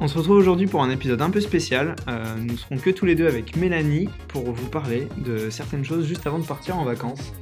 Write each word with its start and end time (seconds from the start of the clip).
On 0.00 0.06
se 0.06 0.16
retrouve 0.16 0.36
aujourd'hui 0.36 0.68
pour 0.68 0.80
un 0.80 0.90
épisode 0.90 1.20
un 1.22 1.30
peu 1.30 1.40
spécial. 1.40 1.96
Euh, 2.06 2.36
nous 2.40 2.56
serons 2.56 2.76
que 2.76 2.90
tous 2.90 3.04
les 3.04 3.16
deux 3.16 3.26
avec 3.26 3.56
Mélanie 3.56 4.08
pour 4.28 4.44
vous 4.52 4.68
parler 4.68 5.08
de 5.16 5.50
certaines 5.50 5.84
choses 5.84 6.06
juste 6.06 6.24
avant 6.24 6.38
de 6.38 6.46
partir 6.46 6.78
en 6.78 6.84
vacances. 6.84 7.32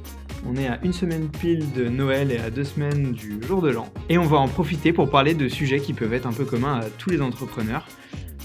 On 0.43 0.55
est 0.55 0.67
à 0.67 0.79
une 0.81 0.91
semaine 0.91 1.29
pile 1.29 1.71
de 1.73 1.87
Noël 1.87 2.31
et 2.31 2.39
à 2.39 2.49
deux 2.49 2.63
semaines 2.63 3.11
du 3.11 3.39
jour 3.43 3.61
de 3.61 3.69
l'an. 3.69 3.93
Et 4.09 4.17
on 4.17 4.23
va 4.23 4.37
en 4.37 4.47
profiter 4.47 4.91
pour 4.91 5.11
parler 5.11 5.35
de 5.35 5.47
sujets 5.47 5.79
qui 5.79 5.93
peuvent 5.93 6.15
être 6.15 6.25
un 6.25 6.33
peu 6.33 6.45
communs 6.45 6.79
à 6.79 6.85
tous 6.97 7.11
les 7.11 7.21
entrepreneurs. 7.21 7.85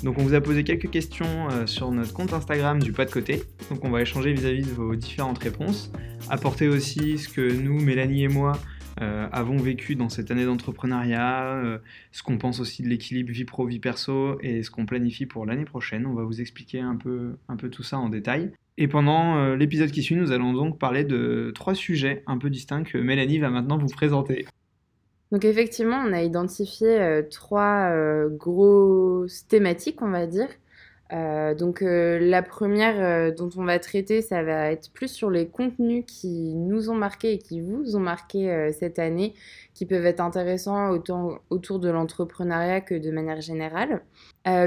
Donc 0.02 0.18
on 0.18 0.22
vous 0.24 0.34
a 0.34 0.42
posé 0.42 0.62
quelques 0.62 0.90
questions 0.90 1.48
euh, 1.50 1.66
sur 1.66 1.90
notre 1.90 2.12
compte 2.12 2.34
Instagram 2.34 2.82
du 2.82 2.92
pas 2.92 3.06
de 3.06 3.10
côté. 3.10 3.44
Donc 3.70 3.82
on 3.82 3.88
va 3.90 4.02
échanger 4.02 4.34
vis-à-vis 4.34 4.66
de 4.66 4.72
vos 4.72 4.94
différentes 4.94 5.38
réponses. 5.38 5.90
Apporter 6.29 6.68
aussi 6.68 7.16
ce 7.16 7.30
que 7.30 7.50
nous, 7.50 7.80
Mélanie 7.80 8.24
et 8.24 8.29
moi, 8.29 8.58
euh, 9.00 9.27
avons 9.32 9.56
vécu 9.56 9.95
dans 9.95 10.09
cette 10.09 10.30
année 10.30 10.45
d'entrepreneuriat, 10.45 11.54
euh, 11.54 11.79
ce 12.11 12.22
qu'on 12.22 12.38
pense 12.38 12.61
aussi 12.61 12.82
de 12.82 12.88
l'équilibre 12.88 13.30
vie 13.32 13.45
pro, 13.45 13.66
vie 13.66 13.79
perso 13.79 14.38
et 14.41 14.62
ce 14.62 14.70
qu'on 14.70 14.87
planifie 14.87 15.27
pour 15.27 15.46
l'année 15.46 15.65
prochaine. 15.65 16.06
On 16.06 16.15
va 16.15 16.24
vous 16.24 16.41
expliquer 16.41 16.80
un 16.80 16.96
peu, 16.96 17.37
un 17.48 17.56
peu 17.56 17.70
tout 17.70 17.82
ça 17.82 17.98
en 17.98 18.09
détail. 18.09 18.52
Et 18.78 18.88
pendant 18.88 19.37
euh, 19.37 19.56
l'épisode 19.56 19.91
qui 19.91 20.02
suit, 20.02 20.16
nous 20.16 20.32
allons 20.32 20.52
donc 20.52 20.78
parler 20.78 21.05
de 21.05 21.52
trois 21.55 21.74
sujets 21.74 22.23
un 22.27 22.38
peu 22.38 22.51
distincts 22.51 22.84
que 22.84 22.98
Mélanie 22.98 23.38
va 23.38 23.51
maintenant 23.51 23.78
vous 23.78 23.88
présenter. 23.88 24.46
Donc 25.30 25.45
effectivement, 25.45 25.96
on 26.06 26.12
a 26.12 26.23
identifié 26.23 27.23
trois 27.30 27.90
grosses 28.29 29.46
thématiques, 29.48 30.02
on 30.02 30.10
va 30.10 30.27
dire. 30.27 30.48
Euh, 31.12 31.55
donc 31.55 31.83
euh, 31.83 32.19
la 32.19 32.43
première 32.43 32.95
euh, 32.98 33.30
dont 33.30 33.51
on 33.57 33.65
va 33.65 33.79
traiter, 33.79 34.23
ça 34.23 34.43
va 34.43 34.71
être 34.71 34.91
plus 34.93 35.09
sur 35.09 35.30
les 35.30 35.47
contenus 35.47 36.05
qui 36.07 36.55
nous 36.55 36.88
ont 36.88 36.95
marqués 36.95 37.35
et 37.35 37.38
qui 37.38 37.61
vous 37.61 37.97
ont 37.97 38.01
marqué 38.01 38.71
cette 38.73 38.98
année, 38.98 39.35
qui 39.75 39.85
peuvent 39.85 40.07
être 40.07 40.21
intéressants 40.21 40.91
autant 40.91 41.38
autour 41.51 41.79
de 41.80 41.91
l'entrepreneuriat 41.91 42.80
que 42.80 42.95
de 42.95 43.11
manière 43.11 43.41
générale. 43.41 44.02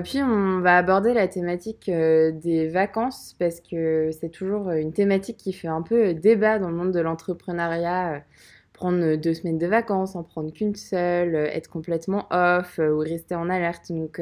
puis 0.04 0.22
on 0.22 0.60
va 0.62 0.78
aborder 0.78 1.14
la 1.14 1.28
thématique 1.28 1.90
des 1.90 2.68
vacances 2.68 3.36
parce 3.40 3.60
que 3.62 4.10
c'est 4.20 4.30
toujours 4.30 4.72
une 4.72 4.94
thématique 4.94 5.38
qui 5.38 5.54
fait 5.54 5.68
un 5.68 5.82
peu 5.82 6.14
débat 6.14 6.60
dans 6.60 6.70
le 6.70 6.76
monde 6.76 6.92
de 6.92 7.00
l'entrepreneuriat 7.00 8.24
prendre 8.74 9.16
deux 9.16 9.34
semaines 9.34 9.58
de 9.58 9.68
vacances, 9.68 10.18
en 10.18 10.24
prendre 10.24 10.52
qu'une 10.52 10.76
seule, 10.76 11.36
être 11.36 11.70
complètement 11.70 12.28
off 12.30 12.80
ou 12.80 13.00
rester 13.00 13.36
en 13.36 13.50
alerte. 13.50 13.92
Donc 13.92 14.20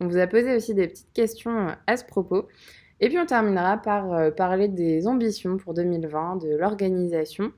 on 0.00 0.06
vous 0.06 0.18
a 0.18 0.26
posé 0.26 0.54
aussi 0.54 0.74
des 0.74 0.88
petites 0.88 1.12
questions 1.12 1.68
euh, 1.68 1.72
à 1.86 1.96
ce 1.96 2.04
propos. 2.04 2.48
Et 3.00 3.08
puis 3.08 3.18
on 3.18 3.26
terminera 3.26 3.76
par 3.78 4.12
euh, 4.12 4.30
parler 4.30 4.68
des 4.68 5.06
ambitions 5.06 5.56
pour 5.56 5.74
2020, 5.74 6.36
de 6.36 6.56
l'organisation 6.56 7.52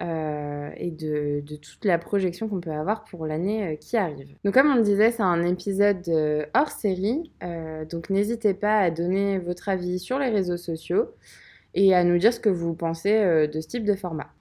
euh, 0.00 0.70
et 0.76 0.90
de, 0.90 1.42
toute 1.56 1.84
la 1.84 1.98
projection 1.98 2.48
qu'on 2.48 2.60
peut 2.60 2.72
avoir 2.72 3.04
pour 3.04 3.26
l'année 3.26 3.78
qui 3.80 3.96
arrive. 3.96 4.34
Donc 4.44 4.54
comme 4.54 4.70
on 4.70 4.76
le 4.76 4.82
disait, 4.82 5.10
c'est 5.10 5.22
un 5.22 5.44
épisode 5.44 6.02
hors 6.52 6.70
série, 6.70 7.30
donc 7.90 8.10
n'hésitez 8.10 8.54
pas 8.54 8.78
à 8.78 8.90
donner 8.90 9.38
votre 9.38 9.68
avis 9.68 10.00
sur 10.00 10.18
les 10.18 10.30
réseaux 10.30 10.56
sociaux 10.56 11.14
et 11.74 11.94
à 11.94 12.02
nous 12.02 12.18
dire 12.18 12.32
ce 12.32 12.40
que 12.40 12.48
vous 12.48 12.74
pensez 12.74 13.46
de 13.46 13.60
ce 13.60 13.68
type 13.68 13.84
de 13.84 13.94
format. 13.94 14.34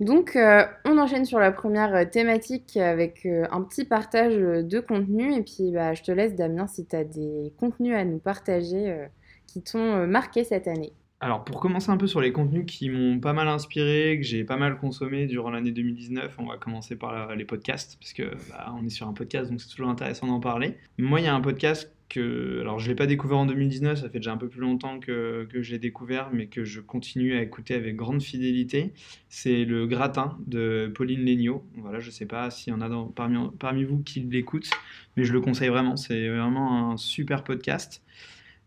Donc, 0.00 0.34
euh, 0.34 0.64
on 0.86 0.96
enchaîne 0.96 1.26
sur 1.26 1.38
la 1.38 1.52
première 1.52 1.94
euh, 1.94 2.04
thématique 2.06 2.78
avec 2.78 3.26
euh, 3.26 3.44
un 3.50 3.60
petit 3.60 3.84
partage 3.84 4.34
de 4.34 4.80
contenu. 4.80 5.34
Et 5.34 5.42
puis, 5.42 5.70
bah, 5.72 5.92
je 5.92 6.02
te 6.02 6.10
laisse, 6.10 6.34
Damien, 6.34 6.66
si 6.66 6.86
tu 6.86 6.96
as 6.96 7.04
des 7.04 7.52
contenus 7.58 7.94
à 7.94 8.04
nous 8.04 8.18
partager 8.18 9.08
qui 9.46 9.62
t'ont 9.62 10.06
marqué 10.06 10.44
cette 10.44 10.68
année. 10.68 10.92
Alors, 11.22 11.44
pour 11.44 11.60
commencer 11.60 11.90
un 11.90 11.98
peu 11.98 12.06
sur 12.06 12.22
les 12.22 12.32
contenus 12.32 12.64
qui 12.66 12.88
m'ont 12.88 13.20
pas 13.20 13.34
mal 13.34 13.46
inspiré, 13.48 14.18
que 14.18 14.26
j'ai 14.26 14.42
pas 14.42 14.56
mal 14.56 14.78
consommé 14.78 15.26
durant 15.26 15.50
l'année 15.50 15.70
2019, 15.70 16.34
on 16.38 16.46
va 16.46 16.56
commencer 16.56 16.96
par 16.96 17.34
les 17.34 17.44
podcasts, 17.44 17.98
parce 18.00 18.14
que 18.14 18.22
bah, 18.48 18.72
on 18.80 18.86
est 18.86 18.90
sur 18.90 19.06
un 19.06 19.12
podcast, 19.12 19.50
donc 19.50 19.60
c'est 19.60 19.68
toujours 19.68 19.90
intéressant 19.90 20.28
d'en 20.28 20.40
parler. 20.40 20.78
Moi, 20.96 21.20
il 21.20 21.24
y 21.24 21.28
a 21.28 21.34
un 21.34 21.42
podcast 21.42 21.92
alors 22.16 22.78
je 22.78 22.88
l'ai 22.88 22.94
pas 22.94 23.06
découvert 23.06 23.38
en 23.38 23.46
2019, 23.46 24.00
ça 24.00 24.08
fait 24.08 24.18
déjà 24.18 24.32
un 24.32 24.36
peu 24.36 24.48
plus 24.48 24.60
longtemps 24.60 24.98
que, 24.98 25.48
je 25.52 25.70
l'ai 25.70 25.78
découvert, 25.78 26.30
mais 26.32 26.46
que 26.46 26.64
je 26.64 26.80
continue 26.80 27.36
à 27.36 27.42
écouter 27.42 27.74
avec 27.74 27.96
grande 27.96 28.22
fidélité. 28.22 28.92
C'est 29.28 29.64
le 29.64 29.86
Gratin 29.86 30.38
de 30.46 30.90
Pauline 30.94 31.24
Legnaud. 31.24 31.64
Voilà, 31.76 32.00
je 32.00 32.10
sais 32.10 32.26
pas 32.26 32.50
s'il 32.50 32.72
y 32.72 32.76
en 32.76 32.80
a 32.80 33.08
parmi, 33.14 33.38
parmi 33.58 33.84
vous 33.84 34.02
qui 34.02 34.20
l'écoutent, 34.20 34.70
mais 35.16 35.24
je 35.24 35.32
le 35.32 35.40
conseille 35.40 35.68
vraiment. 35.68 35.96
C'est 35.96 36.28
vraiment 36.28 36.92
un 36.92 36.96
super 36.96 37.44
podcast. 37.44 38.02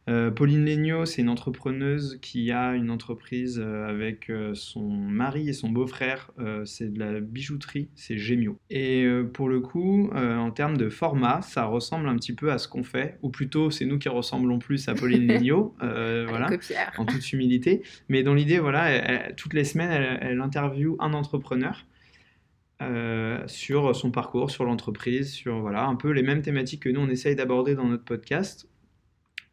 Euh, 0.09 0.31
Pauline 0.31 0.65
Legnaud, 0.65 1.05
c'est 1.05 1.21
une 1.21 1.29
entrepreneuse 1.29 2.19
qui 2.21 2.51
a 2.51 2.73
une 2.73 2.89
entreprise 2.89 3.61
euh, 3.63 3.87
avec 3.87 4.29
euh, 4.29 4.53
son 4.53 4.89
mari 4.89 5.47
et 5.47 5.53
son 5.53 5.69
beau-frère. 5.69 6.31
c'est 6.65 6.93
de 6.93 6.99
la 6.99 7.19
bijouterie, 7.19 7.89
c'est 7.95 8.17
Gémio. 8.17 8.57
Et 8.69 9.07
pour 9.33 9.49
le 9.49 9.59
coup, 9.59 10.09
en 10.13 10.51
termes 10.51 10.77
de 10.77 10.89
format, 10.89 11.41
ça 11.41 11.65
ressemble 11.65 12.07
un 12.07 12.15
petit 12.15 12.33
peu 12.33 12.51
à 12.51 12.57
ce 12.57 12.67
qu'on 12.67 12.83
fait, 12.83 13.17
ou 13.21 13.29
plutôt 13.29 13.71
c'est 13.71 13.85
nous 13.85 13.97
qui 13.97 14.09
ressemblons 14.09 14.59
plus 14.59 14.87
à 14.89 14.95
Pauline 14.95 15.27
Legnaud, 15.27 15.75
voilà, 15.79 16.49
en 16.97 17.05
toute 17.05 17.31
humilité. 17.31 17.83
Mais 18.09 18.23
dans 18.23 18.33
l'idée, 18.33 18.59
voilà, 18.59 19.31
toutes 19.33 19.53
les 19.53 19.63
semaines, 19.63 19.91
elle, 19.91 20.19
elle 20.21 20.41
interviewe 20.41 20.97
un 20.99 21.13
entrepreneur. 21.13 21.85
sur 23.47 23.95
son 23.95 24.11
parcours, 24.11 24.51
sur 24.51 24.65
l'entreprise, 24.65 25.31
sur 25.31 25.59
voilà, 25.59 25.85
un 25.85 25.95
peu 25.95 26.11
les 26.11 26.23
mêmes 26.23 26.41
thématiques 26.41 26.83
que 26.83 26.89
nous 26.89 27.01
on 27.01 27.09
essaye 27.09 27.35
d'aborder 27.35 27.75
dans 27.75 27.87
notre 27.87 28.03
podcast, 28.03 28.67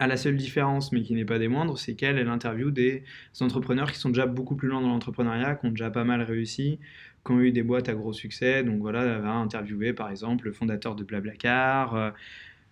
à 0.00 0.06
la 0.06 0.16
seule 0.16 0.36
différence, 0.36 0.92
mais 0.92 1.02
qui 1.02 1.14
n'est 1.14 1.26
pas 1.26 1.38
des 1.38 1.48
moindres, 1.48 1.78
c'est 1.78 1.94
qu'elle, 1.94 2.16
elle 2.16 2.30
interviewe 2.30 2.70
des 2.70 3.04
entrepreneurs 3.40 3.92
qui 3.92 3.98
sont 3.98 4.08
déjà 4.08 4.24
beaucoup 4.24 4.56
plus 4.56 4.66
loin 4.66 4.80
dans 4.80 4.88
l'entrepreneuriat, 4.88 5.56
qui 5.56 5.66
ont 5.66 5.70
déjà 5.70 5.90
pas 5.90 6.04
mal 6.04 6.22
réussi, 6.22 6.78
qui 7.24 7.32
ont 7.32 7.40
eu 7.40 7.52
des 7.52 7.62
boîtes 7.62 7.90
à 7.90 7.94
gros 7.94 8.14
succès. 8.14 8.64
Donc 8.64 8.80
voilà, 8.80 9.04
elle 9.04 9.20
va 9.20 9.32
interviewer 9.32 9.92
par 9.92 10.10
exemple 10.10 10.46
le 10.46 10.52
fondateur 10.52 10.96
de 10.96 11.04
Blablacar, 11.04 11.94
euh, 11.94 12.10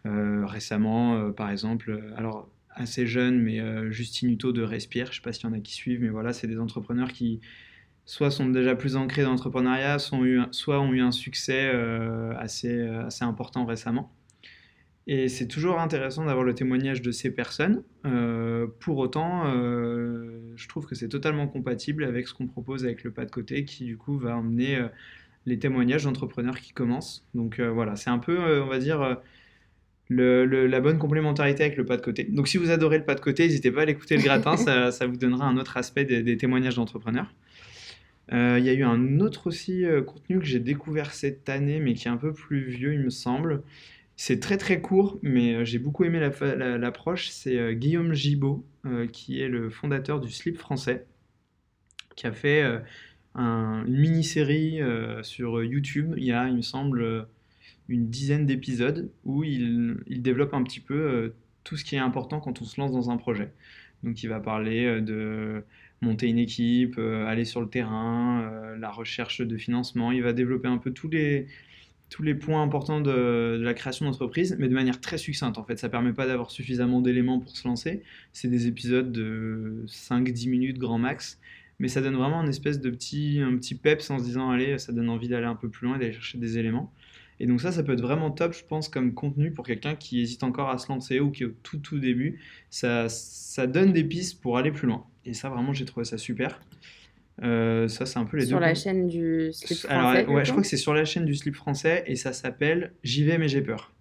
euh, 0.07 0.47
récemment 0.47 1.17
euh, 1.17 1.31
par 1.31 1.51
exemple, 1.51 2.01
alors 2.17 2.49
assez 2.71 3.07
jeune, 3.07 3.39
mais 3.41 3.61
Justine 3.93 4.31
Hutto 4.31 4.53
de 4.53 4.63
Respire, 4.63 5.07
je 5.07 5.11
ne 5.11 5.15
sais 5.17 5.21
pas 5.21 5.33
s'il 5.33 5.45
y 5.45 5.47
en 5.49 5.53
a 5.53 5.61
qui 5.61 5.75
suivent, 5.75 6.01
mais 6.01 6.09
voilà, 6.09 6.33
c'est 6.33 6.47
des 6.47 6.59
entrepreneurs 6.59 7.13
qui 7.13 7.41
soit 8.07 8.31
sont 8.31 8.49
déjà 8.49 8.75
plus 8.77 8.97
ancrés 8.97 9.23
dans 9.23 9.31
l'entrepreneuriat, 9.31 9.99
soit 9.99 10.81
ont 10.81 10.93
eu 10.93 11.01
un 11.01 11.11
succès 11.11 11.71
assez, 12.39 12.81
assez 12.81 13.25
important 13.25 13.67
récemment. 13.67 14.13
Et 15.11 15.31
c'est 15.31 15.49
toujours 15.49 15.81
intéressant 15.81 16.27
d'avoir 16.27 16.45
le 16.45 16.55
témoignage 16.55 17.01
de 17.01 17.13
ces 17.13 17.31
personnes. 17.31 17.83
Euh, 18.05 18.67
pour 18.79 18.99
autant, 18.99 19.45
euh, 19.47 20.53
je 20.55 20.69
trouve 20.69 20.85
que 20.85 20.95
c'est 20.95 21.09
totalement 21.09 21.49
compatible 21.49 22.05
avec 22.05 22.29
ce 22.29 22.35
qu'on 22.35 22.47
propose 22.47 22.85
avec 22.85 23.05
le 23.05 23.11
pas 23.11 23.25
de 23.25 23.31
côté, 23.31 23.65
qui 23.65 23.85
du 23.87 23.97
coup 23.97 24.19
va 24.19 24.37
emmener 24.37 24.77
euh, 24.77 24.89
les 25.47 25.59
témoignages 25.59 26.05
d'entrepreneurs 26.05 26.61
qui 26.61 26.75
commencent. 26.75 27.27
Donc 27.33 27.59
voilà, 27.59 27.97
c'est 27.97 28.11
un 28.11 28.19
peu, 28.19 28.61
on 28.61 28.67
va 28.67 28.79
dire, 28.79 29.19
la 30.11 30.81
bonne 30.81 30.99
complémentarité 30.99 31.65
avec 31.65 31.79
le 31.79 31.87
pas 31.87 31.97
de 31.97 32.03
côté. 32.03 32.25
Donc 32.25 32.47
si 32.47 32.59
vous 32.59 32.71
adorez 32.71 32.99
le 32.99 33.05
pas 33.05 33.15
de 33.15 33.21
côté, 33.21 33.45
n'hésitez 33.45 33.71
pas 33.71 33.83
à 33.83 33.85
l'écouter 33.87 34.19
le 34.19 34.23
gratin, 34.23 34.57
ça, 34.91 35.07
vous 35.07 35.17
donnera 35.17 35.47
un 35.47 35.57
autre 35.57 35.79
aspect 35.79 36.05
des, 36.05 36.23
des 36.23 36.37
témoignages 36.37 36.77
d'entrepreneurs. 36.77 37.33
Il 38.31 38.63
y 38.63 38.69
a 38.69 38.75
eu 38.75 38.83
un 38.83 39.21
autre 39.21 39.47
aussi 39.47 39.87
contenu 40.07 40.39
que 40.39 40.45
j'ai 40.45 40.61
découvert 40.61 41.15
cette 41.15 41.49
année, 41.49 41.81
mais 41.81 41.95
qui 41.95 42.09
est 42.09 42.11
un 42.11 42.19
peu 42.19 42.35
plus 42.35 42.69
vieux, 42.69 42.93
il 42.93 43.01
me 43.01 43.09
semble. 43.09 43.63
C'est 44.21 44.41
très 44.41 44.57
très 44.57 44.81
court, 44.81 45.21
mais 45.23 45.55
euh, 45.55 45.65
j'ai 45.65 45.79
beaucoup 45.79 46.03
aimé 46.03 46.19
l'approche. 46.19 47.29
c'est 47.29 47.57
euh, 47.57 47.73
Guillaume 47.73 48.15
Gibaud, 48.15 48.67
euh, 48.85 49.07
qui 49.07 49.41
est 49.41 49.47
le 49.47 49.71
fondateur 49.71 50.19
du 50.21 50.29
Slip 50.29 50.59
français, 50.59 51.07
qui 52.17 52.27
a 52.27 52.33
fait 52.33 52.65
une 53.37 53.85
mini-série 53.87 54.81
sur 55.23 55.63
YouTube. 55.63 56.15
Il 56.17 56.25
y 56.25 56.33
a, 56.33 56.49
il 56.49 56.57
me 56.57 56.63
semble, 56.63 57.29
une 57.89 58.11
dizaine 58.11 58.45
d'épisodes 58.45 59.09
où 59.25 59.45
il, 59.45 59.97
développe 60.09 60.53
un 60.53 60.65
petit 60.65 60.81
peu 60.81 61.33
tout 61.63 61.77
ce 61.77 61.85
qui 61.85 61.95
est 61.95 62.01
important 62.01 62.41
quand 62.41 62.61
on 62.61 62.65
se 62.65 62.81
lance 62.81 62.91
dans 62.91 63.11
un 63.11 63.19
projet. 63.19 63.53
Donc 64.03 64.25
il 64.25 64.27
va 64.29 64.41
parler 64.41 65.01
de 65.01 65.63
monter 66.01 66.27
une 66.27 66.39
équipe, 66.39 66.99
aller 66.99 67.45
sur 67.45 67.61
le 67.61 67.69
terrain, 67.69 68.75
la 68.81 68.91
recherche 68.91 69.43
de 69.43 69.57
financement. 69.57 70.11
Il 70.11 70.25
va 70.25 70.33
développer 70.33 70.67
un 70.67 70.79
peu 70.79 70.91
tous 70.91 71.09
les, 71.09 71.47
tous 72.11 72.23
les 72.23 72.35
points 72.35 72.63
importants 72.63 73.01
de, 73.01 73.59
la 73.61 73.75
création 73.75 74.07
d'entreprise, 74.07 74.57
mais 74.59 74.69
de 74.69 74.75
manière 74.75 75.01
très 75.01 75.19
succincte 75.19 75.59
en 75.59 75.65
fait. 75.65 75.79
Ça 75.79 75.89
permet 75.89 76.13
pas 76.13 76.27
d'avoir 76.27 76.51
suffisamment 76.51 77.01
d'éléments 77.01 77.39
pour 77.39 77.57
se 77.57 77.67
lancer. 77.67 78.03
C'est 78.33 78.49
des 78.49 78.67
épisodes 78.67 79.13
de 79.13 79.85
5-10 79.87 80.49
minutes 80.49 80.79
grand 80.79 80.99
max, 80.99 81.39
mais 81.79 81.89
ça 81.89 82.01
donne 82.01 82.17
vraiment 82.17 82.43
une 82.43 82.49
espèce 82.49 82.81
de 82.81 82.91
petit, 82.91 83.41
un 83.41 83.57
petit 83.57 83.75
peps 83.75 84.11
en 84.11 84.19
se 84.19 84.25
disant 84.25 84.51
allez, 84.51 84.79
ça 84.79 84.93
donne 84.93 85.11
envie 85.11 85.29
d'aller 85.29 85.47
un 85.47 85.55
peu 85.55 85.69
plus 85.69 85.87
loin 85.87 85.97
et 85.97 85.99
d'aller 85.99 86.13
chercher 86.13 86.39
des 86.39 86.59
éléments. 86.59 86.93
Et 87.41 87.47
donc 87.47 87.61
ça, 87.61 87.71
ça 87.71 87.83
peut 87.83 87.93
être 87.93 88.01
vraiment 88.01 88.31
top, 88.31 88.53
je 88.53 88.65
pense, 88.65 88.89
comme 88.89 89.15
contenu 89.15 89.53
pour 89.53 89.65
quelqu'un 89.65 89.95
qui 89.95 90.21
hésite 90.21 90.43
encore 90.43 90.71
à 90.71 90.79
se 90.79 90.89
lancer 90.89 91.21
ou 91.21 91.31
qui 91.31 91.45
est 91.45 91.47
au 91.47 91.55
tout 91.63 91.79
tout 91.79 91.99
début. 91.99 92.41
Ça, 92.71 93.09
ça 93.09 93.67
donne 93.67 93.93
des 93.93 94.05
pistes 94.05 94.41
pour 94.41 94.59
aller 94.59 94.73
plus 94.73 94.89
loin. 94.89 95.05
Et 95.25 95.35
ça, 95.35 95.49
vraiment, 95.49 95.73
j'ai 95.73 95.85
trouvé 95.85 96.05
ça 96.05 96.19
super. 96.19 96.61
Euh, 97.43 97.87
ça, 97.89 98.05
c'est 98.07 98.19
un 98.19 98.25
peu 98.25 98.37
les 98.37 98.47
sur 98.47 98.59
deux. 98.59 98.65
Sur 98.65 98.69
la 98.69 98.75
chaîne 98.75 99.07
du 99.07 99.53
slip 99.53 99.79
français. 99.79 100.27
ouais, 100.27 100.45
je 100.45 100.51
crois 100.51 100.63
que 100.63 100.69
c'est 100.69 100.77
sur 100.77 100.95
la 100.95 101.05
chaîne 101.05 101.25
du 101.25 101.35
slip 101.35 101.55
français 101.55 102.03
et 102.07 102.17
ça 102.17 102.33
s'appelle 102.33 102.93
J'y 103.05 103.25
vais 103.25 103.39
mais 103.39 103.49
j'ai 103.49 103.61
peur. 103.63 103.93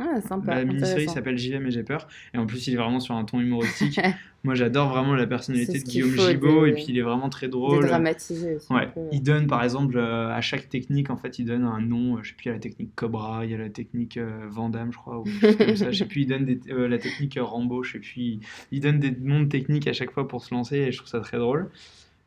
Ah, 0.00 0.22
sympa. 0.22 0.54
La 0.54 0.64
mini-série 0.64 1.06
s'appelle 1.14 1.36
J'y 1.36 1.50
vais 1.52 1.60
mais 1.60 1.70
j'ai 1.70 1.82
peur. 1.82 2.08
Et 2.32 2.38
en 2.38 2.46
plus, 2.46 2.66
il 2.66 2.72
est 2.72 2.76
vraiment 2.78 2.98
sur 2.98 3.14
un 3.14 3.24
ton 3.26 3.40
humoristique. 3.40 4.00
Moi, 4.42 4.54
j'adore 4.54 4.88
vraiment 4.88 5.14
la 5.14 5.26
personnalité 5.26 5.78
de 5.78 5.84
Guillaume 5.84 6.16
Gibault. 6.30 6.64
des- 6.64 6.70
Et 6.70 6.74
puis, 6.74 6.86
il 6.88 6.98
est 6.98 7.02
vraiment 7.02 7.28
très 7.28 7.46
drôle. 7.46 7.82
Dédramatiser 7.82 8.54
aussi. 8.56 8.72
Ouais, 8.72 8.88
peu. 8.92 9.02
il 9.12 9.22
donne 9.22 9.46
par 9.46 9.62
exemple 9.62 9.98
euh, 9.98 10.30
à 10.30 10.40
chaque 10.40 10.68
technique, 10.70 11.10
en 11.10 11.16
fait, 11.18 11.38
il 11.38 11.44
donne 11.44 11.62
un 11.64 11.80
nom. 11.82 12.16
euh, 12.16 12.20
je 12.22 12.30
sais 12.30 12.34
plus, 12.34 12.46
il 12.46 12.48
y 12.48 12.50
a 12.50 12.54
la 12.54 12.58
technique 12.60 12.94
Cobra, 12.96 13.44
il 13.44 13.50
y 13.52 13.54
a 13.54 13.58
la 13.58 13.68
technique 13.68 14.16
euh, 14.16 14.46
Vandame, 14.48 14.90
je 14.92 14.96
crois, 14.96 15.20
ou 15.20 15.24
comme 15.58 15.76
ça. 15.76 15.90
Je 15.92 15.98
sais 15.98 16.06
plus, 16.08 16.22
il 16.22 16.26
donne 16.26 16.46
des- 16.46 16.58
euh, 16.70 16.88
la 16.88 16.98
technique 16.98 17.38
Rambo, 17.40 17.82
je 17.84 17.92
sais 17.92 17.98
plus. 17.98 18.12
Il, 18.16 18.40
il 18.72 18.80
donne 18.80 18.98
des 18.98 19.12
noms 19.12 19.40
de 19.42 19.48
techniques 19.48 19.86
à 19.86 19.92
chaque 19.92 20.10
fois 20.10 20.26
pour 20.26 20.42
se 20.42 20.52
lancer 20.54 20.78
et 20.78 20.90
je 20.90 20.96
trouve 20.96 21.10
ça 21.10 21.20
très 21.20 21.36
drôle. 21.38 21.70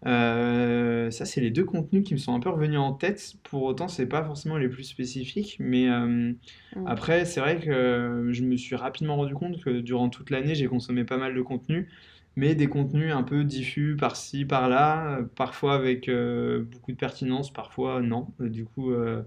Euh, 0.05 1.09
ça, 1.11 1.25
c'est 1.25 1.41
les 1.41 1.51
deux 1.51 1.65
contenus 1.65 2.03
qui 2.05 2.13
me 2.13 2.19
sont 2.19 2.35
un 2.35 2.39
peu 2.39 2.49
revenus 2.49 2.79
en 2.79 2.93
tête. 2.93 3.35
Pour 3.43 3.63
autant, 3.63 3.87
c'est 3.87 4.05
pas 4.07 4.23
forcément 4.23 4.57
les 4.57 4.69
plus 4.69 4.83
spécifiques, 4.83 5.57
mais 5.59 5.89
euh, 5.89 6.33
Mm. 6.75 6.85
après, 6.85 7.25
c'est 7.25 7.39
vrai 7.39 7.59
que 7.59 7.69
euh, 7.69 8.33
je 8.33 8.43
me 8.43 8.55
suis 8.57 8.75
rapidement 8.75 9.15
rendu 9.15 9.33
compte 9.33 9.61
que 9.63 9.81
durant 9.81 10.09
toute 10.09 10.29
l'année, 10.29 10.53
j'ai 10.55 10.67
consommé 10.67 11.05
pas 11.05 11.17
mal 11.17 11.33
de 11.33 11.41
contenu, 11.41 11.89
mais 12.35 12.53
des 12.55 12.67
contenus 12.67 13.13
un 13.13 13.23
peu 13.23 13.43
diffus 13.43 13.95
par-ci, 13.97 14.45
par-là, 14.45 15.21
parfois 15.35 15.73
avec 15.75 16.07
euh, 16.09 16.63
beaucoup 16.63 16.91
de 16.91 16.97
pertinence, 16.97 17.51
parfois 17.51 18.01
non. 18.01 18.27
Du 18.39 18.65
coup, 18.65 18.93
il 18.93 19.25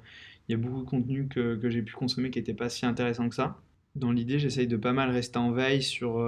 y 0.52 0.54
a 0.54 0.56
beaucoup 0.58 0.80
de 0.80 0.88
contenus 0.88 1.26
que, 1.30 1.56
que 1.56 1.70
j'ai 1.70 1.82
pu 1.82 1.94
consommer 1.94 2.30
qui 2.30 2.38
n'étaient 2.38 2.54
pas 2.54 2.68
si 2.68 2.86
intéressants 2.86 3.28
que 3.28 3.34
ça. 3.34 3.60
Dans 3.96 4.12
l'idée, 4.12 4.38
j'essaye 4.38 4.66
de 4.68 4.76
pas 4.76 4.92
mal 4.92 5.10
rester 5.10 5.38
en 5.38 5.50
veille 5.52 5.82
sur 5.82 6.18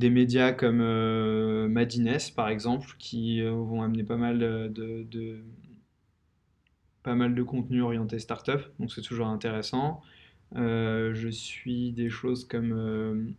des 0.00 0.10
médias 0.10 0.52
comme 0.52 0.80
euh, 0.82 1.68
Madines, 1.68 2.18
par 2.36 2.48
exemple, 2.48 2.88
qui 2.98 3.42
euh, 3.42 3.52
vont 3.52 3.82
amener 3.82 4.04
pas 4.04 4.16
mal 4.16 4.38
de, 4.40 5.04
de- 5.04 5.44
pas 7.02 7.14
mal 7.14 7.34
de 7.34 7.42
contenu 7.42 7.82
orienté 7.82 8.18
startup, 8.18 8.60
donc 8.78 8.92
c'est 8.92 9.00
toujours 9.02 9.26
intéressant. 9.28 10.02
Euh, 10.56 11.14
je 11.14 11.28
suis 11.28 11.92
des 11.92 12.10
choses 12.10 12.46
comme 12.46 12.72
euh, 12.72 13.30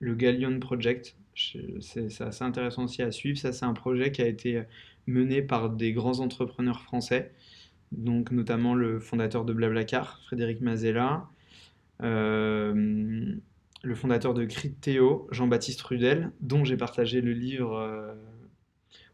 le 0.00 0.14
Galleon 0.14 0.60
Project, 0.60 1.16
Je- 1.34 1.80
c'est 1.80 2.20
assez 2.22 2.44
intéressant 2.44 2.84
aussi 2.84 3.02
à 3.02 3.12
suivre. 3.12 3.38
Ça, 3.38 3.52
c'est 3.52 3.64
un 3.66 3.74
projet 3.74 4.12
qui 4.12 4.22
a 4.22 4.26
été 4.28 4.62
mené 5.06 5.42
par 5.42 5.70
des 5.70 5.92
grands 5.92 6.20
entrepreneurs 6.20 6.82
français, 6.82 7.32
donc 7.92 8.32
notamment 8.32 8.74
le 8.74 9.00
fondateur 9.00 9.44
de 9.44 9.52
Blablacar, 9.54 10.20
Frédéric 10.26 10.60
Mazella, 10.62 11.28
euh, 12.02 13.36
le 13.82 13.94
fondateur 13.94 14.34
de 14.34 14.44
Criteo, 14.44 15.26
Jean-Baptiste 15.30 15.80
Rudel, 15.82 16.32
dont 16.40 16.64
j'ai 16.64 16.76
partagé 16.76 17.20
le 17.20 17.32
livre. 17.32 17.76
euh, 17.76 18.14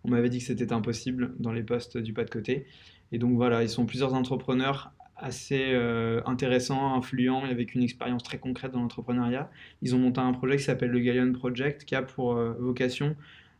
on 0.05 0.11
m'avait 0.11 0.29
dit 0.29 0.39
que 0.39 0.45
c'était 0.45 0.73
impossible 0.73 1.35
dans 1.39 1.53
les 1.53 1.63
posts 1.63 1.99
du 1.99 2.13
pas 2.13 2.25
de 2.25 2.31
côté. 2.31 2.67
Et 3.13 3.19
donc 3.19 3.37
voilà, 3.37 3.63
ils 3.63 3.69
sont 3.69 3.87
plusieurs 3.87 4.15
entrepreneurs 4.15 4.93
assez 5.17 5.73
euh, 5.73 6.21
intéressants, 6.27 6.95
influents 6.95 7.45
avec 7.45 7.75
une 7.75 7.83
expérience 7.83 8.23
très 8.23 8.39
concrète 8.39 8.73
dans 8.73 8.81
l'entrepreneuriat. 8.81 9.51
Ils 9.83 9.95
ont 9.95 9.99
monté 9.99 10.21
un 10.21 10.33
projet 10.33 10.57
qui 10.57 10.65
s'appelle 10.65 10.91
le 10.91 11.01
Galleon 11.01 11.33
Project, 11.33 11.85
qui 11.85 11.95
a 11.95 12.03
pour 12.03 12.37
euh, 12.37 12.55
vocation 12.59 13.17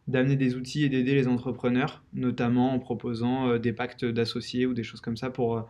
d'amener 0.09 0.37
des 0.37 0.55
outils 0.55 0.85
et 0.85 0.89
d'aider 0.89 1.15
les 1.15 1.27
entrepreneurs, 1.27 2.05
notamment 2.13 2.73
en 2.73 2.79
proposant 2.79 3.59
des 3.59 3.73
pactes 3.73 4.05
d'associés 4.05 4.65
ou 4.65 4.73
des 4.73 4.85
choses 4.85 5.01
comme 5.01 5.17
ça 5.17 5.31
pour, 5.31 5.67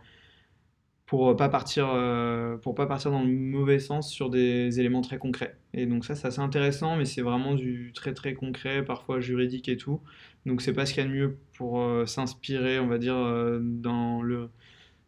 pour 1.07 1.35
pas 1.37 1.49
partir, 1.49 1.89
euh, 1.89 2.57
pour 2.57 2.75
pas 2.75 2.85
partir 2.87 3.11
dans 3.11 3.23
le 3.23 3.29
mauvais 3.29 3.79
sens 3.79 4.11
sur 4.11 4.29
des 4.29 4.79
éléments 4.79 5.01
très 5.01 5.17
concrets. 5.17 5.57
Et 5.73 5.87
donc 5.87 6.05
ça, 6.05 6.15
c'est 6.15 6.27
assez 6.27 6.41
intéressant, 6.41 6.97
mais 6.97 7.05
c'est 7.05 7.23
vraiment 7.23 7.55
du 7.55 7.93
très 7.95 8.13
très 8.13 8.35
concret, 8.35 8.85
parfois 8.85 9.19
juridique 9.21 9.69
et 9.69 9.77
tout. 9.77 10.01
Donc 10.45 10.61
c'est 10.61 10.73
pas 10.73 10.85
ce 10.85 10.93
qu'il 10.93 11.03
y 11.03 11.07
a 11.07 11.09
de 11.09 11.15
mieux 11.15 11.37
pour 11.57 11.81
euh, 11.81 12.05
s'inspirer, 12.05 12.79
on 12.79 12.87
va 12.87 12.99
dire, 12.99 13.15
euh, 13.17 13.59
dans 13.63 14.21
le, 14.21 14.49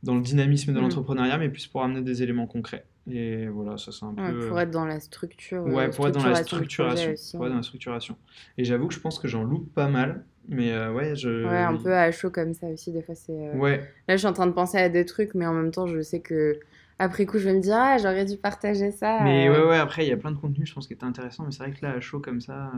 dans 0.03 0.15
le 0.15 0.21
dynamisme 0.21 0.73
de 0.73 0.79
Mm. 0.79 0.81
l'entrepreneuriat, 0.83 1.37
mais 1.37 1.49
plus 1.49 1.67
pour 1.67 1.83
amener 1.83 2.01
des 2.01 2.23
éléments 2.23 2.47
concrets. 2.47 2.85
Et 3.11 3.47
voilà, 3.47 3.77
ça 3.77 3.91
c'est 3.91 4.05
un 4.05 4.13
Ouais, 4.15 4.31
peu... 4.31 4.47
pour 4.49 4.59
être 4.61 4.71
dans 4.71 4.85
la 4.85 4.99
structure. 4.99 5.65
euh, 5.65 5.71
Ouais, 5.75 5.89
pour 5.89 6.07
être 6.07 6.15
dans 6.15 6.23
la 6.27 6.35
structuration 6.43 7.11
aussi, 7.13 7.35
pour 7.37 7.45
être 7.47 7.51
dans 7.51 7.57
la 7.57 7.63
structuration. 7.63 8.17
Et 8.57 8.65
j'avoue 8.65 8.87
que 8.87 8.93
je 8.93 8.99
pense 8.99 9.19
que 9.19 9.27
j'en 9.27 9.43
loupe 9.43 9.73
pas 9.73 9.87
mal, 9.89 10.25
mais 10.49 10.73
euh, 10.73 10.91
ouais, 10.91 11.15
je... 11.15 11.45
Ouais, 11.45 11.57
un 11.61 11.75
peu 11.77 11.93
à 11.95 12.11
chaud 12.11 12.29
comme 12.29 12.53
ça 12.53 12.67
aussi, 12.67 12.91
des 12.91 13.01
fois 13.01 13.15
c'est... 13.15 13.31
euh, 13.31 13.53
Ouais, 13.55 13.77
Là, 14.07 14.15
je 14.15 14.17
suis 14.17 14.27
en 14.27 14.33
train 14.33 14.47
de 14.47 14.51
penser 14.51 14.77
à 14.77 14.89
des 14.89 15.05
trucs, 15.05 15.33
mais 15.35 15.45
en 15.45 15.53
même 15.53 15.71
temps, 15.71 15.87
je 15.87 16.01
sais 16.01 16.19
que 16.19 16.59
après 17.01 17.25
coup, 17.25 17.37
je 17.37 17.45
vais 17.47 17.53
me 17.53 17.61
dire, 17.61 17.77
ah, 17.77 17.97
j'aurais 17.97 18.25
dû 18.25 18.35
partager 18.35 18.91
ça. 18.91 19.19
mais 19.23 19.47
euh. 19.47 19.53
ouais, 19.63 19.69
ouais, 19.69 19.77
après, 19.77 20.05
il 20.05 20.09
y 20.09 20.11
a 20.11 20.17
plein 20.17 20.31
de 20.31 20.37
contenus, 20.37 20.67
je 20.67 20.73
pense, 20.73 20.85
qui 20.85 20.93
étaient 20.93 21.05
intéressants, 21.05 21.43
mais 21.45 21.51
c'est 21.51 21.63
vrai 21.63 21.71
que 21.71 21.85
là, 21.85 21.93
à 21.93 21.99
chaud 22.01 22.19
comme 22.19 22.41
ça... 22.41 22.71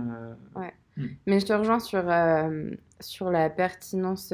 euh, 0.58 0.62
Mais 1.26 1.40
je 1.40 1.46
te 1.48 1.54
rejoins 1.54 1.80
sur, 1.80 2.04
sur 3.00 3.32
la 3.32 3.50
pertinence 3.50 4.32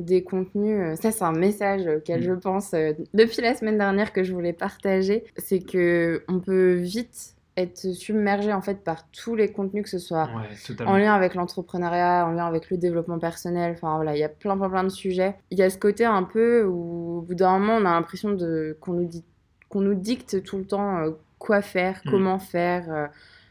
des 0.00 0.24
contenus. 0.24 0.98
Ça, 1.00 1.12
c'est 1.12 1.22
un 1.22 1.32
message 1.32 1.86
auquel 1.86 2.20
Mm. 2.20 2.24
je 2.24 2.32
pense 2.32 2.74
depuis 3.14 3.40
la 3.42 3.54
semaine 3.54 3.78
dernière 3.78 4.12
que 4.12 4.24
je 4.24 4.32
voulais 4.32 4.52
partager. 4.52 5.22
C'est 5.36 5.60
que 5.60 6.24
on 6.26 6.40
peut 6.40 6.72
vite 6.72 7.33
être 7.56 7.92
submergé 7.92 8.52
en 8.52 8.60
fait 8.60 8.82
par 8.82 9.08
tous 9.10 9.36
les 9.36 9.52
contenus, 9.52 9.84
que 9.84 9.88
ce 9.88 9.98
soit 10.00 10.28
Ouais, 10.34 10.84
en 10.86 10.96
lien 10.96 11.14
avec 11.14 11.34
l'entrepreneuriat, 11.34 12.26
en 12.26 12.32
lien 12.32 12.46
avec 12.46 12.68
le 12.70 12.76
développement 12.76 13.18
personnel. 13.18 13.72
Enfin 13.76 13.94
voilà, 13.96 14.16
il 14.16 14.18
y 14.20 14.24
a 14.24 14.28
plein, 14.28 14.56
plein, 14.56 14.68
plein 14.68 14.84
de 14.84 14.88
sujets. 14.88 15.36
Il 15.50 15.58
y 15.58 15.62
a 15.62 15.70
ce 15.70 15.78
côté 15.78 16.04
un 16.04 16.24
peu 16.24 16.64
où, 16.64 17.18
au 17.18 17.20
bout 17.22 17.34
d'un 17.34 17.58
moment, 17.58 17.74
on 17.76 17.84
a 17.86 17.92
l'impression 17.92 18.32
de 18.32 18.76
qu'on 18.80 18.92
nous 18.94 19.06
dit 19.06 19.24
qu'on 19.68 19.80
nous 19.80 19.94
dicte 19.94 20.42
tout 20.42 20.58
le 20.58 20.64
temps 20.64 20.98
euh, 20.98 21.10
quoi 21.38 21.62
faire, 21.62 22.00
Mm. 22.04 22.10
comment 22.10 22.38
faire. 22.38 22.92
euh. 22.92 23.06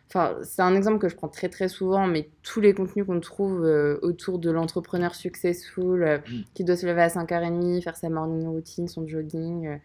Enfin, 0.09 0.35
c'est 0.43 0.61
un 0.61 0.75
exemple 0.75 0.99
que 0.99 1.09
je 1.09 1.15
prends 1.15 1.27
très 1.29 1.49
très 1.49 1.67
souvent, 1.69 2.05
mais 2.05 2.29
tous 2.43 2.61
les 2.61 2.73
contenus 2.73 3.05
qu'on 3.05 3.19
trouve 3.19 3.65
euh, 3.65 3.97
autour 4.03 4.37
de 4.37 4.51
l'entrepreneur 4.51 5.15
successful 5.15 6.03
euh, 6.03 6.17
Mm. 6.19 6.41
qui 6.53 6.63
doit 6.65 6.75
se 6.77 6.85
lever 6.85 7.01
à 7.01 7.07
5h30, 7.09 7.81
faire 7.81 7.95
sa 7.95 8.09
morning 8.09 8.47
routine, 8.47 8.87
son 8.87 9.07
jogging, 9.07 9.67
euh, 9.67 9.75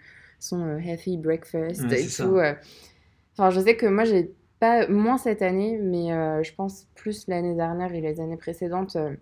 son 0.41 0.77
healthy 0.79 1.17
breakfast 1.17 1.83
Ouais, 1.85 2.03
et 2.03 2.07
tout. 2.09 2.39
Enfin, 3.39 3.51
je 3.51 3.61
sais 3.61 3.77
que 3.77 3.87
moi, 3.87 4.05
j'ai 4.05 4.35
pas 4.61 4.89
moins 4.89 5.19
cette 5.19 5.43
année, 5.43 5.79
mais 5.79 6.13
euh, 6.13 6.43
je 6.43 6.53
pense 6.55 6.87
plus 6.95 7.27
l'année 7.29 7.55
dernière 7.55 7.95
et 7.95 8.01
les 8.01 8.21
années 8.21 8.37
précédentes. 8.37 8.97
euh, 8.97 9.15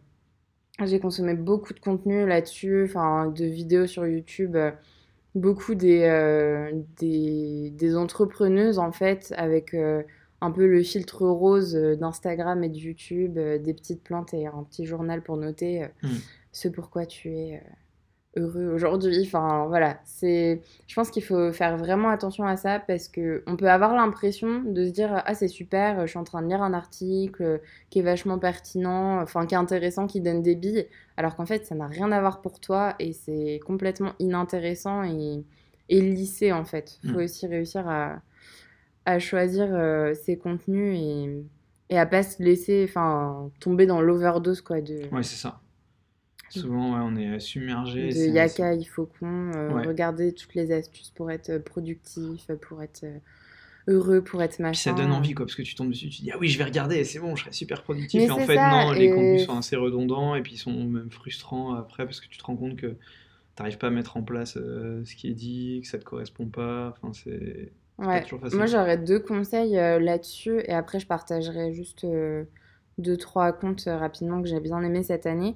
j'ai 0.84 1.00
consommé 1.00 1.34
beaucoup 1.34 1.74
de 1.74 1.80
contenu 1.80 2.26
là-dessus, 2.26 2.84
enfin, 2.84 3.28
de 3.28 3.44
vidéos 3.46 3.86
sur 3.86 4.06
YouTube, 4.06 4.56
euh, 4.56 4.72
beaucoup 5.34 5.74
des, 5.74 6.00
des, 6.98 7.70
des 7.70 7.96
entrepreneuses 7.96 8.78
en 8.78 8.92
fait, 8.92 9.34
avec 9.36 9.74
un 9.74 10.50
peu 10.50 10.66
le 10.66 10.82
filtre 10.82 11.26
rose 11.26 11.74
d'Instagram 11.74 12.62
et 12.64 12.68
de 12.68 12.76
YouTube, 12.76 13.34
des 13.38 13.74
petites 13.74 14.02
plantes 14.02 14.34
et 14.34 14.46
un 14.46 14.64
petit 14.64 14.86
journal 14.86 15.22
pour 15.22 15.36
noter 15.36 15.84
euh, 15.84 15.88
Mm. 16.02 16.16
ce 16.52 16.68
pourquoi 16.68 17.06
tu 17.06 17.30
es 17.30 17.62
heureux 18.36 18.66
aujourd'hui. 18.74 19.22
Enfin 19.26 19.66
voilà, 19.68 19.98
c'est, 20.04 20.60
je 20.86 20.94
pense 20.94 21.10
qu'il 21.10 21.24
faut 21.24 21.52
faire 21.52 21.76
vraiment 21.76 22.08
attention 22.10 22.44
à 22.44 22.56
ça 22.56 22.78
parce 22.78 23.08
que 23.08 23.42
on 23.46 23.56
peut 23.56 23.68
avoir 23.70 23.94
l'impression 23.94 24.62
de 24.62 24.84
se 24.86 24.90
dire 24.90 25.22
ah 25.24 25.34
c'est 25.34 25.48
super, 25.48 26.02
je 26.02 26.06
suis 26.10 26.18
en 26.18 26.24
train 26.24 26.42
de 26.42 26.48
lire 26.48 26.62
un 26.62 26.74
article 26.74 27.60
qui 27.90 27.98
est 28.00 28.02
vachement 28.02 28.38
pertinent, 28.38 29.20
enfin 29.22 29.46
qui 29.46 29.54
est 29.54 29.58
intéressant, 29.58 30.06
qui 30.06 30.20
donne 30.20 30.42
des 30.42 30.54
billes, 30.54 30.86
alors 31.16 31.34
qu'en 31.36 31.46
fait 31.46 31.64
ça 31.66 31.74
n'a 31.74 31.86
rien 31.86 32.12
à 32.12 32.20
voir 32.20 32.40
pour 32.42 32.60
toi 32.60 32.94
et 32.98 33.12
c'est 33.12 33.60
complètement 33.66 34.12
inintéressant 34.18 35.02
et, 35.02 35.44
et 35.88 36.00
lissé 36.00 36.52
en 36.52 36.64
fait. 36.64 36.98
Il 37.04 37.10
faut 37.10 37.18
Mm. 37.18 37.22
aussi 37.24 37.46
réussir 37.46 37.88
à, 37.88 38.20
à 39.06 39.18
choisir 39.18 39.68
euh, 39.70 40.14
ses 40.14 40.36
contenus 40.36 40.98
et, 40.98 41.44
et 41.94 41.98
à 41.98 42.04
pas 42.06 42.22
se 42.24 42.42
laisser 42.42 42.84
enfin 42.88 43.50
tomber 43.60 43.86
dans 43.86 44.00
l'overdose 44.00 44.60
quoi 44.60 44.80
de, 44.80 45.02
Ouais, 45.12 45.22
c'est 45.22 45.36
ça. 45.36 45.60
Souvent, 46.48 46.94
ouais, 46.94 47.00
on 47.02 47.16
est 47.16 47.40
submergé. 47.40 48.06
de 48.08 48.10
c'est- 48.12 48.30
Yaka, 48.30 48.74
il 48.74 48.84
faut 48.84 49.06
qu'on 49.06 49.52
euh, 49.54 49.74
Ouais. 49.74 49.86
regarder 49.86 50.32
toutes 50.32 50.54
les 50.54 50.72
astuces 50.72 51.10
pour 51.10 51.30
être 51.30 51.58
productif, 51.58 52.46
pour 52.62 52.82
être 52.82 53.04
euh, 53.04 53.18
heureux, 53.88 54.22
pour 54.22 54.42
être 54.42 54.56
Puis 54.56 54.62
machin. 54.62 54.90
ça 54.90 54.96
donne 54.96 55.12
envie, 55.12 55.34
quoi, 55.34 55.46
parce 55.46 55.54
que 55.56 55.62
tu 55.62 55.74
tombes 55.74 55.90
dessus, 55.90 56.08
tu 56.08 56.22
dis, 56.22 56.30
ah 56.32 56.36
oui, 56.38 56.48
je 56.48 56.58
vais 56.58 56.64
regarder, 56.64 57.04
c'est 57.04 57.18
bon, 57.18 57.36
je 57.36 57.42
serai 57.44 57.52
super 57.52 57.82
productif. 57.82 58.20
Mais 58.20 58.26
et 58.26 58.30
en 58.30 58.38
fait, 58.40 58.56
ça, 58.56 58.70
non, 58.70 58.92
les 58.92 59.10
contenus 59.10 59.44
sont 59.44 59.56
assez 59.56 59.76
redondants, 59.76 60.34
et 60.34 60.42
puis 60.42 60.54
ils 60.54 60.58
sont 60.58 60.72
même 60.84 61.10
frustrants 61.10 61.74
après, 61.74 62.04
parce 62.04 62.20
que 62.20 62.28
tu 62.28 62.38
te 62.38 62.44
rends 62.44 62.56
compte 62.56 62.76
que 62.76 62.96
t'arrives 63.56 63.78
pas 63.78 63.88
à 63.88 63.90
mettre 63.90 64.16
en 64.16 64.22
place 64.22 64.56
euh, 64.56 65.04
ce 65.04 65.14
qui 65.16 65.28
est 65.28 65.34
dit, 65.34 65.80
que 65.82 65.88
ça 65.88 65.98
te 65.98 66.04
correspond 66.04 66.46
pas. 66.46 66.94
Enfin, 67.02 67.12
c'est 67.12 67.72
Ouais. 67.98 68.22
toujours 68.22 68.40
facile. 68.40 68.58
Moi, 68.58 68.66
j'aurais 68.66 68.98
deux 68.98 69.20
conseils 69.20 69.78
euh, 69.78 69.98
là-dessus, 69.98 70.60
et 70.66 70.72
après, 70.72 71.00
je 71.00 71.06
partagerai 71.06 71.72
juste 71.72 72.04
euh, 72.04 72.44
deux, 72.98 73.16
trois 73.16 73.52
comptes 73.52 73.86
euh, 73.86 73.96
rapidement 73.96 74.42
que 74.42 74.48
j'ai 74.48 74.60
bien 74.60 74.82
aimé 74.82 75.02
cette 75.02 75.26
année. 75.26 75.54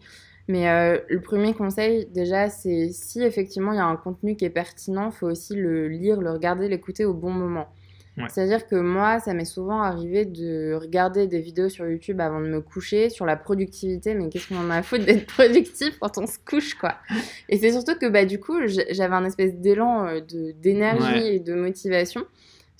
Mais 0.50 0.68
euh, 0.68 0.98
le 1.08 1.20
premier 1.20 1.54
conseil, 1.54 2.06
déjà, 2.06 2.48
c'est 2.48 2.88
si 2.92 3.22
effectivement 3.22 3.72
il 3.72 3.76
y 3.76 3.80
a 3.80 3.84
un 3.86 3.96
contenu 3.96 4.34
qui 4.36 4.44
est 4.44 4.50
pertinent, 4.50 5.10
faut 5.12 5.26
aussi 5.28 5.54
le 5.54 5.86
lire, 5.88 6.20
le 6.20 6.30
regarder, 6.32 6.68
l'écouter 6.68 7.04
au 7.04 7.14
bon 7.14 7.30
moment. 7.30 7.68
Ouais. 8.16 8.24
C'est-à-dire 8.28 8.66
que 8.66 8.74
moi, 8.74 9.20
ça 9.20 9.32
m'est 9.34 9.44
souvent 9.44 9.80
arrivé 9.82 10.24
de 10.24 10.74
regarder 10.74 11.28
des 11.28 11.38
vidéos 11.38 11.68
sur 11.68 11.86
YouTube 11.88 12.20
avant 12.20 12.40
de 12.40 12.46
me 12.48 12.60
coucher 12.60 13.08
sur 13.08 13.24
la 13.24 13.36
productivité, 13.36 14.14
mais 14.14 14.28
qu'est-ce 14.28 14.48
qu'on 14.48 14.56
en 14.58 14.70
a 14.70 14.76
à 14.78 14.82
foutre 14.82 15.04
d'être 15.06 15.26
productif 15.26 15.96
quand 16.00 16.18
on 16.18 16.26
se 16.26 16.38
couche, 16.44 16.74
quoi? 16.74 16.96
Et 17.48 17.56
c'est 17.56 17.70
surtout 17.72 17.94
que 17.96 18.06
bah, 18.06 18.24
du 18.24 18.40
coup, 18.40 18.58
j'avais 18.66 19.14
un 19.14 19.24
espèce 19.24 19.54
d'élan 19.54 20.06
euh, 20.08 20.20
d'énergie 20.60 21.04
Ouais. 21.04 21.34
et 21.36 21.38
de 21.38 21.54
motivation. 21.54 22.22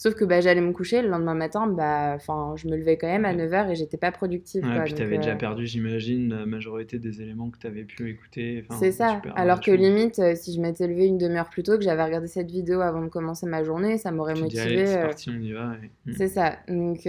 Sauf 0.01 0.15
que 0.15 0.25
bah, 0.25 0.41
j'allais 0.41 0.63
me 0.63 0.73
coucher, 0.73 1.03
le 1.03 1.09
lendemain 1.11 1.35
matin, 1.35 1.67
bah, 1.67 2.17
je 2.17 2.67
me 2.69 2.75
levais 2.75 2.97
quand 2.97 3.07
même 3.07 3.27
à 3.27 3.35
9h 3.35 3.71
et 3.71 3.75
j'étais 3.75 3.99
pas 3.99 4.11
productive. 4.11 4.65
Ouais, 4.65 4.73
quoi, 4.77 4.85
puis 4.85 4.95
tu 4.95 5.03
avais 5.03 5.19
déjà 5.19 5.33
euh, 5.33 5.37
perdu, 5.37 5.67
j'imagine, 5.67 6.31
la 6.31 6.47
majorité 6.47 6.99
des 6.99 7.21
éléments 7.21 7.51
que 7.51 7.59
tu 7.59 7.67
avais 7.67 7.85
pu 7.85 8.09
écouter. 8.09 8.65
C'est 8.79 8.93
ça. 8.93 9.21
Alors 9.37 9.61
que 9.61 9.71
limite, 9.71 10.19
euh, 10.19 10.35
si 10.35 10.55
je 10.55 10.61
m'étais 10.63 10.87
levée 10.87 11.05
une 11.05 11.19
demi-heure 11.19 11.51
plus 11.51 11.63
tôt, 11.65 11.77
que 11.77 11.85
j'avais 11.85 12.03
regardé 12.03 12.29
cette 12.29 12.51
vidéo 12.51 12.81
avant 12.81 13.03
de 13.03 13.09
commencer 13.11 13.45
ma 13.45 13.63
journée, 13.63 13.99
ça 13.99 14.11
m'aurait 14.11 14.33
motivée. 14.37 14.87
c'est 14.87 14.97
euh, 14.97 15.03
parti, 15.03 15.31
on 15.37 15.39
y 15.39 15.53
va. 15.53 15.75
et- 15.85 15.91
Mm. 16.11 16.15
C'est 16.17 16.29
ça. 16.29 16.57
Donc, 16.67 17.01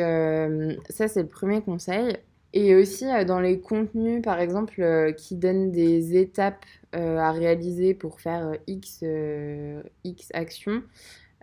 ça, 0.89 1.07
c'est 1.07 1.21
le 1.21 1.29
premier 1.29 1.61
conseil. 1.61 2.17
Et 2.51 2.75
aussi, 2.75 3.05
dans 3.25 3.39
les 3.39 3.61
contenus, 3.61 4.21
par 4.21 4.41
exemple, 4.41 5.13
qui 5.15 5.37
donnent 5.37 5.71
des 5.71 6.17
étapes 6.17 6.65
à 6.91 7.31
réaliser 7.31 7.93
pour 7.93 8.19
faire 8.19 8.51
X, 8.67 9.01
X 10.03 10.27
actions, 10.33 10.83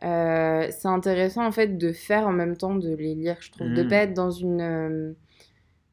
euh, 0.04 0.68
c'est 0.70 0.88
intéressant, 0.88 1.44
en 1.46 1.52
fait, 1.52 1.76
de 1.78 1.92
faire 1.92 2.26
en 2.26 2.32
même 2.32 2.56
temps 2.56 2.74
de 2.76 2.94
les 2.94 3.14
lire, 3.14 3.36
je 3.40 3.50
trouve. 3.52 3.72
De 3.72 3.82
Mm. 3.82 3.88
pas 3.88 3.96
être 3.96 4.14
dans 4.14 4.30
une, 4.30 4.60
euh, 4.60 5.12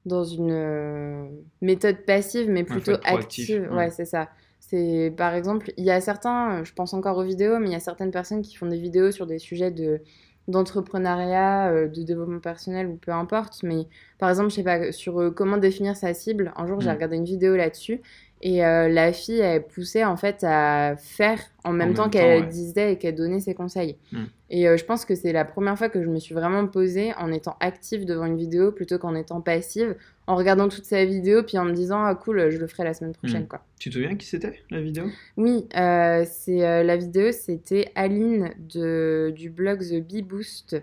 dans 0.06 0.24
une 0.24 0.52
euh, 0.52 1.28
méthode 1.62 2.06
passive, 2.06 2.50
mais 2.50 2.64
plutôt 2.64 2.94
active. 3.06 3.68
ouais. 3.72 3.78
Ouais, 3.78 3.92
c'est 3.92 4.06
ça. 4.06 4.30
C'est, 4.60 5.14
par 5.18 5.34
exemple, 5.36 5.72
il 5.78 5.84
y 5.86 5.92
a 5.92 6.02
certains, 6.02 6.64
je 6.64 6.74
pense 6.74 6.94
encore 6.94 7.18
aux 7.18 7.24
vidéos, 7.24 7.60
mais 7.60 7.68
il 7.70 7.74
y 7.74 7.76
a 7.76 7.80
certaines 7.80 8.12
personnes 8.12 8.42
qui 8.42 8.56
font 8.56 8.68
des 8.68 8.80
vidéos 8.80 9.12
sur 9.12 9.28
des 9.28 9.40
sujets 9.40 9.72
de 9.72 10.02
d'entrepreneuriat, 10.48 11.88
de 11.88 12.04
développement 12.04 12.40
personnel 12.40 12.88
ou 12.88 12.98
peu 12.98 13.12
importe. 13.12 13.64
Mais 13.64 13.88
par 14.20 14.30
exemple, 14.30 14.50
je 14.50 14.56
sais 14.56 14.64
pas, 14.64 14.92
sur 14.92 15.34
comment 15.36 15.58
définir 15.58 15.96
sa 15.98 16.14
cible, 16.14 16.54
un 16.56 16.68
jour 16.68 16.80
j'ai 16.82 16.90
Mm. 16.90 16.94
regardé 16.94 17.16
une 17.18 17.26
vidéo 17.26 17.56
là-dessus 17.56 18.02
et 18.42 18.66
euh, 18.66 18.90
la 18.90 19.14
fille, 19.14 19.40
elle 19.40 19.64
poussait 19.64 20.04
en 20.04 20.18
fait 20.18 20.44
à 20.44 20.96
faire 20.98 21.40
en 21.64 21.72
même 21.72 21.94
temps 21.94 22.10
qu'elle 22.10 22.42
ouais. 22.42 22.48
disait 22.48 22.94
et 22.94 22.98
qu'elle 22.98 23.16
donnait 23.16 23.40
ses 23.40 23.56
conseils. 23.56 23.96
Mm. 24.12 24.24
Et 24.50 24.68
euh, 24.68 24.78
je 24.78 24.86
pense 24.86 25.06
que 25.06 25.16
c'est 25.16 25.34
la 25.34 25.46
première 25.46 25.78
fois 25.78 25.90
que 25.90 26.04
je 26.04 26.08
me 26.08 26.20
suis 26.20 26.36
vraiment 26.36 26.68
posée 26.68 27.14
en 27.18 27.32
étant 27.32 27.58
active 27.60 28.06
devant 28.06 28.26
une 28.26 28.38
vidéo 28.38 28.72
plutôt 28.72 29.00
qu'en 29.00 29.16
étant 29.16 29.42
passive, 29.42 29.96
en 30.28 30.36
regardant 30.36 30.68
toute 30.68 30.86
sa 30.86 31.06
vidéo 31.06 31.44
puis 31.44 31.58
en 31.58 31.66
me 31.66 31.74
disant 31.74 32.04
ah 32.04 32.14
cool, 32.14 32.50
je 32.52 32.58
le 32.58 32.68
ferai 32.68 32.84
la 32.84 32.94
semaine 32.94 33.14
prochaine 33.14 33.44
Mm. 33.44 33.48
quoi. 33.48 33.66
Tu 33.80 33.90
te 33.90 33.96
souviens 33.96 34.16
qui 34.16 34.28
c'était, 34.28 34.62
la 34.70 34.82
vidéo? 34.82 35.06
Oui, 35.38 35.68
euh, 35.76 36.26
c'est 36.30 36.84
la 36.84 36.98
vidéo, 36.98 37.32
c'était 37.32 37.92
Aline 37.96 38.52
de, 38.60 39.34
du 39.36 39.50
blog 39.50 39.80
The 39.80 40.06
Bee 40.06 40.22
Boost. 40.22 40.78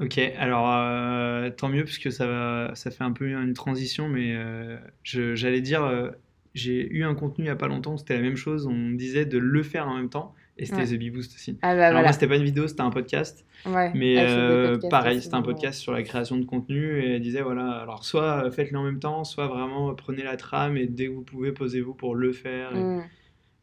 Ok, 0.00 0.18
alors 0.38 0.68
euh, 0.72 1.50
tant 1.50 1.68
mieux 1.68 1.84
parce 1.84 1.98
que 1.98 2.10
ça 2.10 2.26
va, 2.26 2.72
ça 2.74 2.90
fait 2.90 3.04
un 3.04 3.12
peu 3.12 3.28
une 3.28 3.54
transition, 3.54 4.08
mais 4.08 4.34
euh, 4.34 4.76
j'allais 5.04 5.60
dire, 5.60 5.84
euh, 5.84 6.10
j'ai 6.54 6.88
eu 6.92 7.04
un 7.04 7.14
contenu 7.14 7.44
il 7.44 7.48
y 7.48 7.50
a 7.50 7.56
pas 7.56 7.66
longtemps 7.68 7.94
où 7.94 7.98
c'était 7.98 8.14
la 8.16 8.22
même 8.22 8.36
chose, 8.36 8.66
on 8.66 8.72
me 8.72 8.96
disait 8.96 9.24
de 9.26 9.38
le 9.38 9.62
faire 9.62 9.88
en 9.88 9.96
même 9.96 10.08
temps, 10.08 10.34
et 10.56 10.66
c'était 10.66 10.78
Ouais. 10.82 10.86
The 10.86 10.98
Bee 10.98 11.10
Boost 11.10 11.34
aussi. 11.34 11.58
Ah 11.62 11.74
bah 11.74 11.86
Alors 11.86 11.92
moi 11.94 12.00
voilà. 12.02 12.12
c'était 12.12 12.28
pas 12.28 12.36
une 12.36 12.44
vidéo, 12.44 12.68
c'était 12.68 12.82
un 12.82 12.90
podcast, 12.90 13.44
Ouais, 13.66 13.90
mais 13.94 14.16
euh, 14.18 14.78
pareil, 14.90 15.20
c'était 15.20 15.34
un 15.34 15.42
podcast 15.42 15.80
sur 15.80 15.92
la 15.92 16.02
création 16.02 16.36
de 16.36 16.44
contenu, 16.44 17.00
et 17.02 17.14
elle 17.16 17.22
disait 17.22 17.42
voilà, 17.42 17.70
alors 17.80 18.04
soit 18.04 18.44
euh, 18.46 18.50
faites-le 18.50 18.78
en 18.78 18.84
même 18.84 19.00
temps, 19.00 19.24
soit 19.24 19.48
vraiment 19.48 19.90
euh, 19.90 19.94
prenez 19.94 20.22
la 20.22 20.36
trame 20.36 20.76
et 20.76 20.86
dès 20.86 21.06
que 21.06 21.12
vous 21.12 21.22
pouvez 21.22 21.50
posez-vous 21.52 21.94
pour 21.94 22.14
le 22.14 22.32
faire. 22.32 22.74
Et, 22.76 22.80
Mm. 22.80 23.02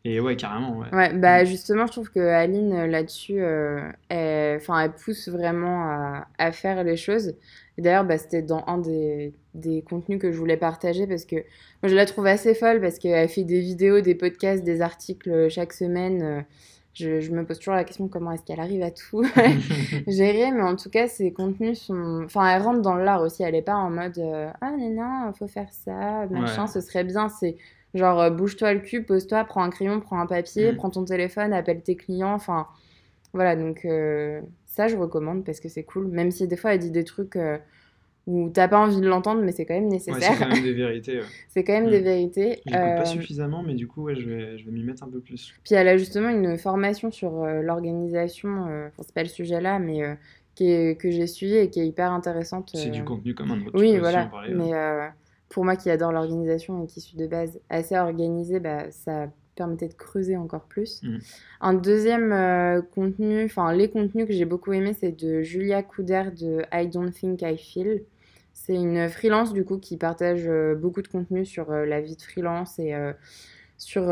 et 0.03 0.19
ouais, 0.19 0.35
carrément, 0.35 0.79
ouais. 0.79 0.87
Ouais, 0.93 1.13
bah 1.13 1.43
Mm. 1.43 1.45
justement, 1.45 1.85
je 1.85 1.91
trouve 1.91 2.09
que 2.11 2.19
Aline 2.19 2.85
là-dessus, 2.87 3.39
euh, 3.39 3.87
elle, 4.09 4.59
pousse 5.05 5.29
vraiment 5.29 5.83
à, 5.89 6.27
à 6.39 6.51
faire 6.51 6.83
les 6.83 6.97
choses. 6.97 7.35
Et 7.77 7.81
d'ailleurs, 7.81 8.03
bah, 8.05 8.17
c'était 8.17 8.41
dans 8.41 8.63
un 8.67 8.77
des, 8.77 9.33
des 9.53 9.81
contenus 9.81 10.19
que 10.19 10.31
je 10.31 10.37
voulais 10.37 10.57
partager 10.57 11.07
parce 11.07 11.25
que 11.25 11.35
moi, 11.81 11.89
je 11.89 11.95
la 11.95 12.05
trouve 12.05 12.25
assez 12.27 12.53
folle 12.53 12.81
parce 12.81 12.99
qu'elle 12.99 13.29
fait 13.29 13.43
des 13.43 13.59
vidéos, 13.61 14.01
des 14.01 14.15
podcasts, 14.15 14.63
des 14.63 14.81
articles 14.81 15.29
euh, 15.31 15.49
chaque 15.49 15.73
semaine. 15.73 16.21
Euh, 16.23 16.41
Je, 16.93 17.21
je 17.21 17.31
me 17.31 17.45
pose 17.45 17.57
toujours 17.59 17.75
la 17.75 17.85
question 17.85 18.09
comment 18.09 18.31
est-ce 18.33 18.43
qu'elle 18.43 18.59
arrive 18.59 18.83
à 18.83 18.91
tout 18.91 19.23
gérer, 20.07 20.51
mais 20.51 20.61
en 20.61 20.75
tout 20.75 20.89
cas, 20.89 21.07
ses 21.07 21.31
contenus 21.33 21.79
sont. 21.81 22.23
Enfin, 22.25 22.47
elle 22.53 22.61
rentre 22.61 22.81
dans 22.81 22.95
l'art 22.95 23.21
aussi, 23.21 23.43
elle 23.43 23.55
est 23.55 23.61
pas 23.61 23.75
en 23.75 23.89
mode 23.89 24.17
euh, 24.19 24.49
Ah, 24.61 24.71
non, 24.77 24.89
non, 24.93 25.33
faut 25.33 25.47
faire 25.47 25.71
ça, 25.71 26.27
machin, 26.29 26.63
Ouais. 26.63 26.67
ce 26.67 26.81
serait 26.81 27.03
bien. 27.05 27.29
C'est 27.29 27.55
genre 27.93 28.19
euh, 28.21 28.29
bouge-toi 28.29 28.73
le 28.73 28.79
cul, 28.81 29.03
pose-toi, 29.03 29.43
prends 29.45 29.63
un 29.63 29.69
crayon, 29.69 29.99
prends 30.01 30.19
un 30.19 30.27
papier, 30.27 30.73
Mm. 30.73 30.75
prends 30.75 30.89
ton 30.89 31.05
téléphone, 31.05 31.53
appelle 31.53 31.81
tes 31.81 31.95
clients. 31.95 32.33
Enfin, 32.33 32.67
voilà, 33.33 33.55
donc 33.55 33.85
euh, 33.85 34.41
ça, 34.71 34.87
je 34.87 34.95
recommande 34.97 35.43
parce 35.45 35.59
que 35.59 35.69
c'est 35.69 35.83
cool. 35.83 36.07
Même 36.07 36.31
si 36.31 36.47
des 36.47 36.55
fois, 36.57 36.73
elle 36.73 36.79
dit 36.79 36.91
des 36.91 37.03
trucs 37.03 37.35
euh, 37.35 37.57
où 38.27 38.49
t'as 38.49 38.67
pas 38.67 38.79
envie 38.79 39.01
de 39.01 39.07
l'entendre, 39.07 39.41
mais 39.43 39.51
c'est 39.51 39.65
quand 39.65 39.73
même 39.73 39.85
Ouais, 39.89 39.99
c'est 39.99 40.11
nécessaire. 40.11 40.39
quand 40.39 40.47
même 40.49 40.63
des 40.63 40.73
vérités. 40.73 41.19
ouais. 41.19 41.25
c'est 41.49 41.63
quand 41.63 41.73
même 41.73 41.87
Mm. 41.87 41.91
des 41.91 41.99
vérités. 42.01 42.49
J'écoute 42.65 42.73
Euh, 42.75 42.97
pas 42.97 43.05
suffisamment, 43.05 43.63
mais 43.63 43.73
du 43.75 43.87
coup, 43.87 44.03
ouais, 44.03 44.15
je 44.15 44.29
vais, 44.29 44.57
je 44.57 44.65
vais 44.65 44.71
m'y 44.71 44.83
mettre 44.83 45.03
un 45.03 45.09
peu 45.09 45.19
plus. 45.19 45.53
Puis 45.65 45.75
elle 45.75 45.87
a 45.87 45.97
justement 45.97 46.29
une 46.29 46.57
formation 46.57 47.11
sur 47.11 47.43
euh, 47.43 47.61
l'organisation, 47.61 48.67
euh, 48.67 48.87
enfin 48.87 49.03
c'est 49.03 49.13
pas 49.15 49.23
le 49.23 49.29
sujet 49.29 49.59
là, 49.61 49.79
mais 49.79 50.03
euh, 50.03 50.15
qui 50.55 50.71
est- 50.71 50.99
que 50.99 51.11
j'ai 51.11 51.27
suivi 51.27 51.55
et 51.55 51.69
qui 51.69 51.79
est 51.81 51.87
hyper 51.87 52.11
intéressante. 52.11 52.71
C'est 52.73 52.87
euh. 52.89 52.91
du 52.91 53.03
contenu 53.03 53.33
comme 53.35 53.51
un 53.51 53.61
autre. 53.65 53.77
Oui, 53.79 53.97
voilà. 53.97 54.25
parler, 54.25 54.49
ouais. 54.53 54.55
Mais 54.55 54.73
euh, 54.73 55.07
pour 55.49 55.65
moi 55.65 55.75
qui 55.75 55.89
adore 55.89 56.11
l'organisation 56.11 56.83
et 56.83 56.87
qui 56.87 57.01
suis 57.01 57.17
de 57.17 57.27
base 57.27 57.59
assez 57.69 57.97
organisée, 57.97 58.59
bah, 58.59 58.89
ça 58.91 59.29
permettait 59.61 59.87
de 59.87 59.93
creuser 59.93 60.35
encore 60.37 60.65
plus. 60.65 61.01
Mm. 61.03 61.17
Un 61.61 61.73
deuxième 61.73 62.31
euh, 62.31 62.81
contenu, 62.81 63.45
enfin 63.45 63.71
les 63.73 63.89
contenus 63.89 64.25
que 64.27 64.33
j'ai 64.33 64.45
beaucoup 64.45 64.73
aimé, 64.73 64.93
c'est 64.99 65.11
de 65.11 65.41
Julia 65.41 65.83
Couder 65.83 66.23
de 66.39 66.63
I 66.73 66.87
Don't 66.87 67.11
Think 67.11 67.41
I 67.43 67.57
Feel. 67.57 68.03
C'est 68.53 68.75
une 68.75 69.07
freelance 69.09 69.53
du 69.53 69.63
coup 69.63 69.77
qui 69.77 69.97
partage 69.97 70.43
euh, 70.47 70.75
beaucoup 70.75 71.01
de 71.01 71.07
contenu 71.07 71.45
sur 71.45 71.71
euh, 71.71 71.85
la 71.85 72.01
vie 72.01 72.15
de 72.15 72.21
freelance 72.21 72.79
et 72.79 72.93
sur 73.77 74.03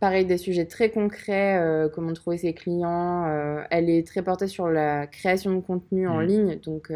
pareil 0.00 0.24
des 0.24 0.38
sujets 0.38 0.64
très 0.64 0.90
concrets, 0.90 1.60
comment 1.94 2.14
trouver 2.14 2.38
ses 2.38 2.54
clients. 2.54 3.26
elle 3.70 3.90
est 3.90 4.06
très 4.06 4.22
portée 4.22 4.46
sur 4.46 4.68
la 4.68 5.06
création 5.06 5.54
de 5.54 5.60
contenu 5.60 6.08
en 6.08 6.20
Mhm. 6.22 6.26
ligne, 6.26 6.58
donc 6.60 6.90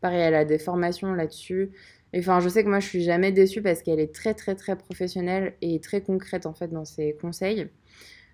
pareil, 0.00 0.20
elle 0.20 0.34
a 0.34 0.46
des 0.46 0.58
formations 0.58 1.12
là-dessus. 1.12 1.70
Enfin, 2.16 2.40
je 2.40 2.48
sais 2.48 2.64
que 2.64 2.68
moi, 2.68 2.80
je 2.80 2.86
suis 2.86 3.02
jamais 3.02 3.32
déçue 3.32 3.62
parce 3.62 3.82
qu'elle 3.82 4.00
est 4.00 4.14
très, 4.14 4.34
très, 4.34 4.54
très 4.54 4.76
professionnelle 4.76 5.54
et 5.60 5.80
très 5.80 6.00
concrète 6.00 6.46
en 6.46 6.54
fait 6.54 6.68
dans 6.68 6.84
ses 6.84 7.14
conseils. 7.20 7.68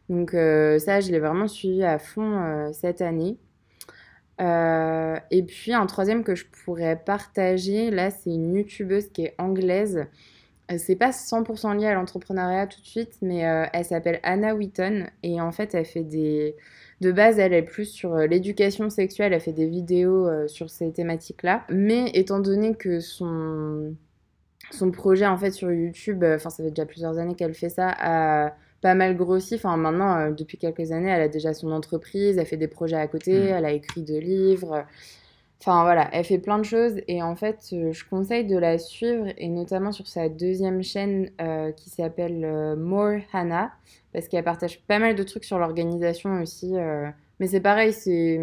Donc 0.08 0.34
euh, 0.34 0.78
ça, 0.78 1.00
je 1.00 1.10
l'ai 1.10 1.18
vraiment 1.18 1.48
suivi 1.48 1.82
à 1.84 1.98
fond 1.98 2.38
euh, 2.38 2.72
cette 2.72 3.00
année. 3.00 3.38
Euh, 4.40 5.16
et 5.30 5.42
puis 5.42 5.72
un 5.72 5.86
troisième 5.86 6.24
que 6.24 6.34
je 6.34 6.44
pourrais 6.64 6.96
partager, 6.96 7.90
là, 7.90 8.10
c'est 8.10 8.30
une 8.30 8.54
youtubeuse 8.54 9.08
qui 9.08 9.22
est 9.22 9.34
anglaise. 9.38 10.06
Euh, 10.72 10.76
C'est 10.78 10.96
pas 10.96 11.10
100% 11.12 11.76
lié 11.78 11.86
à 11.86 11.94
l'entrepreneuriat 11.94 12.66
tout 12.66 12.80
de 12.80 12.86
suite, 12.86 13.14
mais 13.22 13.46
euh, 13.46 13.66
elle 13.72 13.84
s'appelle 13.84 14.20
Anna 14.22 14.54
Wheaton 14.54 15.06
et 15.22 15.40
en 15.40 15.52
fait, 15.52 15.74
elle 15.74 15.84
fait 15.84 16.02
des. 16.04 16.56
De 17.00 17.10
base, 17.10 17.38
elle 17.40 17.52
est 17.52 17.62
plus 17.62 17.86
sur 17.86 18.14
euh, 18.14 18.26
l'éducation 18.28 18.88
sexuelle, 18.88 19.32
elle 19.32 19.40
fait 19.40 19.52
des 19.52 19.66
vidéos 19.66 20.28
euh, 20.28 20.46
sur 20.48 20.70
ces 20.70 20.92
thématiques-là. 20.92 21.64
Mais 21.68 22.10
étant 22.14 22.38
donné 22.38 22.74
que 22.76 23.00
son, 23.00 23.96
son 24.70 24.90
projet 24.92 25.26
en 25.26 25.36
fait 25.36 25.50
sur 25.50 25.72
YouTube, 25.72 26.22
euh, 26.22 26.36
enfin 26.36 26.50
ça 26.50 26.62
fait 26.62 26.70
déjà 26.70 26.86
plusieurs 26.86 27.18
années 27.18 27.34
qu'elle 27.34 27.54
fait 27.54 27.70
ça, 27.70 27.88
a 27.98 28.54
pas 28.82 28.94
mal 28.94 29.16
grossi. 29.16 29.56
Enfin 29.56 29.76
maintenant, 29.76 30.30
depuis 30.30 30.58
quelques 30.58 30.92
années, 30.92 31.10
elle 31.10 31.22
a 31.22 31.28
déjà 31.28 31.54
son 31.54 31.72
entreprise, 31.72 32.38
elle 32.38 32.46
fait 32.46 32.56
des 32.56 32.68
projets 32.68 32.96
à 32.96 33.08
côté, 33.08 33.32
Mm. 33.34 33.48
elle 33.48 33.64
a 33.64 33.72
écrit 33.72 34.02
deux 34.02 34.18
livres. 34.20 34.84
Enfin 35.64 35.84
voilà, 35.84 36.08
elle 36.12 36.24
fait 36.24 36.40
plein 36.40 36.58
de 36.58 36.64
choses 36.64 36.94
et 37.06 37.22
en 37.22 37.36
fait, 37.36 37.68
euh, 37.72 37.92
je 37.92 38.04
conseille 38.04 38.44
de 38.44 38.58
la 38.58 38.78
suivre 38.78 39.26
et 39.38 39.48
notamment 39.48 39.92
sur 39.92 40.08
sa 40.08 40.28
deuxième 40.28 40.82
chaîne 40.82 41.30
euh, 41.40 41.70
qui 41.70 41.88
s'appelle 41.88 42.44
euh, 42.44 42.74
More 42.74 43.20
Hannah 43.32 43.70
parce 44.12 44.26
qu'elle 44.26 44.42
partage 44.42 44.82
pas 44.88 44.98
mal 44.98 45.14
de 45.14 45.22
trucs 45.22 45.44
sur 45.44 45.60
l'organisation 45.60 46.42
aussi. 46.42 46.76
euh, 46.76 47.06
mais 47.38 47.46
c'est 47.46 47.60
pareil, 47.60 47.92
c'est 47.92 48.40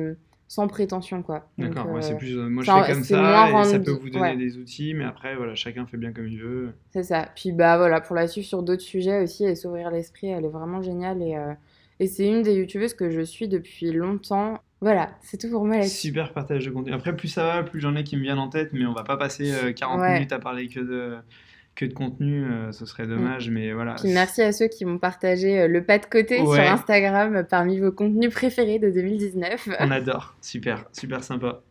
sans 0.47 0.69
prétention 0.69 1.21
quoi. 1.21 1.49
D'accord, 1.57 1.91
ouais, 1.91 2.01
c'est 2.01 2.15
plus. 2.15 2.37
moi, 2.37 2.63
je 2.63 2.71
fais 2.71 2.93
comme 2.93 3.03
ça, 3.03 3.49
et 3.49 3.65
ça 3.65 3.79
peut 3.79 3.91
vous 3.91 4.09
donner 4.09 4.21
ouais. 4.21 4.37
des 4.37 4.57
outils, 4.57 4.93
mais 4.93 5.03
après, 5.03 5.35
voilà, 5.35 5.55
chacun 5.55 5.85
fait 5.85 5.97
bien 5.97 6.13
comme 6.13 6.29
il 6.29 6.39
veut. 6.39 6.71
C'est 6.91 7.03
ça. 7.03 7.27
Puis 7.35 7.51
bah 7.51 7.75
voilà, 7.75 7.99
pour 7.99 8.15
la 8.15 8.27
suivre 8.27 8.47
sur 8.47 8.63
d'autres 8.63 8.81
sujets 8.81 9.21
aussi 9.21 9.43
et 9.43 9.55
s'ouvrir 9.55 9.91
l'esprit, 9.91 10.27
elle 10.27 10.45
est 10.45 10.49
vraiment 10.49 10.81
géniale 10.81 11.21
et, 11.21 11.37
et 11.99 12.07
c'est 12.07 12.29
une 12.29 12.43
des 12.43 12.55
youtubeuses 12.55 12.93
que 12.93 13.09
je 13.09 13.19
suis 13.19 13.49
depuis 13.49 13.91
longtemps. 13.91 14.61
Voilà, 14.81 15.09
c'est 15.21 15.37
tout 15.37 15.49
pour 15.49 15.65
moi. 15.65 15.81
Super 15.83 16.31
partage 16.31 16.65
de 16.65 16.71
contenu. 16.71 16.93
Après, 16.93 17.15
plus 17.15 17.27
ça 17.27 17.43
va, 17.43 17.63
plus 17.63 17.81
j'en 17.81 17.95
ai 17.95 18.03
qui 18.03 18.15
me 18.15 18.21
viennent 18.21 18.39
en 18.39 18.47
tête, 18.49 18.69
mais 18.73 18.85
on 18.85 18.93
va 18.93 19.03
pas 19.03 19.17
passer 19.17 19.51
euh, 19.51 19.73
40 19.73 19.99
Ouais. 19.99 20.13
minutes 20.13 20.31
à 20.31 20.39
parler 20.39 20.67
que 20.69 20.79
de, 20.79 21.17
que 21.75 21.83
de 21.85 21.93
contenu, 21.93 22.45
euh, 22.45 22.71
ce 22.71 22.85
serait 22.85 23.05
dommage, 23.07 23.49
mais 23.49 23.73
voilà. 23.73 23.95
Puis 23.95 24.13
merci 24.13 24.41
à 24.41 24.51
ceux 24.53 24.67
qui 24.69 24.85
m'ont 24.85 24.97
partagé 24.97 25.59
euh, 25.61 25.67
le 25.67 25.83
pas 25.83 25.97
de 25.99 26.05
côté 26.05 26.41
Ouais. 26.41 26.63
sur 26.63 26.71
Instagram 26.71 27.45
parmi 27.49 27.77
vos 27.79 27.91
contenus 27.91 28.31
préférés 28.31 28.79
de 28.79 28.89
2019. 28.89 29.67
On 29.81 29.91
adore, 29.91 30.35
super, 30.41 30.85
super 30.93 31.23
sympa. 31.23 31.61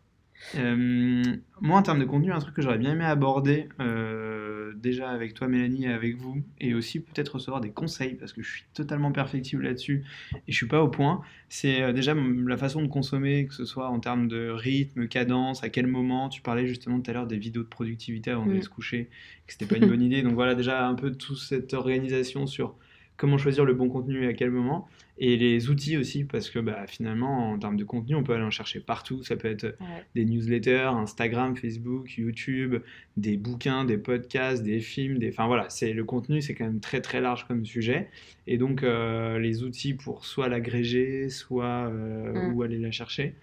Euh, 0.55 1.23
moi, 1.61 1.77
en 1.77 1.81
termes 1.83 1.99
de 1.99 2.05
contenu, 2.05 2.31
un 2.31 2.39
truc 2.39 2.55
que 2.55 2.61
j'aurais 2.61 2.77
bien 2.77 2.93
aimé 2.93 3.03
aborder, 3.05 3.67
euh, 3.81 4.73
déjà 4.75 5.09
avec 5.09 5.33
toi, 5.33 5.47
Mélanie, 5.47 5.85
et 5.85 5.91
avec 5.91 6.15
vous, 6.15 6.41
et 6.59 6.73
aussi 6.73 7.01
peut-être 7.01 7.35
recevoir 7.35 7.61
des 7.61 7.71
conseils, 7.71 8.15
parce 8.15 8.33
que 8.33 8.41
je 8.41 8.49
suis 8.49 8.63
totalement 8.73 9.11
perfectible 9.11 9.63
là-dessus, 9.63 10.05
et 10.35 10.51
je 10.51 10.55
suis 10.55 10.67
pas 10.67 10.81
au 10.81 10.87
point, 10.87 11.21
c'est 11.49 11.81
euh, 11.81 11.93
déjà 11.93 12.13
la 12.15 12.57
façon 12.57 12.81
de 12.81 12.87
consommer, 12.87 13.45
que 13.47 13.53
ce 13.53 13.65
soit 13.65 13.89
en 13.89 13.99
termes 13.99 14.27
de 14.27 14.49
rythme, 14.49 15.07
cadence, 15.07 15.63
à 15.63 15.69
quel 15.69 15.87
moment. 15.87 16.29
Tu 16.29 16.41
parlais 16.41 16.67
justement 16.67 16.99
tout 17.01 17.11
à 17.11 17.13
l'heure 17.13 17.27
des 17.27 17.37
vidéos 17.37 17.63
de 17.63 17.67
productivité 17.67 18.31
avant 18.31 18.45
d'aller 18.45 18.59
Mm. 18.59 18.63
se 18.63 18.69
coucher, 18.69 19.09
que 19.45 19.53
c'était 19.53 19.65
pas 19.65 19.77
une 19.77 19.87
bonne 19.87 20.01
idée. 20.01 20.21
Donc 20.21 20.33
voilà, 20.33 20.55
déjà 20.55 20.87
un 20.87 20.95
peu 20.95 21.11
toute 21.11 21.37
cette 21.37 21.73
organisation 21.73 22.47
sur 22.47 22.75
comment 23.19 23.37
choisir 23.37 23.65
le 23.65 23.73
bon 23.73 23.89
contenu 23.89 24.23
et 24.23 24.27
à 24.27 24.33
quel 24.33 24.49
moment, 24.49 24.87
et 25.17 25.35
les 25.35 25.69
outils 25.69 25.97
aussi, 25.97 26.23
parce 26.23 26.49
que 26.49 26.57
bah, 26.57 26.87
finalement, 26.87 27.51
en 27.51 27.59
termes 27.59 27.75
de 27.75 27.83
contenu, 27.83 28.15
on 28.15 28.23
peut 28.23 28.33
aller 28.33 28.45
en 28.45 28.49
chercher 28.49 28.79
partout. 28.79 29.21
Ça 29.23 29.35
peut 29.35 29.49
être 29.49 29.77
des 30.15 30.23
newsletters, 30.23 30.91
Instagram, 30.93 31.57
Facebook, 31.57 32.17
YouTube, 32.17 32.77
des 33.17 33.35
bouquins, 33.35 33.83
des 33.83 33.97
podcasts, 33.97 34.63
des 34.63 34.79
films, 34.79 35.19
des... 35.19 35.29
enfin 35.29 35.47
voilà, 35.47 35.69
c'est 35.69 35.91
le 35.91 36.05
contenu, 36.05 36.41
c'est 36.41 36.55
quand 36.55 36.63
même 36.63 36.79
très 36.79 37.01
très 37.01 37.19
large 37.19 37.45
comme 37.45 37.65
sujet, 37.65 38.07
et 38.47 38.57
donc 38.57 38.83
euh, 38.83 39.37
les 39.37 39.63
outils 39.63 39.93
pour 39.93 40.25
soit 40.25 40.47
l'agréger, 40.47 41.27
soit 41.27 41.89
euh, 41.89 42.49
mm. 42.49 42.53
où 42.53 42.63
aller 42.63 42.79
la 42.79 42.91
chercher. 42.91 43.35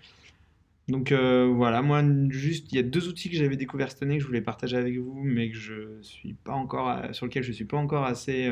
Donc 0.89 1.13
euh, 1.13 1.53
voilà, 1.53 1.83
moi 1.83 2.03
juste, 2.31 2.73
il 2.73 2.77
y 2.77 2.79
a 2.79 2.83
deux 2.83 3.09
outils 3.09 3.29
que 3.29 3.37
j'avais 3.37 3.57
découverts 3.57 3.91
cette 3.91 4.03
année 4.05 4.17
que 4.17 4.23
je 4.23 4.27
voulais 4.27 4.41
partager 4.41 4.79
avec 4.79 4.97
vous, 4.97 5.21
mais 5.23 5.51
que 5.51 5.57
je 5.57 6.01
suis 6.01 6.33
pas 6.33 6.53
encore, 6.55 7.15
sur 7.15 7.27
lesquels 7.27 7.43
je 7.43 7.53
suis 7.53 7.65
pas 7.67 7.77
encore 7.77 8.05
assez 8.05 8.51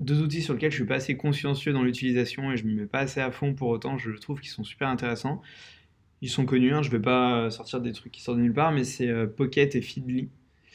deux 0.00 0.22
outils 0.22 0.42
sur 0.42 0.54
lesquels 0.54 0.70
je 0.70 0.76
suis 0.76 0.86
pas 0.86 0.96
assez 0.96 1.16
consciencieux 1.16 1.72
dans 1.72 1.82
l'utilisation 1.82 2.52
et 2.52 2.56
je 2.56 2.64
me 2.64 2.74
mets 2.74 2.86
pas 2.86 3.00
assez 3.00 3.20
à 3.20 3.30
fond 3.30 3.54
pour 3.54 3.68
autant, 3.68 3.98
je 3.98 4.10
trouve 4.12 4.40
qu'ils 4.40 4.50
sont 4.50 4.64
super 4.64 4.88
intéressants. 4.88 5.42
Ils 6.20 6.30
sont 6.30 6.46
connus, 6.46 6.72
hein, 6.72 6.82
je 6.82 6.90
vais 6.90 7.00
pas 7.00 7.50
sortir 7.50 7.80
des 7.80 7.92
trucs 7.92 8.12
qui 8.12 8.22
sortent 8.22 8.38
de 8.38 8.42
nulle 8.42 8.52
part, 8.52 8.72
mais 8.72 8.84
c'est 8.84 9.08
euh, 9.08 9.26
Pocket 9.26 9.74
et 9.76 9.82
Feedly. 9.82 10.28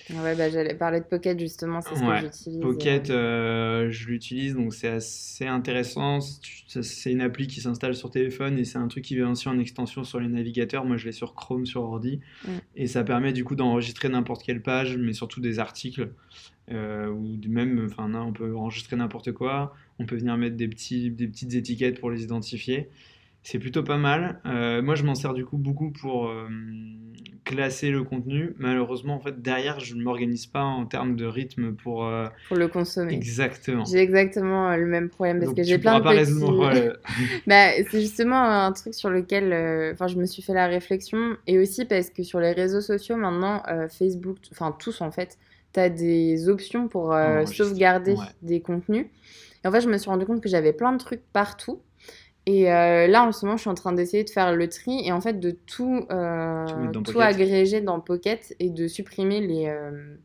Ouais, 0.10 0.36
bah, 0.36 0.50
j'allais 0.50 0.74
parler 0.74 1.00
de 1.00 1.06
Pocket 1.06 1.40
justement, 1.40 1.82
c'est 1.82 1.96
ce 1.96 2.02
que 2.02 2.28
j'utilise. 2.28 2.62
Pocket, 2.62 3.10
euh. 3.10 3.84
Euh, 3.84 3.92
je 3.92 4.08
l'utilise, 4.08 4.56
donc 4.56 4.74
c'est 4.74 4.88
assez 4.88 5.48
intéressant. 5.48 6.20
C'est 6.22 7.12
une 7.12 7.22
appli 7.22 7.48
qui 7.48 7.62
s'installe 7.62 7.96
sur 7.96 8.10
téléphone 8.10 8.58
et 8.58 8.66
c'est 8.66 8.78
un 8.78 8.88
truc 8.88 9.04
qui 9.04 9.16
vient 9.16 9.32
aussi 9.32 9.48
en 9.48 9.60
extension 9.60 10.04
sur 10.04 10.20
les 10.20 10.28
navigateurs. 10.28 10.86
Moi, 10.86 10.98
je 10.98 11.06
l'ai 11.06 11.12
sur 11.12 11.36
Chrome, 11.36 11.66
sur 11.66 11.84
ordi. 11.84 12.20
Mm. 12.46 12.50
Et 12.76 12.88
ça 12.88 13.04
permet 13.04 13.32
du 13.32 13.44
coup 13.44 13.56
d'enregistrer 13.56 14.10
n'importe 14.10 14.44
quelle 14.44 14.62
page, 14.62 14.98
mais 14.98 15.14
surtout 15.14 15.40
des 15.40 15.60
articles. 15.60 16.10
Euh, 16.72 17.10
ou 17.10 17.38
même, 17.48 17.88
enfin, 17.90 18.12
on 18.14 18.34
peut 18.34 18.56
enregistrer 18.56 18.96
n'importe 18.96 19.32
quoi. 19.32 19.76
On 20.00 20.06
peut 20.06 20.16
venir 20.16 20.38
mettre 20.38 20.56
des, 20.56 20.68
petits, 20.68 21.12
des 21.12 21.28
petites 21.28 21.54
étiquettes 21.54 22.00
pour 22.00 22.10
les 22.10 22.24
identifier. 22.24 22.90
C'est 23.44 23.60
plutôt 23.60 23.84
pas 23.84 23.98
mal. 23.98 24.40
Euh, 24.46 24.82
moi, 24.82 24.96
je 24.96 25.04
m'en 25.04 25.16
sers 25.16 25.34
du 25.34 25.44
coup 25.44 25.58
beaucoup 25.58 25.92
pour 25.92 26.30
euh, 26.30 26.48
classer 27.44 27.92
le 27.92 28.04
contenu. 28.04 28.54
Malheureusement, 28.58 29.16
en 29.16 29.20
fait, 29.20 29.42
derrière, 29.42 29.82
je 29.82 29.96
ne 29.96 30.02
m'organise 30.02 30.46
pas 30.46 30.64
en 30.64 30.86
termes 30.86 31.18
de 31.18 31.26
rythme 31.26 31.74
pour... 31.74 32.06
Euh, 32.06 32.28
pour 32.48 32.56
le 32.56 32.70
consommer. 32.70 33.14
Exactement. 33.14 33.84
J'ai 33.84 33.98
exactement 33.98 34.74
le 34.78 34.86
même 34.86 35.10
problème 35.10 35.42
parce 35.42 35.54
que 35.54 35.64
j'ai 35.64 35.78
plein 35.78 36.00
de 36.00 36.06
petits... 36.06 37.42
bah, 37.48 37.72
c'est 37.92 38.00
justement 38.00 38.42
un 38.42 38.72
truc 38.72 38.94
sur 38.94 39.10
lequel 39.10 39.92
enfin 39.92 40.08
je 40.08 40.16
me 40.16 40.26
suis 40.26 40.42
fait 40.42 40.54
la 40.54 40.68
réflexion. 40.68 41.36
Et 41.46 41.60
aussi 41.60 41.84
parce 41.84 42.12
que 42.12 42.24
sur 42.24 42.40
les 42.40 42.54
réseaux 42.54 42.82
sociaux, 42.82 43.18
maintenant, 43.18 43.62
Facebook, 43.90 44.38
enfin 44.52 44.74
tous 44.80 45.02
en 45.02 45.12
fait, 45.12 45.38
tu 45.74 45.80
as 45.80 45.90
des 45.90 46.50
options 46.50 46.88
pour 46.88 47.16
sauvegarder 47.46 48.16
des 48.42 48.62
contenus. 48.62 49.08
Et 49.64 49.68
en 49.68 49.72
fait, 49.72 49.82
je 49.82 49.90
me 49.90 49.98
suis 49.98 50.10
rendu 50.10 50.26
compte 50.26 50.42
que 50.42 50.50
j'avais 50.50 50.74
plein 50.74 50.92
de 50.92 50.98
trucs 50.98 51.24
partout. 51.32 51.82
Et 52.46 52.72
euh, 52.72 53.08
là, 53.08 53.26
en 53.26 53.32
ce 53.32 53.46
moment, 53.46 53.56
je 53.56 53.62
suis 53.62 53.70
en 53.70 53.76
train 53.76 53.94
d'essayer 53.94 54.24
de 54.24 54.30
faire 54.30 54.54
le 54.54 54.68
tri 54.68 55.02
et 55.06 55.14
en 55.14 55.22
fait 55.22 55.40
de 55.40 55.52
tout, 55.52 56.06
euh, 56.12 56.92
tout 56.92 57.22
agréger 57.22 57.80
dans 57.80 58.02
Pocket 58.02 58.54
et 58.60 58.70
de 58.70 58.88
supprimer 58.88 59.40
les, 59.40 59.68
euh, 59.68 60.16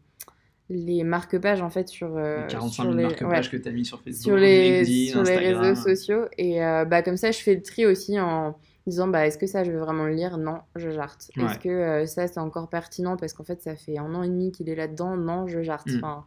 les 0.69 1.05
marque-pages 1.05 1.63
en 1.63 1.71
fait 1.71 1.89
sur, 1.89 2.19
les 2.19 2.47
45 2.49 2.83
000 2.83 2.95
marque-pages 2.95 3.51
que 3.53 3.57
tu 3.57 3.69
as 3.69 3.73
mis 3.73 3.85
sur 3.85 4.01
Facebook, 4.01 4.21
sur 4.21 4.37
les, 4.37 4.85
sur 4.85 5.23
les 5.23 5.37
réseaux 5.37 5.81
sociaux. 5.81 6.25
Et 6.37 6.59
bah, 6.59 7.03
comme 7.03 7.17
ça, 7.17 7.31
je 7.31 7.39
fais 7.39 7.55
le 7.55 7.63
tri 7.63 7.87
aussi 7.87 8.19
en 8.19 8.57
disant 8.89 9.09
bah, 9.09 9.27
est-ce 9.27 9.39
que 9.39 9.47
ça, 9.47 9.65
je 9.65 9.71
veux 9.71 9.79
vraiment 9.79 10.05
le 10.05 10.15
lire? 10.15 10.39
Non, 10.39 10.61
je 10.77 10.91
jarte. 10.91 11.31
Est-ce 11.37 11.59
que 11.59 12.07
ça, 12.07 12.27
c'est 12.27 12.41
encore 12.41 12.69
pertinent? 12.69 13.17
Parce 13.17 13.33
qu'en 13.33 13.45
fait, 13.45 13.61
ça 13.63 13.77
fait 13.77 13.99
un 13.99 14.15
an 14.15 14.23
et 14.23 14.29
demi 14.29 14.53
qu'il 14.53 14.69
est 14.69 14.75
là-dedans 14.75 15.17
Non, 15.17 15.47
je 15.47 15.63
jarte. 15.63 15.89
Mm. 15.89 15.97
Enfin, 15.97 16.25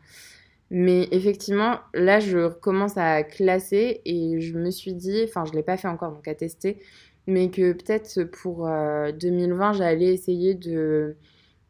mais 0.73 1.09
effectivement, 1.11 1.79
là, 1.93 2.21
je 2.21 2.47
commence 2.47 2.95
à 2.95 3.23
classer 3.23 4.01
et 4.05 4.39
je 4.39 4.57
me 4.57 4.71
suis 4.71 4.93
dit, 4.93 5.21
enfin, 5.25 5.43
je 5.43 5.51
ne 5.51 5.57
l'ai 5.57 5.63
pas 5.63 5.75
fait 5.75 5.89
encore, 5.89 6.13
donc 6.13 6.25
à 6.29 6.33
tester, 6.33 6.79
mais 7.27 7.51
que 7.51 7.73
peut-être 7.73 8.23
pour 8.23 8.69
2020, 8.69 9.69
euh, 9.69 9.73
j'allais 9.73 10.13
essayer 10.13 10.55
de 10.55 11.17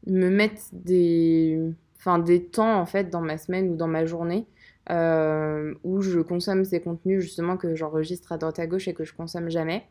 me 0.06 0.30
mettre 0.30 0.62
des, 0.72 1.60
enfin, 1.98 2.20
des 2.20 2.44
temps, 2.44 2.80
en 2.80 2.86
fait, 2.86 3.10
dans 3.10 3.22
ma 3.22 3.40
semaine 3.40 3.72
ou 3.72 3.76
dans 3.76 3.88
ma 3.88 4.06
journée, 4.06 4.46
euh, 4.92 5.74
où 5.84 6.02
je 6.02 6.20
consomme 6.20 6.64
ces 6.64 6.80
contenus, 6.80 7.22
justement, 7.22 7.58
que 7.58 7.74
j'enregistre 7.74 8.32
à 8.32 8.38
droite 8.38 8.60
à 8.60 8.68
gauche 8.68 8.88
et 8.88 8.94
que 8.94 9.04
je 9.04 9.16
consomme 9.16 9.50
jamais 9.50 9.84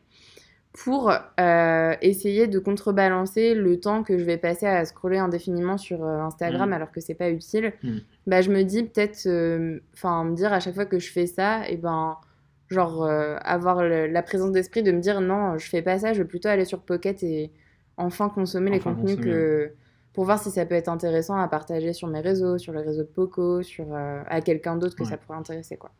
pour 0.73 1.11
euh, 1.39 1.95
essayer 2.01 2.47
de 2.47 2.57
contrebalancer 2.57 3.53
le 3.53 3.79
temps 3.79 4.03
que 4.03 4.17
je 4.17 4.23
vais 4.23 4.37
passer 4.37 4.65
à 4.65 4.85
scroller 4.85 5.17
indéfiniment 5.17 5.77
sur 5.77 6.03
euh, 6.03 6.19
Instagram 6.21 6.69
mm. 6.69 6.73
alors 6.73 6.91
que 6.91 7.01
c'est 7.01 7.13
pas 7.13 7.29
utile. 7.29 7.73
Mm. 7.83 7.97
Bah, 8.27 8.41
je 8.41 8.51
me 8.51 8.63
dis 8.63 8.83
peut-être, 8.83 9.27
euh, 9.27 9.79
enfin, 9.93 10.23
me 10.23 10.35
dire 10.35 10.53
à 10.53 10.59
chaque 10.59 10.75
fois 10.75 10.85
que 10.85 10.99
je 10.99 11.11
fais 11.11 11.27
ça, 11.27 11.67
et 11.67 11.75
ben, 11.75 12.17
genre, 12.69 13.05
avoir 13.05 13.83
la 13.83 14.23
présence 14.23 14.53
d'esprit 14.53 14.81
de 14.81 14.93
me 14.93 15.01
dire 15.01 15.19
non, 15.19 15.57
je 15.57 15.67
fais 15.67 15.81
pas 15.81 15.99
ça, 15.99 16.13
je 16.13 16.21
vais 16.21 16.27
plutôt 16.27 16.47
aller 16.47 16.63
sur 16.63 16.79
Pocket 16.79 17.21
et 17.21 17.51
enfin 17.97 18.29
consommer 18.29 18.71
les 18.71 18.79
contenus 18.79 19.17
que. 19.17 19.73
Pour 20.13 20.25
voir 20.25 20.39
si 20.39 20.51
ça 20.51 20.65
peut 20.65 20.75
être 20.75 20.89
intéressant 20.89 21.37
à 21.37 21.47
partager 21.47 21.93
sur 21.93 22.09
mes 22.09 22.19
réseaux, 22.19 22.57
sur 22.57 22.73
les 22.73 22.81
réseaux 22.81 23.03
de 23.03 23.07
Poco, 23.07 23.61
sur, 23.61 23.95
à 23.95 24.41
quelqu'un 24.41 24.75
d'autre 24.75 24.95
que 24.97 25.05
ça 25.05 25.15
pourrait 25.15 25.37
intéresser, 25.37 25.77
quoi 25.77 25.91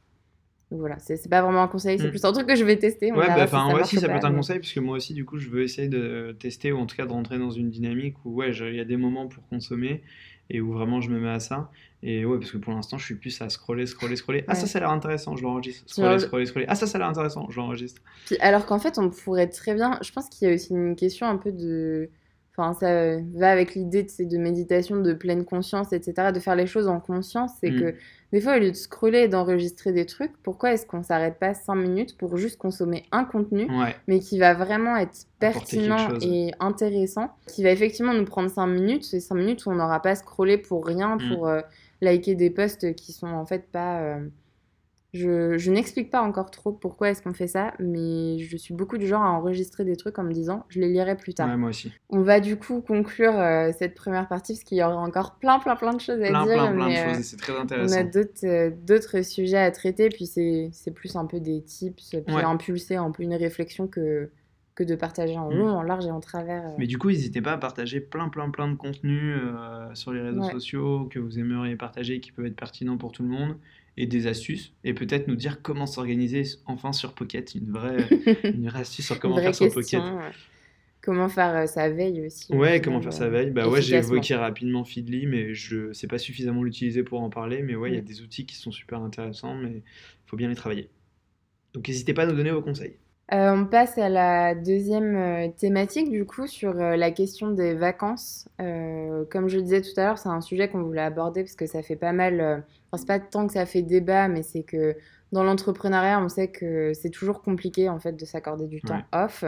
voilà, 0.71 0.97
c'est 0.99 1.29
pas 1.29 1.41
vraiment 1.41 1.63
un 1.63 1.67
conseil, 1.67 1.99
c'est 1.99 2.07
mm. 2.07 2.11
plus 2.11 2.23
un 2.23 2.31
truc 2.31 2.47
que 2.47 2.55
je 2.55 2.63
vais 2.63 2.77
tester. 2.77 3.11
ouais, 3.11 3.27
bah, 3.27 3.43
enfin, 3.43 3.73
ouais, 3.73 3.83
si 3.83 3.97
ça 3.97 4.07
peut 4.07 4.15
être 4.15 4.25
un 4.25 4.33
conseil, 4.33 4.59
puisque 4.59 4.77
moi 4.77 4.97
aussi, 4.97 5.13
du 5.13 5.25
coup, 5.25 5.37
je 5.37 5.49
veux 5.49 5.63
essayer 5.63 5.89
de 5.89 6.35
tester 6.39 6.71
ou 6.71 6.77
en 6.77 6.85
tout 6.85 6.95
cas 6.95 7.05
de 7.05 7.11
rentrer 7.11 7.37
dans 7.37 7.51
une 7.51 7.69
dynamique 7.69 8.15
où, 8.23 8.35
ouais, 8.35 8.51
il 8.51 8.75
y 8.75 8.79
a 8.79 8.85
des 8.85 8.97
moments 8.97 9.27
pour 9.27 9.45
consommer 9.49 10.01
et 10.49 10.59
où 10.61 10.73
vraiment 10.73 11.01
je 11.01 11.09
me 11.09 11.19
mets 11.19 11.29
à 11.29 11.39
ça. 11.39 11.71
Et 12.03 12.25
ouais, 12.25 12.37
parce 12.39 12.51
que 12.51 12.57
pour 12.57 12.73
l'instant, 12.73 12.97
je 12.97 13.05
suis 13.05 13.15
plus 13.15 13.41
à 13.41 13.49
scroller, 13.49 13.85
scroller, 13.85 14.15
scroller. 14.15 14.43
Ah, 14.47 14.55
ça, 14.55 14.65
ça 14.65 14.79
a 14.79 14.81
l'air 14.81 14.89
intéressant, 14.89 15.35
je 15.35 15.43
l'enregistre. 15.43 15.83
Scroller, 15.87 16.19
scroller, 16.19 16.45
scroller. 16.45 16.65
Ah, 16.67 16.75
ça, 16.75 16.87
ça 16.87 16.97
a 16.97 16.99
l'air 16.99 17.07
intéressant, 17.07 17.47
je 17.49 17.57
l'enregistre. 17.57 18.01
alors 18.39 18.65
qu'en 18.65 18.79
fait, 18.79 18.97
on 18.97 19.09
pourrait 19.09 19.47
très 19.47 19.75
bien. 19.75 19.99
Je 20.01 20.11
pense 20.11 20.27
qu'il 20.29 20.47
y 20.47 20.51
a 20.51 20.53
aussi 20.53 20.73
une 20.73 20.95
question 20.95 21.27
un 21.27 21.37
peu 21.37 21.51
de 21.51 22.09
Enfin, 22.57 22.73
ça 22.73 23.17
va 23.33 23.49
avec 23.49 23.75
l'idée 23.75 24.05
de 24.19 24.37
méditation, 24.37 24.97
de 25.01 25.13
pleine 25.13 25.45
conscience, 25.45 25.93
etc., 25.93 26.31
de 26.33 26.39
faire 26.39 26.55
les 26.55 26.67
choses 26.67 26.89
en 26.89 26.99
conscience. 26.99 27.51
C'est 27.61 27.71
mm. 27.71 27.79
que 27.79 27.95
des 28.33 28.41
fois, 28.41 28.57
au 28.57 28.59
lieu 28.59 28.71
de 28.71 28.75
scroller 28.75 29.19
et 29.19 29.27
d'enregistrer 29.29 29.93
des 29.93 30.05
trucs, 30.05 30.31
pourquoi 30.43 30.73
est-ce 30.73 30.85
qu'on 30.85 31.01
s'arrête 31.01 31.39
pas 31.39 31.53
5 31.53 31.75
minutes 31.75 32.17
pour 32.17 32.35
juste 32.37 32.57
consommer 32.57 33.05
un 33.11 33.23
contenu, 33.23 33.67
mais 34.07 34.19
qui 34.19 34.37
va 34.37 34.53
vraiment 34.53 34.97
être 34.97 35.27
pertinent 35.39 36.09
et 36.21 36.51
intéressant, 36.59 37.31
qui 37.47 37.63
va 37.63 37.71
effectivement 37.71 38.13
nous 38.13 38.25
prendre 38.25 38.49
5 38.49 38.67
minutes, 38.67 39.05
c'est 39.05 39.19
5 39.21 39.35
minutes 39.35 39.65
où 39.65 39.71
on 39.71 39.75
n'aura 39.75 40.01
pas 40.01 40.15
scrollé 40.15 40.57
pour 40.57 40.85
rien, 40.85 41.15
mm. 41.15 41.29
pour 41.29 41.47
euh, 41.47 41.61
liker 42.01 42.35
des 42.35 42.49
posts 42.49 42.95
qui 42.95 43.13
sont 43.13 43.27
en 43.27 43.45
fait 43.45 43.69
pas. 43.71 43.99
Euh, 43.99 44.27
je, 45.13 45.69
n'explique 45.69 46.09
pas 46.09 46.21
encore 46.21 46.51
trop 46.51 46.71
pourquoi 46.71 47.09
est-ce 47.09 47.21
qu'on 47.21 47.33
fait 47.33 47.47
ça, 47.47 47.73
mais 47.79 48.39
je 48.39 48.55
suis 48.55 48.73
beaucoup 48.73 48.97
du 48.97 49.07
genre 49.07 49.21
à 49.21 49.31
enregistrer 49.31 49.83
des 49.83 49.97
trucs 49.97 50.17
en 50.17 50.23
me 50.23 50.31
disant 50.31 50.65
je 50.69 50.79
les 50.79 50.87
lirai 50.87 51.17
plus 51.17 51.33
tard. 51.33 51.57
moi 51.57 51.69
aussi. 51.69 51.91
On 52.09 52.21
va 52.21 52.39
du 52.39 52.55
coup 52.55 52.79
conclure 52.79 53.37
euh, 53.37 53.71
cette 53.77 53.93
première 53.93 54.29
partie 54.29 54.53
parce 54.53 54.63
qu'il 54.63 54.77
y 54.77 54.83
aura 54.83 54.95
encore 54.95 55.35
plein, 55.37 55.59
plein, 55.59 55.75
plein 55.75 55.93
de 55.93 55.99
choses 55.99 56.21
à 56.21 56.29
dire. 56.29 56.43
Plein, 56.43 56.71
plein 56.71 56.89
de 56.89 56.95
choses 56.95 57.17
euh, 57.17 57.23
c'est 57.23 57.37
très 57.37 57.57
intéressant. 57.57 57.93
On 57.93 57.99
a 57.99 58.47
euh, 58.47 58.71
d'autres 58.71 59.21
sujets 59.21 59.57
à 59.57 59.71
traiter, 59.71 60.07
puis 60.07 60.27
c'est 60.27 60.71
plus 60.95 61.17
un 61.17 61.25
peu 61.25 61.41
des 61.41 61.61
tips, 61.61 62.15
puis 62.25 62.35
impulser 62.37 62.95
un 62.95 63.11
peu 63.11 63.23
une 63.23 63.35
réflexion 63.35 63.87
que, 63.87 64.29
que 64.75 64.85
de 64.85 64.95
partager 64.95 65.37
en 65.37 65.51
mm. 65.51 65.57
long, 65.57 65.69
en 65.71 65.83
large 65.83 66.05
et 66.05 66.11
en 66.11 66.21
travers. 66.21 66.63
Mais 66.77 66.87
du 66.87 66.97
coup, 66.97 67.09
n'hésitez 67.09 67.41
pas 67.41 67.51
à 67.51 67.57
partager 67.57 67.99
plein, 67.99 68.29
plein, 68.29 68.49
plein 68.49 68.69
de 68.69 68.75
contenus 68.75 69.41
sur 69.93 70.13
les 70.13 70.21
réseaux 70.21 70.43
sociaux 70.43 71.09
que 71.11 71.19
vous 71.19 71.37
aimeriez 71.37 71.75
partager 71.75 72.21
qui 72.21 72.31
peuvent 72.31 72.45
être 72.45 72.55
pertinents 72.55 72.97
pour 72.97 73.11
tout 73.11 73.23
le 73.23 73.29
monde 73.29 73.57
et 73.97 74.07
des 74.07 74.27
astuces 74.27 74.73
et 74.83 74.93
peut-être 74.93 75.27
nous 75.27 75.35
dire 75.35 75.61
comment 75.61 75.85
s'organiser 75.85 76.43
enfin 76.65 76.93
sur 76.93 77.13
Pocket, 77.13 77.55
une 77.55 77.71
vraie, 77.71 78.07
une 78.43 78.67
vraie 78.67 78.81
astuce 78.81 79.05
sur 79.05 79.19
comment 79.19 79.37
faire 79.37 79.55
sur 79.55 79.71
Pocket. 79.71 80.01
Comment 81.01 81.29
faire 81.29 81.55
euh, 81.55 81.65
sa 81.65 81.89
veille 81.89 82.25
aussi. 82.27 82.53
Ouais, 82.53 82.79
comment 82.79 83.01
faire 83.01 83.13
sa 83.13 83.27
veille. 83.27 83.49
Bah 83.49 83.67
ouais, 83.67 83.81
j'ai 83.81 83.95
évoqué 83.95 84.35
rapidement 84.35 84.83
Feedly, 84.83 85.25
mais 85.25 85.55
je 85.55 85.91
sais 85.93 86.05
pas 86.05 86.19
suffisamment 86.19 86.61
l'utiliser 86.61 87.01
pour 87.01 87.21
en 87.21 87.31
parler. 87.31 87.63
Mais 87.63 87.75
ouais, 87.75 87.89
il 87.89 87.95
y 87.95 87.97
a 87.97 88.01
mm. 88.01 88.05
des 88.05 88.21
outils 88.21 88.45
qui 88.45 88.55
sont 88.55 88.71
super 88.71 89.01
intéressants, 89.01 89.55
mais 89.55 89.77
il 89.77 89.83
faut 90.27 90.37
bien 90.37 90.47
les 90.47 90.55
travailler. 90.55 90.89
Donc 91.73 91.87
n'hésitez 91.87 92.13
pas 92.13 92.23
à 92.23 92.25
nous 92.27 92.35
donner 92.35 92.51
vos 92.51 92.61
conseils. 92.61 92.97
Euh, 93.33 93.53
on 93.53 93.65
passe 93.65 93.97
à 93.97 94.09
la 94.09 94.55
deuxième 94.55 95.15
euh, 95.15 95.47
thématique, 95.57 96.09
du 96.09 96.25
coup, 96.25 96.47
sur 96.47 96.71
euh, 96.71 96.97
la 96.97 97.11
question 97.11 97.51
des 97.51 97.73
vacances. 97.73 98.49
comme 98.57 99.47
je 99.47 99.57
le 99.57 99.63
disais 99.63 99.81
tout 99.81 99.97
à 99.97 100.03
l'heure, 100.03 100.17
c'est 100.17 100.29
un 100.29 100.41
sujet 100.41 100.67
qu'on 100.67 100.83
voulait 100.83 101.01
aborder 101.01 101.43
parce 101.43 101.55
que 101.55 101.65
ça 101.65 101.81
fait 101.81 101.95
pas 101.95 102.11
mal. 102.11 102.65
enfin, 102.91 102.97
c'est 102.97 103.07
pas 103.07 103.19
tant 103.19 103.47
que 103.47 103.53
ça 103.53 103.65
fait 103.65 103.83
débat, 103.83 104.27
mais 104.27 104.43
c'est 104.43 104.63
que 104.63 104.97
dans 105.31 105.43
l'entrepreneuriat, 105.43 106.19
on 106.21 106.27
sait 106.27 106.49
que 106.49 106.91
c'est 106.93 107.09
toujours 107.09 107.41
compliqué 107.41 107.87
en 107.87 107.99
fait 107.99 108.13
de 108.13 108.25
s'accorder 108.25 108.67
du 108.67 108.81
temps 108.81 109.01
off. 109.13 109.45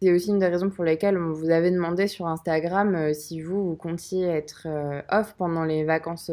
C'est 0.00 0.10
aussi 0.10 0.30
une 0.30 0.38
des 0.38 0.48
raisons 0.48 0.70
pour 0.70 0.84
lesquelles 0.84 1.18
on 1.18 1.32
vous 1.32 1.50
avait 1.50 1.70
demandé 1.70 2.06
sur 2.06 2.26
Instagram 2.26 3.12
si 3.12 3.42
vous, 3.42 3.64
vous 3.68 3.76
comptiez 3.76 4.24
être 4.26 4.66
off 5.10 5.34
pendant 5.36 5.64
les 5.64 5.84
vacances, 5.84 6.30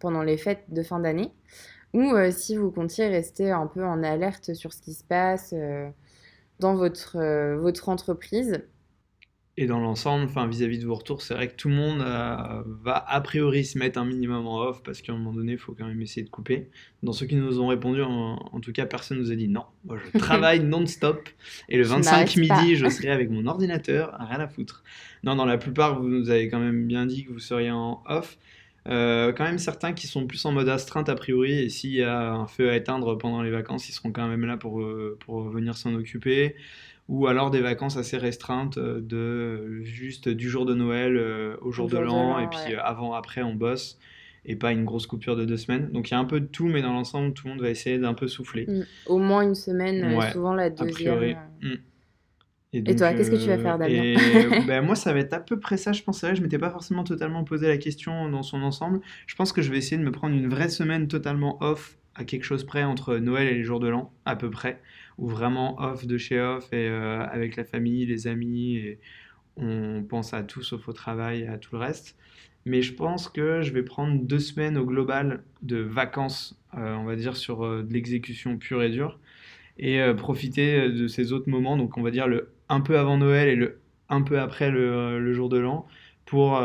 pendant 0.00 0.22
les 0.22 0.36
fêtes 0.36 0.64
de 0.68 0.82
fin 0.82 0.98
d'année 0.98 1.30
ou 1.92 2.00
euh, 2.00 2.30
si 2.30 2.56
vous 2.56 2.70
comptiez 2.70 3.08
rester 3.08 3.50
un 3.50 3.66
peu 3.66 3.84
en 3.84 4.02
alerte 4.02 4.54
sur 4.54 4.72
ce 4.72 4.80
qui 4.80 4.94
se 4.94 5.04
passe 5.04 5.52
euh, 5.52 5.88
dans 6.60 6.76
votre, 6.76 7.16
euh, 7.16 7.56
votre 7.58 7.88
entreprise. 7.88 8.62
et 9.56 9.66
dans 9.66 9.80
l'ensemble, 9.80 10.30
vis-à-vis 10.48 10.78
de 10.78 10.86
vos 10.86 10.94
retours, 10.94 11.20
c'est 11.22 11.34
vrai 11.34 11.48
que 11.48 11.56
tout 11.56 11.68
le 11.68 11.74
monde 11.74 12.00
euh, 12.00 12.62
va 12.82 13.04
a 13.08 13.20
priori 13.20 13.64
se 13.64 13.76
mettre 13.78 13.98
un 13.98 14.04
minimum 14.04 14.46
en 14.46 14.60
off 14.60 14.82
parce 14.82 15.02
qu'à 15.02 15.12
un 15.12 15.16
moment 15.16 15.32
donné, 15.32 15.52
il 15.52 15.58
faut 15.58 15.74
quand 15.74 15.86
même 15.86 16.00
essayer 16.00 16.22
de 16.22 16.30
couper. 16.30 16.70
Dans 17.02 17.12
ceux 17.12 17.26
qui 17.26 17.34
nous 17.34 17.60
ont 17.60 17.66
répondu, 17.66 18.02
en, 18.02 18.60
tout 18.60 18.72
cas, 18.72 18.86
personne 18.86 19.18
nous 19.18 19.32
a 19.32 19.34
dit 19.34 19.48
non. 19.48 19.64
Moi, 19.84 19.98
je 19.98 20.18
travaille 20.18 20.60
non-stop 20.60 21.28
et 21.68 21.76
le 21.76 21.84
25 21.84 22.36
midi, 22.36 22.76
je 22.76 22.88
serai 22.88 23.10
avec 23.10 23.30
mon 23.30 23.46
ordinateur, 23.46 24.16
rien 24.18 24.38
à 24.38 24.48
foutre. 24.48 24.84
Non, 25.24 25.34
dans 25.34 25.46
la 25.46 25.58
plupart, 25.58 26.00
vous 26.00 26.08
nous 26.08 26.30
avez 26.30 26.48
quand 26.48 26.60
même 26.60 26.86
bien 26.86 27.06
dit 27.06 27.24
que 27.24 27.32
vous 27.32 27.40
seriez 27.40 27.70
en 27.70 28.02
off. 28.06 28.38
Euh, 28.88 29.32
quand 29.32 29.44
même 29.44 29.58
certains 29.58 29.92
qui 29.92 30.06
sont 30.06 30.26
plus 30.26 30.42
en 30.46 30.52
mode 30.52 30.68
astreinte 30.68 31.08
a 31.08 31.14
priori 31.14 31.52
et 31.52 31.68
s'il 31.68 31.92
y 31.92 32.02
a 32.02 32.32
un 32.32 32.46
feu 32.46 32.70
à 32.70 32.76
éteindre 32.76 33.16
pendant 33.18 33.42
les 33.42 33.50
vacances, 33.50 33.88
ils 33.88 33.92
seront 33.92 34.10
quand 34.10 34.26
même 34.26 34.46
là 34.46 34.56
pour, 34.56 34.80
euh, 34.80 35.18
pour 35.20 35.42
venir 35.42 35.76
s'en 35.76 35.94
occuper 35.94 36.56
ou 37.08 37.26
alors 37.26 37.50
des 37.50 37.60
vacances 37.60 37.96
assez 37.96 38.16
restreintes 38.16 38.78
euh, 38.78 39.00
de 39.00 39.82
juste 39.82 40.28
du 40.28 40.48
jour 40.48 40.64
de 40.64 40.74
Noël 40.74 41.18
au 41.60 41.72
jour, 41.72 41.88
de 41.88 41.98
l'an, 41.98 42.38
et 42.38 42.46
puis 42.46 42.74
avant, 42.76 43.14
après, 43.14 43.42
on 43.42 43.54
bosse, 43.54 43.98
et 44.46 44.56
pas 44.56 44.72
une 44.72 44.84
grosse 44.84 45.06
coupure 45.06 45.36
de 45.36 45.44
deux 45.44 45.56
semaines. 45.56 45.90
Donc 45.90 46.08
il 46.10 46.12
y 46.12 46.16
a 46.16 46.20
un 46.20 46.24
peu 46.24 46.40
de 46.40 46.46
tout, 46.46 46.66
mais 46.66 46.82
dans 46.82 46.92
l'ensemble, 46.92 47.34
tout 47.34 47.48
le 47.48 47.54
monde 47.54 47.62
va 47.62 47.68
essayer 47.68 47.98
d'un 47.98 48.14
peu 48.14 48.28
souffler. 48.28 48.66
Mm. 48.66 48.86
Au 49.06 49.18
moins 49.18 49.42
une 49.42 49.56
semaine, 49.56 50.18
souvent 50.32 50.54
la 50.54 50.70
deuxième. 50.70 51.36
Mm. 51.60 51.74
Et, 52.72 52.94
toi, 52.94 53.12
qu'est-ce 53.12 53.32
que 53.32 53.36
tu 53.36 53.48
vas 53.48 53.58
faire 53.58 53.78
Damien 53.78 54.14
ben, 54.66 54.84
Moi, 54.84 54.94
ça 54.94 55.12
va 55.12 55.18
être 55.18 55.32
à 55.32 55.40
peu 55.40 55.58
près 55.58 55.76
ça, 55.76 55.92
je 55.92 56.02
pense. 56.02 56.24
Je 56.24 56.40
m'étais 56.40 56.58
pas 56.58 56.70
forcément 56.70 57.02
totalement 57.02 57.42
posé 57.42 57.66
la 57.66 57.78
question 57.78 58.28
dans 58.28 58.44
son 58.44 58.62
ensemble. 58.62 59.00
Je 59.26 59.34
pense 59.34 59.52
que 59.52 59.60
je 59.60 59.72
vais 59.72 59.78
essayer 59.78 59.96
de 59.96 60.04
me 60.04 60.12
prendre 60.12 60.36
une 60.36 60.48
vraie 60.48 60.68
semaine 60.68 61.08
totalement 61.08 61.60
off 61.62 61.98
à 62.14 62.24
quelque 62.24 62.44
chose 62.44 62.64
près 62.64 62.84
entre 62.84 63.16
Noël 63.16 63.48
et 63.48 63.54
les 63.54 63.64
jours 63.64 63.80
de 63.80 63.88
l'an, 63.88 64.12
à 64.24 64.36
peu 64.36 64.50
près 64.50 64.80
ou 65.20 65.28
vraiment 65.28 65.80
off 65.80 66.06
de 66.06 66.18
chez 66.18 66.40
off 66.40 66.72
et 66.72 66.88
euh, 66.88 67.22
avec 67.26 67.56
la 67.56 67.64
famille, 67.64 68.06
les 68.06 68.26
amis, 68.26 68.76
et 68.76 68.98
on 69.56 70.02
pense 70.02 70.32
à 70.34 70.42
tout 70.42 70.62
sauf 70.62 70.88
au 70.88 70.92
travail 70.92 71.42
et 71.42 71.48
à 71.48 71.58
tout 71.58 71.74
le 71.74 71.80
reste. 71.80 72.16
Mais 72.64 72.82
je 72.82 72.94
pense 72.94 73.28
que 73.28 73.62
je 73.62 73.72
vais 73.72 73.82
prendre 73.82 74.20
deux 74.22 74.38
semaines 74.38 74.76
au 74.76 74.84
global 74.84 75.44
de 75.62 75.76
vacances, 75.76 76.58
euh, 76.76 76.94
on 76.94 77.04
va 77.04 77.16
dire, 77.16 77.36
sur 77.36 77.64
euh, 77.64 77.82
de 77.82 77.92
l'exécution 77.92 78.56
pure 78.56 78.82
et 78.82 78.90
dure, 78.90 79.18
et 79.78 80.00
profiter 80.14 80.90
de 80.90 81.06
ces 81.06 81.32
autres 81.32 81.48
moments, 81.48 81.78
donc 81.78 81.96
on 81.96 82.02
va 82.02 82.10
dire 82.10 82.28
le 82.28 82.50
un 82.70 82.80
peu 82.80 82.98
avant 82.98 83.18
Noël 83.18 83.48
et 83.48 83.56
le 83.56 83.80
un 84.08 84.22
peu 84.22 84.40
après 84.40 84.70
le, 84.70 85.20
le 85.20 85.32
jour 85.32 85.48
de 85.48 85.58
l'an, 85.58 85.86
pour 86.24 86.60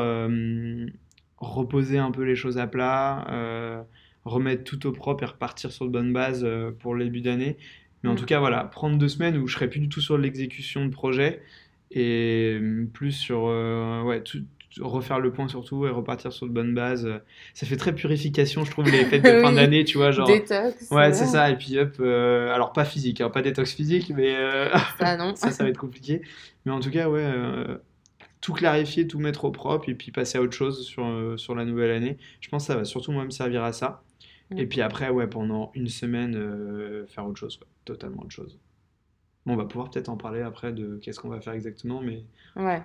reposer 1.38 2.00
un 2.00 2.10
peu 2.10 2.24
les 2.24 2.36
choses 2.36 2.58
à 2.58 2.66
plat, 2.66 3.86
remettre 4.24 4.64
tout 4.64 4.88
au 4.88 4.92
propre 4.92 5.24
et 5.24 5.28
repartir 5.28 5.72
sur 5.72 5.86
de 5.86 5.92
bonnes 5.92 6.12
bases 6.12 6.48
pour 6.80 6.96
le 6.96 7.04
début 7.04 7.22
d'année. 7.22 7.58
Mais 8.02 8.10
en 8.10 8.14
mm. 8.14 8.18
tout 8.18 8.26
cas, 8.26 8.40
voilà, 8.40 8.64
prendre 8.64 8.98
deux 8.98 9.08
semaines 9.08 9.38
où 9.38 9.48
je 9.48 9.56
serai 9.56 9.70
plus 9.70 9.80
du 9.80 9.90
tout 9.90 10.02
sur 10.02 10.18
l'exécution 10.18 10.86
de 10.86 10.90
projet 10.90 11.42
et 11.92 12.60
plus 12.94 13.12
sur 13.12 13.48
euh, 13.48 14.04
ouais, 14.04 14.24
refaire 14.82 15.20
le 15.20 15.32
point 15.32 15.48
surtout 15.48 15.86
et 15.86 15.90
repartir 15.90 16.32
sur 16.32 16.48
de 16.48 16.52
bonnes 16.52 16.74
bases. 16.74 17.08
Ça 17.54 17.66
fait 17.66 17.78
très 17.78 17.94
purification, 17.94 18.66
je 18.66 18.72
trouve, 18.72 18.90
les 18.90 19.06
fêtes 19.06 19.24
de 19.24 19.42
fin 19.42 19.54
d'année, 19.54 19.84
tu 19.84 19.98
vois. 19.98 20.12
Genre... 20.12 20.28
Détox. 20.28 20.90
Ouais, 20.92 21.14
c'est 21.14 21.26
ça. 21.26 21.50
Et 21.50 21.58
puis 21.58 21.80
hop, 21.80 21.96
euh, 22.00 22.54
alors 22.54 22.74
pas 22.74 22.86
physique, 22.86 23.22
hein, 23.22 23.30
pas 23.30 23.42
détox 23.42 23.74
physique, 23.74 24.12
mais 24.16 24.36
euh, 24.36 24.70
ça, 25.00 25.18
non. 25.18 25.36
ça, 25.36 25.52
ça 25.52 25.64
va 25.64 25.70
être 25.70 25.78
compliqué. 25.78 26.22
Mais 26.66 26.72
en 26.72 26.80
tout 26.80 26.92
cas, 26.92 27.10
ouais, 27.10 27.26
tout 28.42 28.54
clarifier, 28.54 29.08
tout 29.08 29.20
mettre 29.20 29.46
au 29.46 29.52
propre 29.52 29.90
et 29.90 29.96
puis 29.96 30.12
passer 30.12 30.38
à 30.38 30.42
autre 30.42 30.54
chose 30.54 30.86
sur, 30.86 31.34
sur 31.38 31.56
la 31.56 31.66
nouvelle 31.66 31.92
année. 31.92 32.18
Je 32.42 32.50
pense 32.50 32.64
que 32.64 32.74
ça 32.74 32.76
va 32.76 32.86
surtout 32.86 33.12
moi 33.12 33.24
me 33.24 33.32
servir 33.32 33.64
à 33.64 33.74
ça. 33.74 34.04
Et 34.52 34.66
mm. 34.66 34.70
puis 34.70 34.82
après, 34.82 35.10
ouais, 35.10 35.28
pendant 35.28 35.72
une 35.74 35.88
semaine, 35.88 36.36
euh, 36.36 37.06
faire 37.08 37.26
autre 37.26 37.40
chose, 37.40 37.60
totalement 37.84 38.22
autre 38.22 38.32
chose. 38.32 38.60
Bon, 39.46 39.54
on 39.54 39.58
va 39.58 39.66
pouvoir 39.66 39.90
peut-être 39.90 40.10
en 40.10 40.18
parler 40.18 40.42
après 40.42 40.74
de 40.74 40.98
qu'est-ce 41.02 41.20
qu'on 41.20 41.30
va 41.30 41.40
faire 41.40 41.54
exactement, 41.54 42.02
mais 42.02 42.24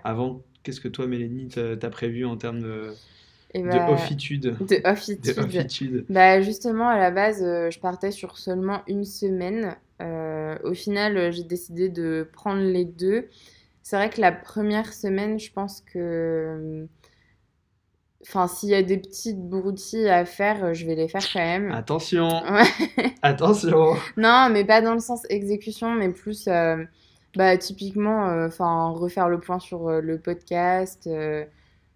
avant, 0.04 0.42
qu'est-ce 0.62 0.80
que 0.80 0.88
toi, 0.88 1.06
Mélanie, 1.06 1.48
t'as 1.48 1.90
prévu 1.90 2.24
en 2.24 2.36
termes 2.36 2.60
de, 2.60 2.92
eh 3.54 3.62
de 3.62 3.92
offitude 3.92 4.56
De 4.60 4.88
offitude. 4.88 6.04
Bah, 6.08 6.40
justement, 6.40 6.88
à 6.88 6.98
la 6.98 7.10
base, 7.10 7.42
euh, 7.42 7.70
je 7.70 7.80
partais 7.80 8.10
sur 8.10 8.38
seulement 8.38 8.82
une 8.86 9.04
semaine. 9.04 9.76
Euh, 10.00 10.56
au 10.64 10.74
final, 10.74 11.32
j'ai 11.32 11.44
décidé 11.44 11.88
de 11.88 12.28
prendre 12.32 12.62
les 12.62 12.84
deux. 12.84 13.28
C'est 13.82 13.96
vrai 13.96 14.10
que 14.10 14.20
la 14.20 14.32
première 14.32 14.92
semaine, 14.92 15.38
je 15.40 15.50
pense 15.52 15.80
que 15.80 16.86
Enfin, 18.22 18.48
s'il 18.48 18.68
y 18.68 18.74
a 18.74 18.82
des 18.82 18.98
petites 18.98 19.40
broutilles 19.40 20.08
à 20.08 20.26
faire, 20.26 20.62
euh, 20.62 20.74
je 20.74 20.84
vais 20.86 20.94
les 20.94 21.08
faire 21.08 21.22
quand 21.32 21.40
même. 21.40 21.72
Attention 21.72 22.28
Attention 23.22 23.94
Non, 24.16 24.48
mais 24.50 24.64
pas 24.64 24.82
dans 24.82 24.92
le 24.92 25.00
sens 25.00 25.22
exécution, 25.30 25.94
mais 25.94 26.10
plus, 26.10 26.46
euh, 26.46 26.84
bah, 27.34 27.56
typiquement, 27.56 28.28
euh, 28.28 28.48
refaire 28.92 29.28
le 29.30 29.40
point 29.40 29.58
sur 29.58 29.90
le 29.90 30.18
podcast. 30.18 31.08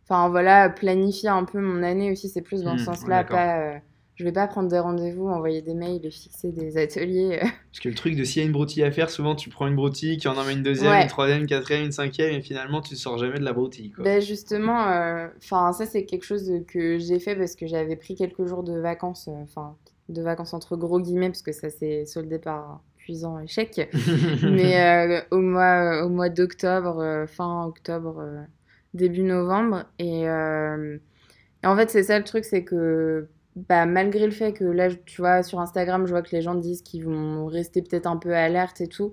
Enfin, 0.04 0.28
voilà, 0.30 0.70
planifier 0.70 1.28
un 1.28 1.44
peu 1.44 1.60
mon 1.60 1.82
année 1.82 2.10
aussi, 2.10 2.28
c'est 2.28 2.42
plus 2.42 2.62
dans 2.62 2.78
ce 2.78 2.82
hmm, 2.82 2.86
sens-là, 2.86 3.24
pas 3.24 3.80
je 4.16 4.22
vais 4.22 4.32
pas 4.32 4.46
prendre 4.46 4.68
des 4.68 4.78
rendez-vous, 4.78 5.26
envoyer 5.28 5.60
des 5.60 5.74
mails 5.74 6.04
et 6.04 6.10
fixer 6.10 6.52
des 6.52 6.76
ateliers. 6.76 7.40
Euh. 7.42 7.46
Parce 7.70 7.80
que 7.80 7.88
le 7.88 7.96
truc 7.96 8.14
de 8.14 8.22
s'il 8.22 8.42
y 8.42 8.44
a 8.44 8.46
une 8.46 8.52
broutille 8.52 8.84
à 8.84 8.92
faire, 8.92 9.10
souvent 9.10 9.34
tu 9.34 9.50
prends 9.50 9.66
une 9.66 9.74
broutille 9.74 10.18
qui 10.18 10.28
en 10.28 10.36
emmène 10.36 10.58
une 10.58 10.62
deuxième, 10.62 10.92
une 10.92 11.08
troisième, 11.08 11.40
une 11.40 11.46
quatrième, 11.46 11.86
une 11.86 11.92
cinquième, 11.92 12.32
et 12.32 12.40
finalement 12.40 12.80
tu 12.80 12.94
sors 12.94 13.18
jamais 13.18 13.40
de 13.40 13.44
la 13.44 13.52
broutille. 13.52 13.90
Quoi. 13.90 14.04
Ben 14.04 14.20
justement, 14.22 14.88
euh, 14.88 15.26
ça 15.40 15.72
c'est 15.86 16.04
quelque 16.04 16.24
chose 16.24 16.48
que 16.68 16.98
j'ai 16.98 17.18
fait 17.18 17.34
parce 17.34 17.56
que 17.56 17.66
j'avais 17.66 17.96
pris 17.96 18.14
quelques 18.14 18.44
jours 18.46 18.62
de 18.62 18.78
vacances, 18.78 19.28
euh, 19.28 19.42
enfin 19.42 19.76
de 20.08 20.22
vacances 20.22 20.54
entre 20.54 20.76
gros 20.76 21.00
guillemets, 21.00 21.30
parce 21.30 21.42
que 21.42 21.52
ça 21.52 21.70
s'est 21.70 22.04
soldé 22.04 22.38
par 22.38 22.56
un 22.56 22.80
cuisant 22.98 23.40
échec. 23.40 23.88
Mais 24.42 25.24
au 25.32 25.40
mois, 25.40 26.04
au 26.04 26.08
mois 26.08 26.28
d'octobre, 26.28 27.24
fin 27.26 27.64
octobre, 27.66 28.22
début 28.92 29.22
novembre. 29.22 29.84
Et, 29.98 30.20
et 30.22 31.66
en 31.66 31.76
fait 31.76 31.90
c'est 31.90 32.04
ça 32.04 32.18
le 32.18 32.24
truc, 32.24 32.44
c'est 32.44 32.62
que 32.62 33.26
bah, 33.56 33.86
malgré 33.86 34.26
le 34.26 34.32
fait 34.32 34.52
que 34.52 34.64
là, 34.64 34.88
tu 34.92 35.20
vois, 35.20 35.42
sur 35.42 35.60
Instagram, 35.60 36.06
je 36.06 36.10
vois 36.10 36.22
que 36.22 36.34
les 36.34 36.42
gens 36.42 36.54
disent 36.54 36.82
qu'ils 36.82 37.04
vont 37.04 37.46
rester 37.46 37.82
peut-être 37.82 38.06
un 38.06 38.16
peu 38.16 38.34
alerte 38.34 38.80
et 38.80 38.88
tout. 38.88 39.12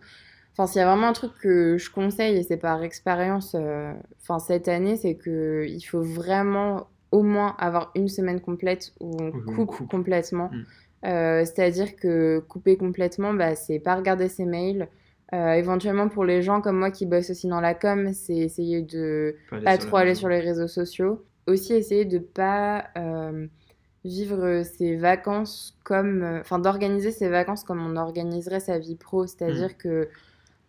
Enfin, 0.54 0.67
s'il 0.67 0.80
y 0.80 0.84
a 0.84 0.88
vraiment 0.88 1.08
un 1.08 1.13
truc 1.13 1.32
que 1.39 1.77
je 1.77 1.89
conseille, 1.91 2.38
et 2.38 2.43
c'est 2.43 2.58
par 2.58 2.84
expérience, 2.84 3.56
euh, 3.56 3.93
enfin, 4.21 4.39
cette 4.39 4.67
année, 4.67 4.97
c'est 4.97 5.15
que 5.15 5.65
il 5.67 5.82
faut 5.82 6.01
vraiment 6.01 6.88
au 7.12 7.23
moins 7.23 7.56
avoir 7.60 7.91
une 7.95 8.08
semaine 8.08 8.41
complète 8.41 8.93
où 8.99 9.15
on 9.19 9.32
coupe, 9.32 9.88
complètement. 9.89 10.49
Mm. 10.49 10.63
Euh, 11.06 11.45
c'est-à-dire 11.45 11.95
que 11.95 12.39
couper 12.39 12.77
complètement, 12.77 13.34
bah, 13.34 13.56
c'est 13.56 13.80
pas 13.80 13.95
regarder 13.95 14.27
ses 14.27 14.45
mails. 14.45 14.88
Euh, 15.34 15.54
éventuellement, 15.54 16.10
pour 16.10 16.25
les 16.25 16.41
gens 16.41 16.62
comme 16.62 16.77
moi 16.77 16.91
qui 16.91 17.06
bossent 17.06 17.30
aussi 17.30 17.47
dans 17.47 17.62
la 17.62 17.73
com, 17.73 18.12
c'est 18.13 18.36
essayer 18.36 18.82
de 18.82 19.36
pas, 19.49 19.62
pas 19.62 19.77
trop 19.77 19.97
aller 19.97 20.15
sur 20.15 20.27
les 20.27 20.39
réseaux 20.39 20.67
sociaux. 20.67 21.23
Aussi, 21.47 21.73
essayer 21.73 22.06
de 22.06 22.19
pas 22.19 22.89
vivre 24.03 24.63
ses 24.63 24.95
vacances 24.95 25.77
comme. 25.83 26.23
Euh, 26.23 26.41
enfin, 26.41 26.59
d'organiser 26.59 27.11
ses 27.11 27.29
vacances 27.29 27.63
comme 27.63 27.85
on 27.85 27.95
organiserait 27.97 28.59
sa 28.59 28.79
vie 28.79 28.95
pro. 28.95 29.27
C'est-à-dire 29.27 29.69
mmh. 29.69 29.77
que 29.79 30.09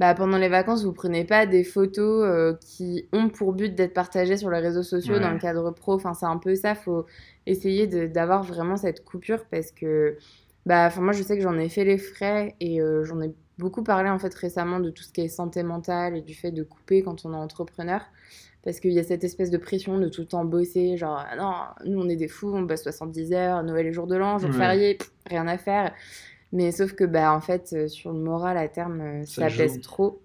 bah, 0.01 0.15
pendant 0.15 0.39
les 0.39 0.49
vacances, 0.49 0.85
vous 0.85 0.93
prenez 0.93 1.25
pas 1.25 1.47
des 1.47 1.65
photos 1.65 2.25
euh, 2.25 2.55
qui 2.61 3.07
ont 3.13 3.29
pour 3.29 3.53
but 3.53 3.75
d'être 3.75 3.95
partagées 3.95 4.37
sur 4.37 4.51
les 4.51 4.59
réseaux 4.59 4.83
sociaux 4.83 5.19
dans 5.19 5.31
le 5.31 5.39
cadre 5.39 5.71
pro. 5.71 5.95
Enfin, 5.95 6.15
c'est 6.15 6.27
un 6.27 6.39
peu 6.39 6.55
ça. 6.55 6.75
faut 6.75 7.07
essayer 7.47 7.87
d'avoir 8.09 8.43
vraiment 8.43 8.77
cette 8.77 9.05
coupure 9.05 9.45
parce 9.51 9.73
que. 9.73 10.17
Bah, 10.67 10.87
enfin, 10.87 11.01
moi, 11.01 11.13
je 11.13 11.23
sais 11.23 11.37
que 11.37 11.43
j'en 11.43 11.59
ai 11.59 11.69
fait 11.69 11.85
les 11.85 11.99
frais 11.99 12.55
et 12.61 12.81
euh, 12.81 13.05
j'en 13.05 13.21
ai 13.21 13.35
beaucoup 13.59 13.83
parlé 13.83 14.09
en 14.11 14.19
fait 14.19 14.33
récemment 14.35 14.81
de 14.81 14.91
tout 14.91 15.03
ce 15.03 15.13
qui 15.13 15.23
est 15.23 15.29
santé 15.29 15.63
mentale 15.63 16.17
et 16.17 16.23
du 16.23 16.35
fait 16.35 16.51
de 16.51 16.63
couper 16.63 17.03
quand 17.03 17.25
on 17.25 17.33
est 17.33 17.37
entrepreneur 17.37 18.01
parce 18.65 18.79
qu'il 18.79 18.93
y 18.93 18.99
a 18.99 19.03
cette 19.03 19.25
espèce 19.25 19.51
de 19.51 19.59
pression 19.59 19.99
de 19.99 20.09
tout 20.09 20.21
le 20.21 20.27
temps 20.27 20.45
bosser, 20.45 20.97
genre 20.97 21.25
ah 21.29 21.37
non, 21.37 21.91
nous 21.91 22.01
on 22.01 22.09
est 22.09 22.17
des 22.17 22.29
fous, 22.29 22.53
on 22.55 22.63
bosse 22.63 22.83
70 22.83 23.33
heures, 23.33 23.63
Noël 23.65 23.87
et 23.87 23.93
jour 23.93 24.07
de 24.07 24.17
l'an, 24.17 24.39
jour 24.39 24.53
férié, 24.53 24.99
rien 25.27 25.49
à 25.49 25.59
faire. 25.59 25.93
Mais 26.53 26.71
sauf 26.71 26.93
que 26.93 27.05
bah 27.05 27.35
en 27.35 27.41
fait 27.41 27.73
euh, 27.73 27.89
sur 27.89 28.13
le 28.13 28.21
moral 28.21 28.57
à 28.57 28.69
terme 28.69 29.01
euh, 29.01 29.25
ça, 29.25 29.49
pèse 29.49 29.81
trop 29.81 30.21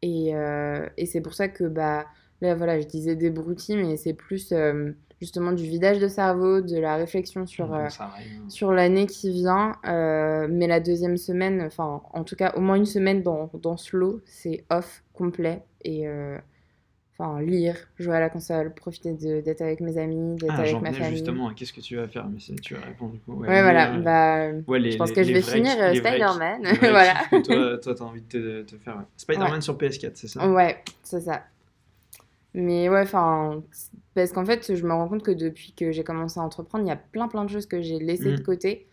et, 0.00 0.34
euh, 0.34 0.86
et 0.96 1.04
c'est 1.04 1.20
pour 1.20 1.34
ça 1.34 1.48
que 1.48 1.64
bah 1.64 2.06
là 2.40 2.54
voilà 2.54 2.80
je 2.80 2.86
disais 2.86 3.14
des 3.14 3.28
broutilles 3.28 3.76
mais 3.76 3.98
c'est 3.98 4.14
plus 4.14 4.54
justement 5.20 5.52
du 5.52 5.64
vidage 5.64 5.98
de 5.98 6.08
cerveau, 6.08 6.62
de 6.62 6.78
la 6.78 6.96
réflexion 6.96 7.46
sur, 7.46 7.78
sur 8.48 8.72
l'année 8.72 9.06
qui 9.06 9.30
vient. 9.30 9.76
mais 9.84 10.66
la 10.66 10.80
deuxième 10.80 11.18
semaine, 11.18 11.60
enfin 11.60 12.00
en 12.14 12.24
tout 12.24 12.36
cas 12.36 12.54
au 12.56 12.60
moins 12.60 12.76
une 12.76 12.86
semaine 12.86 13.22
dans, 13.22 13.50
dans 13.52 13.76
ce 13.76 13.96
lot, 13.98 14.22
c'est 14.24 14.64
off 14.70 15.04
complet. 15.12 15.62
Et, 15.84 16.06
enfin, 17.20 17.40
lire, 17.40 17.76
jouer 17.98 18.16
à 18.16 18.20
la 18.20 18.30
console, 18.30 18.72
profiter 18.72 19.12
d'être 19.12 19.60
avec 19.60 19.80
mes 19.80 19.98
amis, 19.98 20.36
d'être 20.36 20.54
ah, 20.56 20.60
avec 20.60 20.80
ma 20.80 20.92
famille. 20.92 21.16
justement, 21.18 21.50
qu'est-ce 21.50 21.72
que 21.72 21.80
tu 21.80 21.96
vas 21.96 22.08
faire 22.08 22.26
Mais 22.28 22.38
tu 22.60 22.74
vas 22.74 22.80
répondre 22.80 23.12
du 23.12 23.18
coup. 23.20 23.34
Ouais, 23.34 23.62
voilà, 23.62 23.98
bah, 23.98 24.52
je 24.52 24.96
pense 24.96 25.12
que 25.12 25.22
je 25.22 25.32
vais 25.32 25.42
finir 25.42 25.74
euh, 25.78 25.94
Spider-Man. 25.94 26.62
voilà. 26.80 27.14
toi, 27.30 27.78
toi, 27.78 27.94
t'as 27.94 28.04
envie 28.04 28.22
de 28.22 28.62
te, 28.62 28.76
faire 28.76 29.04
Spider-Man 29.16 29.60
sur 29.60 29.76
PS4, 29.76 30.12
c'est 30.14 30.28
ça? 30.28 30.48
Ouais, 30.48 30.82
c'est 31.02 31.20
ça. 31.20 31.44
Mais 32.54 32.88
ouais, 32.88 33.02
enfin, 33.02 33.62
parce 34.14 34.32
qu'en 34.32 34.44
fait, 34.44 34.74
je 34.74 34.84
me 34.84 34.92
rends 34.92 35.08
compte 35.08 35.22
que 35.22 35.30
depuis 35.30 35.72
que 35.76 35.92
j'ai 35.92 36.02
commencé 36.02 36.40
à 36.40 36.42
entreprendre, 36.42 36.84
il 36.84 36.88
y 36.88 36.92
a 36.92 36.96
plein 36.96 37.28
plein 37.28 37.44
de 37.44 37.50
choses 37.50 37.66
que 37.66 37.80
j'ai 37.80 37.98
laissées 37.98 38.32
de 38.32 38.40
mm. 38.40 38.44
côté. 38.44 38.86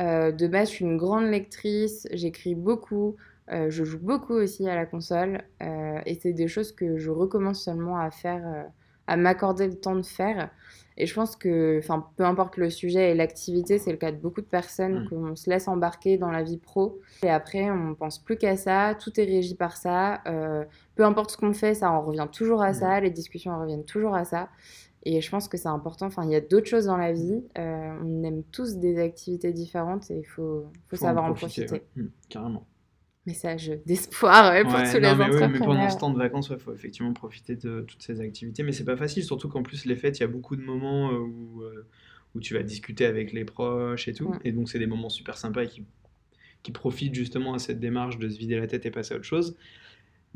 Euh, 0.00 0.32
de 0.32 0.46
base, 0.48 0.70
je 0.70 0.74
suis 0.74 0.84
une 0.84 0.96
grande 0.96 1.26
lectrice, 1.26 2.08
j'écris 2.12 2.54
beaucoup. 2.54 3.16
Euh, 3.52 3.68
je 3.70 3.84
joue 3.84 3.98
beaucoup 3.98 4.32
aussi 4.34 4.66
à 4.68 4.74
la 4.74 4.86
console 4.86 5.42
euh, 5.62 5.98
et 6.06 6.14
c'est 6.20 6.32
des 6.32 6.48
choses 6.48 6.72
que 6.72 6.96
je 6.96 7.10
recommence 7.10 7.62
seulement 7.64 7.98
à 7.98 8.10
faire, 8.10 8.42
euh, 8.46 8.62
à 9.06 9.16
m'accorder 9.16 9.66
le 9.66 9.74
temps 9.74 9.96
de 9.96 10.02
faire. 10.02 10.50
Et 10.96 11.06
je 11.06 11.14
pense 11.14 11.34
que, 11.36 11.78
enfin, 11.78 12.06
peu 12.16 12.24
importe 12.24 12.56
le 12.56 12.70
sujet 12.70 13.10
et 13.10 13.14
l'activité, 13.14 13.78
c'est 13.78 13.90
le 13.90 13.96
cas 13.98 14.12
de 14.12 14.16
beaucoup 14.16 14.40
de 14.40 14.46
personnes 14.46 15.04
Mm. 15.04 15.08
qu'on 15.08 15.36
se 15.36 15.50
laisse 15.50 15.66
embarquer 15.68 16.16
dans 16.18 16.30
la 16.30 16.42
vie 16.42 16.56
pro 16.56 17.00
et 17.22 17.28
après 17.30 17.68
on 17.70 17.94
pense 17.94 18.18
plus 18.18 18.36
qu'à 18.36 18.56
ça, 18.56 18.94
tout 18.98 19.18
est 19.20 19.24
régi 19.24 19.56
par 19.56 19.76
ça. 19.76 20.22
peu 20.94 21.04
importe 21.04 21.32
ce 21.32 21.36
qu'on 21.36 21.52
fait, 21.52 21.74
ça 21.74 21.90
en 21.90 22.00
revient 22.02 22.28
toujours 22.32 22.62
à 22.62 22.72
ça, 22.72 23.00
les 23.00 23.10
discussions 23.10 23.52
en 23.52 23.60
reviennent 23.60 23.84
toujours 23.84 24.14
à 24.14 24.24
ça. 24.24 24.48
Et 25.06 25.20
je 25.20 25.30
pense 25.30 25.48
que 25.48 25.58
c'est 25.58 25.68
important. 25.68 26.06
Enfin, 26.06 26.24
il 26.24 26.30
y 26.30 26.34
a 26.34 26.40
d'autres 26.40 26.66
choses 26.68 26.86
dans 26.86 26.96
la 26.96 27.12
vie. 27.12 27.44
euh, 27.58 27.98
on 28.02 28.22
aime 28.22 28.42
tous 28.52 28.76
des 28.78 28.98
activités 28.98 29.52
différentes 29.52 30.10
et 30.10 30.20
il 30.20 30.24
faut, 30.24 30.64
faut, 30.88 30.96
Faut 30.96 31.04
en 31.04 31.08
savoir 31.08 31.24
en 31.26 31.34
profiter, 31.34 31.66
profiter. 31.66 31.86
ouais. 31.96 32.02
Mm, 32.04 32.08
carrément. 32.30 32.66
Message 33.26 33.72
d'espoir 33.86 34.52
ouais, 34.52 34.64
pour 34.64 34.74
Ouais, 34.74 34.82
tous 34.82 34.98
non, 35.00 35.14
les 35.14 35.14
mais, 35.14 35.30
oui, 35.30 35.46
mais 35.48 35.60
entrepreneurs. 35.60 35.64
pendant 35.64 35.88
ce 35.88 35.96
temps 35.98 36.10
de 36.12 36.18
vacances, 36.18 36.48
il 36.50 36.58
faut 36.58 36.74
effectivement 36.74 37.14
profiter 37.14 37.56
de 37.56 37.80
toutes 37.80 38.02
ces 38.02 38.20
activités. 38.20 38.62
Mais 38.62 38.72
c'est 38.72 38.84
pas 38.84 38.96
facile, 38.98 39.24
surtout 39.24 39.48
qu'en 39.48 39.62
plus, 39.62 39.86
les 39.86 39.96
fêtes, 39.96 40.18
il 40.18 40.22
y 40.22 40.24
a 40.24 40.28
beaucoup 40.28 40.56
de 40.56 40.62
moments 40.62 41.10
euh, 41.10 41.18
où, 41.18 41.62
euh, 41.62 41.86
où 42.34 42.40
tu 42.40 42.52
vas 42.54 42.62
discuter 42.62 43.06
avec 43.06 43.32
les 43.32 43.44
proches 43.46 44.08
et 44.08 44.12
tout. 44.12 44.28
Mm. 44.28 44.40
Et 44.44 44.52
donc, 44.52 44.68
c'est 44.68 44.78
des 44.78 44.86
moments 44.86 45.08
super 45.08 45.38
sympas 45.38 45.62
et 45.64 45.68
qui, 45.68 45.84
qui 46.62 46.72
profitent 46.72 47.14
justement 47.14 47.54
à 47.54 47.58
cette 47.58 47.80
démarche 47.80 48.18
de 48.18 48.28
se 48.28 48.38
vider 48.38 48.56
la 48.58 48.66
tête 48.66 48.84
et 48.86 48.90
passer 48.90 49.14
à 49.14 49.16
autre 49.16 49.26
chose. 49.26 49.56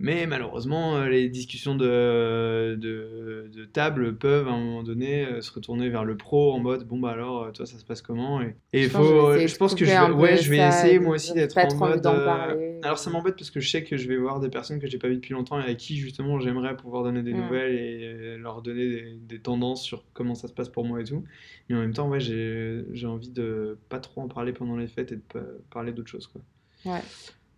Mais 0.00 0.26
malheureusement, 0.26 0.96
euh, 0.96 1.08
les 1.08 1.28
discussions 1.28 1.74
de, 1.74 2.76
de, 2.76 3.50
de 3.52 3.64
table 3.64 4.16
peuvent 4.16 4.46
à 4.46 4.52
un 4.52 4.58
moment 4.60 4.82
donné 4.84 5.26
euh, 5.26 5.40
se 5.40 5.52
retourner 5.52 5.88
vers 5.88 6.04
le 6.04 6.16
pro 6.16 6.52
en 6.52 6.60
mode 6.60 6.86
bon 6.86 7.00
bah 7.00 7.10
alors 7.10 7.42
euh, 7.44 7.50
toi 7.50 7.66
ça 7.66 7.78
se 7.78 7.84
passe 7.84 8.00
comment 8.00 8.40
et 8.40 8.54
Je 8.72 8.90
pense 8.90 9.08
que 9.08 9.46
je 9.48 9.52
faut 9.54 9.58
pense 9.58 9.74
que 9.74 9.84
je 9.84 9.90
vais 9.90 10.10
ouais 10.12 10.36
je 10.36 10.50
vais 10.50 10.58
essayer 10.68 10.98
moi 11.00 11.16
aussi 11.16 11.32
d'être 11.34 11.58
en 11.58 11.74
mode 11.74 12.06
euh, 12.06 12.80
alors 12.84 12.98
ça 12.98 13.10
m'embête 13.10 13.34
parce 13.34 13.50
que 13.50 13.58
je 13.58 13.68
sais 13.68 13.82
que 13.82 13.96
je 13.96 14.06
vais 14.06 14.16
voir 14.16 14.38
des 14.38 14.50
personnes 14.50 14.78
que 14.78 14.86
j'ai 14.86 14.98
pas 14.98 15.08
vues 15.08 15.16
depuis 15.16 15.34
longtemps 15.34 15.60
et 15.60 15.64
à 15.68 15.74
qui 15.74 15.96
justement 15.96 16.38
j'aimerais 16.38 16.76
pouvoir 16.76 17.02
donner 17.02 17.22
des 17.24 17.32
Mm. 17.34 17.42
nouvelles 17.42 17.74
et 17.74 18.36
leur 18.38 18.62
donner 18.62 18.88
des, 18.88 19.18
des 19.20 19.40
tendances 19.40 19.82
sur 19.82 20.04
comment 20.12 20.36
ça 20.36 20.46
se 20.46 20.52
passe 20.52 20.68
pour 20.68 20.84
moi 20.84 21.00
et 21.00 21.04
tout 21.04 21.24
mais 21.68 21.74
en 21.76 21.80
même 21.80 21.92
temps 21.92 22.08
ouais 22.08 22.20
j'ai 22.20 23.06
envie 23.06 23.30
de 23.30 23.76
pas 23.88 23.98
trop 23.98 24.20
en 24.20 24.28
parler 24.28 24.52
pendant 24.52 24.76
les 24.76 24.86
fêtes 24.86 25.10
et 25.10 25.16
de 25.16 25.22
parler 25.70 25.90
d'autres 25.92 26.10
choses 26.10 26.28
quoi 26.28 26.40
Ouais. 26.84 27.00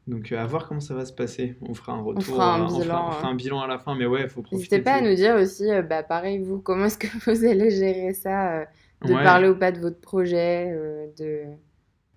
Donc 0.06 0.32
euh, 0.32 0.38
à 0.38 0.46
voir 0.46 0.66
comment 0.66 0.80
ça 0.80 0.94
va 0.94 1.04
se 1.04 1.12
passer 1.12 1.56
on 1.60 1.74
fera 1.74 1.92
un 1.92 2.00
retour 2.02 2.24
fera 2.24 2.54
un 2.56 2.60
euh, 2.62 2.64
on 2.64 2.68
fera, 2.68 2.76
on 2.76 2.80
bilan, 2.82 3.10
fera 3.12 3.26
hein. 3.28 3.30
un 3.30 3.34
bilan 3.34 3.60
à 3.60 3.66
la 3.66 3.78
fin 3.78 3.94
mais 3.94 4.06
ouais 4.06 4.28
faut 4.28 4.42
profiter 4.42 4.76
N'hésitez 4.76 4.82
pas 4.82 4.94
à 4.94 5.00
nous 5.00 5.14
dire 5.14 5.36
aussi, 5.36 5.70
euh, 5.70 5.82
bah, 5.82 6.02
pareil, 6.02 6.38
vous, 6.38 6.58
comment 6.60 6.86
est-ce 6.86 6.98
que 6.98 7.06
vous 7.30 7.44
allez 7.44 7.70
gérer 7.70 8.12
ça, 8.14 8.60
euh, 8.60 8.64
de 9.04 9.14
Ouais. 9.14 9.22
parler 9.22 9.48
ou 9.48 9.56
pas 9.56 9.72
de 9.72 9.78
votre 9.80 10.00
projet, 10.00 10.70
euh, 10.72 11.06
de... 11.18 11.44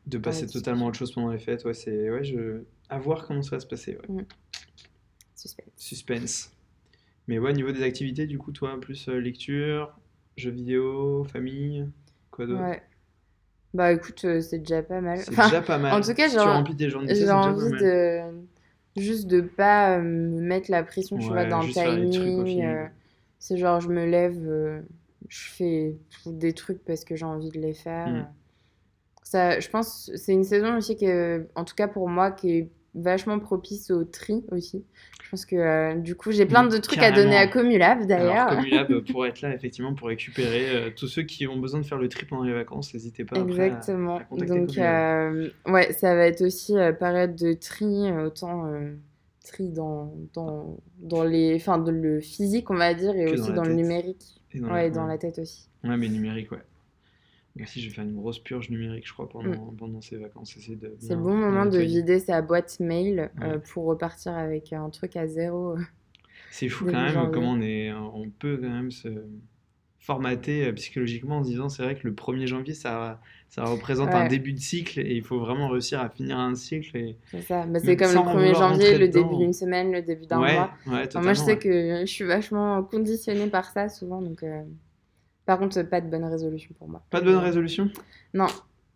de 0.08 0.17
passer 0.17 0.48
totalement 0.48 0.86
à 0.86 0.89
autre 0.89 0.98
chose 0.98 1.12
pendant 1.13 1.30
les 1.32 1.39
fêtes 1.39 1.63
ouais 1.65 1.74
c'est 1.74 2.10
ouais 2.10 2.24
je 2.24 2.63
à 2.89 3.00
voir 3.00 3.26
comment 3.28 3.41
ça 3.41 3.56
va 3.56 3.60
se 3.60 3.67
passer 3.67 3.98
ouais. 4.10 4.26
Suspense. 5.36 5.67
Suspense. 5.76 6.52
Mais 7.28 7.39
ouais, 7.39 7.52
au 7.52 7.54
niveau 7.54 7.72
des 7.72 7.84
activités, 7.84 8.26
du 8.28 8.38
coup, 8.38 8.52
toi, 8.52 8.80
plus 8.80 9.08
euh, 9.10 9.17
lecture, 9.19 9.98
jeux 10.38 10.52
vidéo, 10.52 11.24
famille, 11.26 11.86
quoi 12.32 12.46
d'autre? 12.46 12.62
Ouais. 12.63 12.82
Bah 13.74 13.92
écoute, 13.92 14.24
euh, 14.26 14.42
c'est 14.42 14.60
déjà 14.60 14.84
pas 14.84 15.02
mal. 15.02 15.20
C'est 15.20 15.32
Enfin, 15.32 15.50
déjà 15.50 15.62
pas 15.62 15.78
mal. 15.80 15.98
en 15.98 16.02
tout 16.02 16.14
cas, 16.14 16.28
j'ai 16.30 16.38
tu 16.38 16.48
en- 16.48 16.50
remplis 16.50 16.76
tes 16.76 16.90
journées, 16.90 17.16
ça, 17.16 17.26
j'ai 17.26 17.32
envie 17.32 17.74
de... 17.74 18.22
Juste 18.96 19.26
de 19.28 19.42
pas 19.42 19.98
euh, 19.98 20.02
me 20.04 20.40
mettre 20.42 20.70
la 20.70 20.84
pression, 20.84 21.18
tu 21.18 21.34
vois, 21.34 21.46
Ouais, 21.46 21.50
trucs 22.12 22.38
au 22.38 22.46
timing. 22.46 22.62
euh, 22.62 22.88
C'est 23.40 23.58
genre, 23.58 23.80
je 23.82 23.90
me 23.90 24.06
lève, 24.06 24.38
je 25.30 25.50
fais 25.50 25.98
des 26.28 26.54
trucs 26.54 26.84
parce 26.86 27.04
que 27.04 27.16
j'ai 27.16 27.26
envie 27.26 27.50
de 27.50 27.60
les 27.60 27.74
faire. 27.74 28.14
Mm. 28.14 28.34
Ça, 29.24 29.60
je 29.60 29.70
pense, 29.70 30.12
c'est 30.16 30.34
une 30.34 30.44
saison 30.44 30.78
aussi 30.78 30.96
qui 30.96 31.06
est, 31.06 31.48
en 31.56 31.64
tout 31.66 31.76
cas 31.76 31.88
pour 31.88 32.10
moi, 32.10 32.32
qui 32.32 32.52
est 32.58 32.72
vachement 32.95 33.39
propice 33.39 33.89
au 33.91 34.03
tri 34.03 34.43
aussi. 34.51 34.84
Je 35.23 35.29
pense 35.29 35.45
que 35.45 35.56
euh, 35.56 35.95
du 35.95 36.15
coup, 36.15 36.32
j'ai 36.32 36.45
plein 36.45 36.63
Mm, 36.63 36.69
de 36.69 36.77
trucs 36.77 36.99
à 36.99 37.12
donner 37.12 37.38
à. 37.38 37.47
Comulab 37.47 38.06
d'ailleurs. 38.06 38.47
Comulab 38.56 38.99
pourrait 39.12 39.29
être 39.29 39.41
là, 39.41 39.53
effectivement, 39.53 39.93
pour 39.95 40.08
récupérer 40.10 40.69
euh, 40.69 40.89
tous 40.95 41.08
ceux 41.08 41.23
qui 41.23 41.47
ont 41.47 41.58
besoin 41.58 41.79
de 41.79 41.86
faire 41.86 41.97
le 41.97 42.08
tri 42.10 42.25
pendant 42.25 42.43
les 42.43 42.53
vacances. 42.53 42.93
N'hésitez 42.93 43.25
pas 43.25 43.39
après 43.39 43.62
à- 43.62 43.65
Exactement. 43.67 44.17
à 44.17 44.23
contacter 44.25 44.53
Donc, 44.60 44.77
euh, 44.77 45.49
ouais, 45.67 45.91
ça 45.93 46.13
va 46.15 46.27
être 46.27 46.41
aussi 46.41 46.77
euh, 46.77 46.91
période 46.91 47.36
de 47.36 47.53
tri, 47.53 48.12
autant 48.12 48.67
euh, 48.67 48.93
tri 49.43 49.69
dans, 49.69 50.13
dans, 50.34 50.77
dans 50.99 51.23
les, 51.23 51.56
enfin, 51.56 51.77
dans 51.79 51.91
le 51.91 52.19
physique, 52.19 52.69
on 52.69 52.75
va 52.75 52.93
dire, 52.93 53.15
et 53.15 53.25
Que 53.25 53.34
aussi 53.39 53.51
dans, 53.53 53.63
le 53.63 53.73
numérique. 53.73 54.39
Et 54.53 54.60
dans 54.60 54.67
ouais, 54.67 54.84
la- 54.84 54.89
dans 54.91 55.08
la 55.08 55.17
tête 55.17 55.39
aussi. 55.39 55.67
Ouais, 55.84 55.97
mais 55.97 56.10
numérique, 56.10 56.51
ouais. 56.51 56.62
Moi 57.56 57.66
aussi, 57.66 57.82
je 57.82 57.89
vais 57.89 57.94
faire 57.96 58.04
une 58.04 58.16
grosse 58.16 58.39
purge 58.39 58.70
numérique, 58.72 59.08
je 59.08 59.13
crois, 59.13 59.30
pendant, 59.30 59.72
Mm. 59.72 59.76
pendant 59.78 60.02
ces 60.02 60.18
vacances. 60.18 60.56
C'est 60.58 61.13
le 61.16 61.22
bon 61.22 61.36
moment 61.36 61.66
de 61.68 61.78
vider 61.80 62.20
sa 62.20 62.42
boîte 62.42 62.80
mail 62.80 63.30
euh, 63.44 63.60
pour 63.60 63.86
repartir 63.86 64.34
avec 64.34 64.74
un 64.74 64.89
truc 64.89 65.16
à 65.16 65.28
zéro. 65.28 65.76
C'est 66.52 66.70
fou 66.70 66.86
quand 66.86 66.94
même 67.02 67.32
comment 67.32 67.52
on 67.52 67.62
est, 67.62 67.92
on 67.94 68.30
peut 68.30 68.58
quand 68.62 68.70
même 68.70 68.92
se 68.92 69.08
formater 70.00 70.66
euh, 70.68 70.74
psychologiquement 70.74 71.38
en 71.38 71.44
se 71.44 71.50
disant 71.50 71.70
c'est 71.70 71.82
vrai 71.84 71.96
que 71.96 72.06
le 72.08 72.13
1er 72.13 72.46
janvier 72.46 72.74
ça, 72.74 73.22
ça 73.50 73.63
représente 73.63 74.10
un 74.10 74.28
début 74.28 74.52
de 74.54 74.60
cycle 74.60 75.00
et 75.00 75.13
il 75.16 75.24
faut 75.24 75.39
vraiment 75.39 75.70
réussir 75.70 76.02
à 76.02 76.10
finir 76.10 76.38
un 76.38 76.56
cycle 76.56 76.98
et 76.98 77.18
C'est 77.32 77.42
ça. 77.42 77.66
Bah, 77.66 77.80
c'est 77.80 77.96
comme 77.96 78.08
le 78.10 78.13
sans 78.13 78.26
1er 78.26 78.48
vouloir 78.48 78.74
janvier, 78.74 78.98
le 78.98 79.08
dedans. 79.08 79.22
début 79.30 79.36
d'une 79.38 79.54
semaine, 79.54 79.92
le 79.94 80.02
début 80.02 80.26
d'un 80.26 80.42
ouais, 80.42 80.54
mois. 80.56 80.72
ouais, 80.88 81.08
Enfin, 81.08 81.22
moi, 81.22 81.34
je 81.34 81.39
sais 81.39 81.58
que 81.58 82.02
je 82.02 82.06
suis 82.12 82.26
vachement 82.26 82.84
conditionnée 82.84 83.48
par 83.48 83.72
ça 83.72 83.88
souvent. 83.88 84.22
Donc, 84.22 84.44
euh, 84.44 84.63
Par 85.45 85.60
contre, 85.60 85.82
pas 85.84 86.01
de 86.01 86.10
bonne 86.10 86.23
résolution 86.23 86.73
pour 86.79 86.88
moi. 86.88 87.01
Pas 87.10 87.19
de 87.19 87.25
bonne 87.25 87.36
Euh, 87.36 87.39
résolution? 87.39 87.89
Non. 88.34 88.47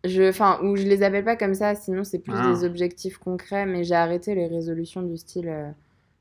Je, 0.04 0.28
enfin, 0.28 0.60
ou 0.62 0.76
je 0.76 0.84
les 0.84 1.02
appelle 1.02 1.24
pas 1.24 1.36
comme 1.36 1.54
ça, 1.54 1.74
sinon 1.74 2.04
c'est 2.04 2.20
plus 2.20 2.32
Ah. 2.36 2.52
des 2.52 2.64
objectifs 2.64 3.18
concrets, 3.18 3.66
mais 3.66 3.84
j'ai 3.84 3.94
arrêté 3.96 4.34
les 4.34 4.46
résolutions 4.46 5.02
du 5.02 5.16
style 5.16 5.48
euh, 5.48 5.68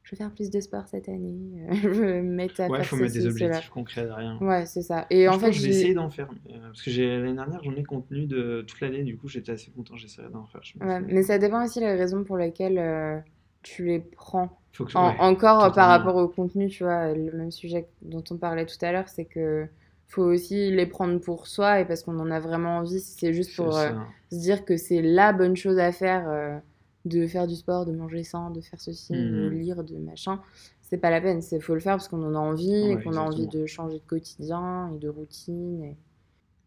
je 0.04 0.12
vais 0.12 0.18
faire 0.18 0.32
plus 0.32 0.50
de 0.50 0.60
sport 0.62 0.88
cette 0.88 1.10
année, 1.10 1.36
euh, 1.70 1.74
je 1.84 1.88
vais 1.90 2.22
me 2.22 2.34
mettre 2.34 2.60
à 2.62 2.68
Ouais, 2.70 2.78
faire 2.80 2.86
faut 2.88 2.96
mettre 2.96 3.14
des 3.14 3.22
cela. 3.22 3.32
objectifs 3.32 3.70
concrets 3.70 4.06
derrière. 4.06 4.42
Ouais, 4.42 4.66
c'est 4.66 4.82
ça. 4.82 5.06
Et 5.10 5.26
Moi, 5.28 5.36
en 5.36 5.40
je 5.40 5.46
fait, 5.46 5.52
j'ai- 5.54 5.70
essayer 5.70 5.94
d'en 5.94 6.10
faire 6.10 6.28
euh, 6.50 6.60
parce 6.68 6.82
que 6.82 6.90
j'ai 6.92 7.08
l'année 7.20 7.34
dernière 7.36 7.62
j'en 7.64 7.76
ai 7.76 7.84
contenu 7.84 8.26
de 8.26 8.64
toute 8.68 8.80
l'année 8.82 9.04
du 9.04 9.16
coup 9.18 9.28
j'étais 9.28 9.52
assez 9.52 9.70
content 9.72 9.96
j'essaierai 9.96 10.30
d'en 10.30 10.46
faire. 10.46 10.62
je 10.64 10.78
pense. 10.78 10.88
ouais, 10.88 11.00
mais 11.02 11.24
ça 11.24 11.38
dépend 11.38 11.64
aussi 11.64 11.80
des 11.80 11.86
raisons 11.94 12.24
pour 12.24 12.38
lesquelles 12.38 12.80
euh, 12.80 13.20
tu 13.64 13.86
les 13.86 14.00
prends. 14.00 14.50
Faut 14.74 14.86
que 14.86 14.98
En- 14.98 15.10
ouais. 15.12 15.16
encore 15.20 15.72
par 15.74 15.88
rapport 15.90 16.16
au 16.16 16.28
contenu, 16.28 16.68
tu 16.70 16.84
vois, 16.84 17.14
le 17.14 17.32
même 17.34 17.52
sujet 17.52 17.88
dont 18.02 18.24
on 18.32 18.38
parlait 18.38 18.66
tout 18.66 18.78
à 18.82 18.92
l'heure, 18.92 19.10
c'est 19.10 19.26
que 19.26 19.68
faut 20.08 20.24
aussi 20.24 20.72
les 20.72 20.86
prendre 20.86 21.20
pour 21.20 21.48
soi 21.48 21.80
et 21.82 21.86
parce 21.86 22.04
qu'on 22.04 22.20
en 22.20 22.32
a 22.32 22.40
vraiment 22.40 22.78
envie. 22.80 23.00
Si 23.00 23.16
c'est 23.20 23.34
juste 23.34 23.56
pour 23.56 23.78
euh, 23.78 23.92
se 24.32 24.38
dire 24.38 24.66
que 24.66 24.78
c'est 24.78 25.02
la 25.02 25.34
bonne 25.34 25.56
chose 25.56 25.80
à 25.80 25.92
faire, 25.92 26.30
euh, 26.30 26.58
de 27.06 27.28
faire 27.28 27.48
du 27.48 27.56
sport, 27.56 27.86
de 27.86 27.92
manger 27.94 28.24
sain, 28.24 28.52
de 28.52 28.62
faire 28.62 28.80
ceci, 28.82 29.14
de 29.14 29.48
Mhm. 29.48 29.50
lire, 29.50 29.84
de 29.84 29.96
machin, 29.98 30.42
c'est 30.82 30.98
pas 30.98 31.10
la 31.10 31.22
peine. 31.22 31.42
C'est 31.42 31.60
faut 31.60 31.74
le 31.74 31.80
faire 31.82 31.94
parce 31.96 32.08
qu'on 32.08 32.24
en 32.24 32.36
a 32.36 32.40
envie 32.40 32.74
et 32.92 33.00
qu'on 33.00 33.16
a 33.18 33.22
envie 33.22 33.48
de 33.48 33.66
changer 33.66 34.00
de 34.00 34.06
quotidien 34.06 34.92
et 34.96 35.00
de 35.00 35.10
routine. 35.10 35.84
et- 35.84 35.98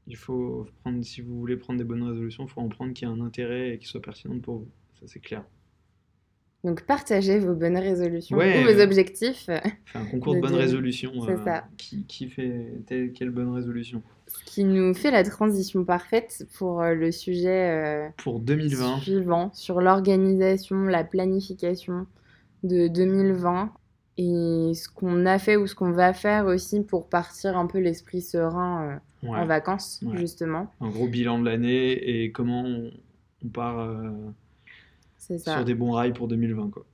Il 0.06 0.16
faut 0.16 0.66
prendre, 0.82 1.02
si 1.02 1.22
vous 1.22 1.38
voulez 1.38 1.56
prendre 1.56 1.78
des 1.78 1.84
bonnes 1.86 2.02
résolutions, 2.02 2.44
il 2.44 2.50
faut 2.50 2.60
en 2.60 2.68
prendre 2.68 2.92
qui 2.92 3.06
a 3.06 3.08
un 3.08 3.20
intérêt 3.22 3.70
et 3.74 3.78
qui 3.78 3.86
soit 3.86 4.02
pertinente 4.02 4.42
pour 4.42 4.58
vous. 4.58 4.70
Ça, 5.00 5.06
c'est 5.06 5.20
clair. 5.20 5.46
Donc 6.62 6.82
partagez 6.82 7.38
vos 7.38 7.54
bonnes 7.54 7.78
résolutions 7.78 8.36
Ouais. 8.36 8.62
ou 8.62 8.72
vos 8.74 8.80
objectifs. 8.82 9.46
Fait 9.46 9.62
un 9.94 10.04
concours 10.04 10.34
de 10.34 10.38
De 10.40 10.42
bonnes 10.42 10.52
dire. 10.52 10.60
résolutions. 10.60 11.12
C'est 11.24 11.32
euh, 11.32 11.44
ça. 11.44 11.64
Qui, 11.78 12.04
qui 12.04 12.28
fait 12.28 12.66
telle 12.86 13.12
quelle 13.12 13.30
bonne 13.30 13.52
résolution 13.54 14.02
Ce 14.26 14.44
qui 14.44 14.64
nous 14.64 14.92
fait 14.92 15.10
la 15.10 15.24
transition 15.24 15.84
parfaite 15.84 16.46
pour 16.58 16.82
euh, 16.82 16.94
le 16.94 17.12
sujet 17.12 17.70
euh, 17.70 18.08
Pour 18.18 18.40
2020, 18.40 18.98
suivant 19.00 19.50
sur 19.54 19.80
l'organisation, 19.80 20.82
la 20.84 21.02
planification 21.04 22.06
de 22.62 22.88
2020 22.88 23.72
et 24.18 24.72
ce 24.74 24.86
qu'on 24.94 25.24
a 25.24 25.38
fait 25.38 25.56
ou 25.56 25.66
ce 25.66 25.74
qu'on 25.74 25.92
va 25.92 26.12
faire 26.12 26.44
aussi 26.44 26.82
pour 26.82 27.08
partir 27.08 27.56
un 27.56 27.66
peu 27.66 27.78
l'esprit 27.78 28.20
serein 28.20 29.00
euh, 29.24 29.28
ouais. 29.28 29.38
en 29.38 29.46
vacances, 29.46 30.02
Ouais. 30.04 30.18
justement. 30.18 30.70
un 30.82 30.90
gros 30.90 31.08
bilan 31.08 31.38
de 31.38 31.46
l'année 31.46 31.92
et 31.92 32.30
comment 32.32 32.62
on, 32.66 32.90
on 33.42 33.48
part 33.48 33.78
euh, 33.78 34.10
ça. 35.20 35.54
sur 35.56 35.64
des 35.64 35.74
bons 35.74 35.92
rails 35.92 36.12
pour 36.12 36.28
2020. 36.28 36.70
Quoi. 36.70 36.84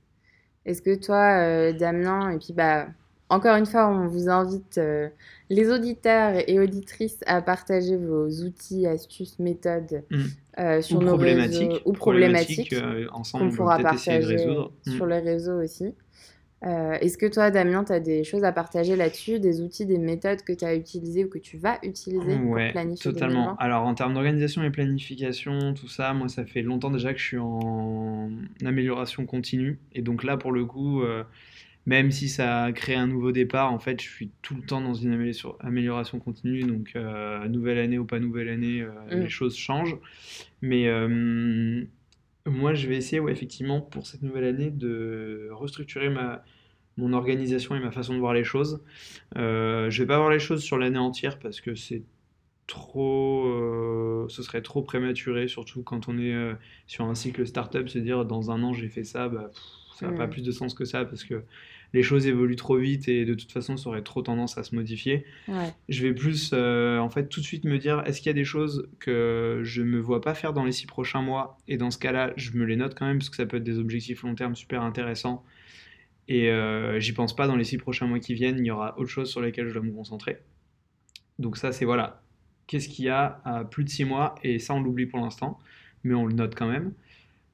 Est-ce 0.65 0.81
que 0.81 0.95
toi, 0.95 1.39
euh, 1.39 1.73
Damien, 1.73 2.29
et 2.31 2.37
puis 2.37 2.53
bah, 2.53 2.87
encore 3.29 3.55
une 3.57 3.65
fois, 3.65 3.87
on 3.89 4.07
vous 4.07 4.29
invite, 4.29 4.77
euh, 4.77 5.09
les 5.49 5.69
auditeurs 5.71 6.33
et 6.47 6.59
auditrices, 6.59 7.19
à 7.25 7.41
partager 7.41 7.95
vos 7.97 8.27
outils, 8.43 8.85
astuces, 8.87 9.37
méthodes 9.39 10.03
Mm. 10.09 10.17
euh, 10.59 10.81
sur 10.81 10.97
Ou 10.99 11.01
nos 11.03 11.07
problématiques. 11.09 11.69
réseaux 11.71 11.81
ou 11.85 11.93
problématiques 11.93 12.73
euh, 12.73 13.07
qu'on 13.07 13.39
on 13.39 13.51
pourra 13.51 13.79
partager 13.79 14.17
résoudre. 14.25 14.71
sur 14.85 15.05
les 15.05 15.19
réseaux 15.19 15.61
aussi. 15.61 15.93
Euh, 16.65 16.93
Est-ce 16.93 17.17
que 17.19 17.27
toi, 17.27 17.51
Damien, 17.51 17.83
tu 17.83 17.91
as 17.93 17.99
des 17.99 18.23
choses 18.23 18.43
à 18.43 18.51
partager 18.51 18.95
là-dessus, 18.95 19.39
des 19.39 19.61
outils, 19.61 19.85
des 19.85 19.99
méthodes 19.99 20.41
que 20.41 20.53
tu 20.53 20.65
as 20.65 20.75
utilisées 20.75 21.25
ou 21.25 21.29
que 21.29 21.37
tu 21.37 21.57
vas 21.57 21.77
utiliser 21.83 22.35
pour 22.39 22.55
planifier 22.71 23.11
totalement. 23.11 23.43
2020? 23.43 23.55
Alors 23.59 23.85
en 23.85 23.93
termes 23.93 24.13
d'organisation 24.15 24.63
et 24.63 24.71
planification, 24.71 25.73
tout 25.75 25.87
ça, 25.87 26.13
moi 26.13 26.29
ça 26.29 26.45
fait 26.45 26.63
longtemps 26.63 26.89
déjà 26.89 27.13
que 27.13 27.19
je 27.19 27.25
suis 27.25 27.37
en 27.37 28.29
amélioration 28.65 29.25
continue. 29.27 29.77
Et 29.93 30.01
donc 30.01 30.23
là 30.23 30.35
pour 30.35 30.51
le 30.51 30.65
coup, 30.65 31.03
euh, 31.03 31.23
même 31.85 32.09
si 32.11 32.27
ça 32.27 32.71
crée 32.73 32.95
un 32.95 33.05
nouveau 33.07 33.31
départ, 33.31 33.71
en 33.71 33.79
fait 33.79 34.01
je 34.01 34.09
suis 34.09 34.31
tout 34.41 34.55
le 34.55 34.61
temps 34.63 34.81
dans 34.81 34.95
une 34.95 35.13
amélioration, 35.61 36.19
continue. 36.19 36.63
Donc 36.63 36.93
euh, 36.95 37.47
nouvelle 37.47 37.77
année 37.77 37.99
ou 37.99 38.05
pas 38.05 38.19
nouvelle 38.19 38.49
année, 38.49 38.83
Mm. 39.11 39.19
les 39.19 39.29
choses 39.29 39.55
changent. 39.55 39.97
Mais 40.63 40.87
Moi, 42.47 42.73
je 42.73 42.87
vais 42.87 42.95
essayer, 42.95 43.19
ouais, 43.19 43.31
effectivement, 43.31 43.81
pour 43.81 44.07
cette 44.07 44.21
nouvelle 44.21 44.45
année, 44.45 44.71
de 44.71 45.49
restructurer 45.51 46.09
ma, 46.09 46.43
mon 46.97 47.13
organisation 47.13 47.75
et 47.75 47.79
ma 47.79 47.91
façon 47.91 48.13
de 48.13 48.19
voir 48.19 48.33
les 48.33 48.43
choses. 48.43 48.81
Euh, 49.37 49.89
je 49.89 50.03
vais 50.03 50.07
pas 50.07 50.17
voir 50.17 50.29
les 50.29 50.39
choses 50.39 50.63
sur 50.63 50.77
l'année 50.77 50.97
entière 50.97 51.39
parce 51.39 51.61
que 51.61 51.75
c'est 51.75 52.03
trop, 52.65 53.47
euh, 53.47 54.25
ce 54.29 54.43
serait 54.43 54.61
trop 54.61 54.81
prématuré, 54.81 55.47
surtout 55.47 55.83
quand 55.83 56.09
on 56.09 56.17
est 56.17 56.33
euh, 56.33 56.53
sur 56.85 57.05
un 57.05 57.15
cycle 57.15 57.45
startup, 57.47 57.87
se 57.87 57.99
dire 57.99 58.25
dans 58.25 58.51
un 58.51 58.61
an 58.63 58.73
j'ai 58.73 58.89
fait 58.89 59.05
ça, 59.05 59.29
bah, 59.29 59.51
ça 59.95 60.07
n'a 60.07 60.17
pas 60.17 60.27
plus 60.27 60.43
de 60.43 60.51
sens 60.51 60.73
que 60.73 60.83
ça 60.83 61.05
parce 61.05 61.23
que 61.23 61.43
les 61.93 62.03
choses 62.03 62.27
évoluent 62.27 62.55
trop 62.55 62.77
vite 62.77 63.07
et 63.07 63.25
de 63.25 63.33
toute 63.33 63.51
façon 63.51 63.77
ça 63.77 63.89
aurait 63.89 64.01
trop 64.01 64.21
tendance 64.21 64.57
à 64.57 64.63
se 64.63 64.75
modifier. 64.75 65.25
Je 65.89 66.03
vais 66.03 66.13
plus 66.13 66.51
euh, 66.53 66.99
en 66.99 67.09
fait 67.09 67.27
tout 67.29 67.39
de 67.39 67.45
suite 67.45 67.63
me 67.63 67.77
dire 67.77 68.03
est-ce 68.05 68.19
qu'il 68.19 68.27
y 68.27 68.29
a 68.29 68.33
des 68.33 68.45
choses 68.45 68.89
que 68.99 69.61
je 69.63 69.81
me 69.81 69.99
vois 69.99 70.21
pas 70.21 70.33
faire 70.33 70.53
dans 70.53 70.65
les 70.65 70.71
six 70.71 70.87
prochains 70.87 71.21
mois? 71.21 71.57
Et 71.67 71.77
dans 71.77 71.91
ce 71.91 71.97
cas-là 71.97 72.33
je 72.35 72.51
me 72.51 72.65
les 72.65 72.75
note 72.75 72.95
quand 72.95 73.05
même 73.05 73.19
parce 73.19 73.29
que 73.29 73.35
ça 73.35 73.45
peut 73.45 73.57
être 73.57 73.63
des 73.63 73.79
objectifs 73.79 74.23
long 74.23 74.35
terme 74.35 74.55
super 74.55 74.81
intéressants 74.81 75.43
et 76.27 76.51
j'y 76.97 77.13
pense 77.13 77.35
pas 77.35 77.47
dans 77.47 77.55
les 77.55 77.63
six 77.63 77.77
prochains 77.77 78.07
mois 78.07 78.19
qui 78.19 78.33
viennent, 78.33 78.59
il 78.59 78.65
y 78.65 78.71
aura 78.71 78.99
autre 78.99 79.09
chose 79.09 79.29
sur 79.29 79.41
lesquelles 79.41 79.69
je 79.69 79.73
dois 79.73 79.83
me 79.83 79.91
concentrer. 79.91 80.39
Donc 81.39 81.57
ça 81.57 81.71
c'est 81.71 81.85
voilà 81.85 82.21
qu'est-ce 82.67 82.89
qu'il 82.89 83.05
y 83.05 83.09
a 83.09 83.41
à 83.45 83.63
plus 83.63 83.83
de 83.83 83.89
6 83.89 84.05
mois, 84.05 84.35
et 84.43 84.59
ça 84.59 84.73
on 84.73 84.81
l'oublie 84.81 85.07
pour 85.07 85.19
l'instant, 85.19 85.57
mais 86.03 86.13
on 86.13 86.25
le 86.25 86.33
note 86.33 86.53
quand 86.53 86.67
même. 86.67 86.93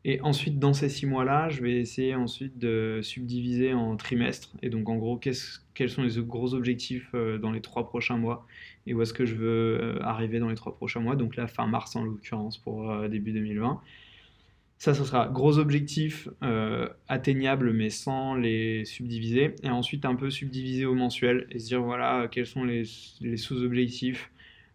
Et 0.06 0.20
ensuite, 0.22 0.60
dans 0.60 0.74
ces 0.74 0.90
6 0.90 1.06
mois-là, 1.06 1.50
je 1.50 1.62
vais 1.62 1.78
essayer 1.78 2.14
ensuite 2.14 2.58
de 2.58 3.00
subdiviser 3.02 3.74
en 3.74 3.96
trimestres, 3.96 4.54
et 4.62 4.70
donc 4.70 4.90
en 4.90 4.98
gros, 4.98 5.18
quels 5.18 5.90
sont 5.90 6.04
les 6.04 6.22
gros 6.22 6.54
objectifs 6.54 7.10
euh, 7.14 7.38
dans 7.38 7.52
les 7.52 7.62
3 7.62 7.88
prochains 7.88 8.18
mois, 8.18 8.46
et 8.86 8.94
où 8.94 9.02
est-ce 9.02 9.14
que 9.14 9.26
je 9.26 9.36
veux 9.36 9.80
euh, 9.82 10.00
arriver 10.02 10.40
dans 10.40 10.50
les 10.50 10.56
3 10.56 10.76
prochains 10.76 11.00
mois, 11.00 11.16
donc 11.16 11.38
là, 11.38 11.48
fin 11.48 11.68
mars 11.68 11.96
en 11.96 12.04
l'occurrence 12.04 12.58
pour 12.58 12.92
euh, 12.92 13.08
début 13.08 13.32
2020. 13.32 13.82
Ça, 14.78 14.94
ce 14.94 15.06
sera 15.06 15.30
gros 15.30 15.60
objectifs 15.60 16.28
atteignables 17.08 17.72
mais 17.72 17.90
sans 17.90 18.36
les 18.36 18.84
subdiviser. 18.84 19.56
Et 19.64 19.70
ensuite 19.70 20.04
un 20.04 20.16
peu 20.16 20.30
subdiviser 20.30 20.86
au 20.86 20.94
mensuel 20.94 21.48
et 21.52 21.60
se 21.60 21.68
dire 21.68 21.82
voilà 21.82 22.28
quels 22.30 22.48
sont 22.48 22.66
les 22.66 22.84
sous-objectifs 23.38 24.30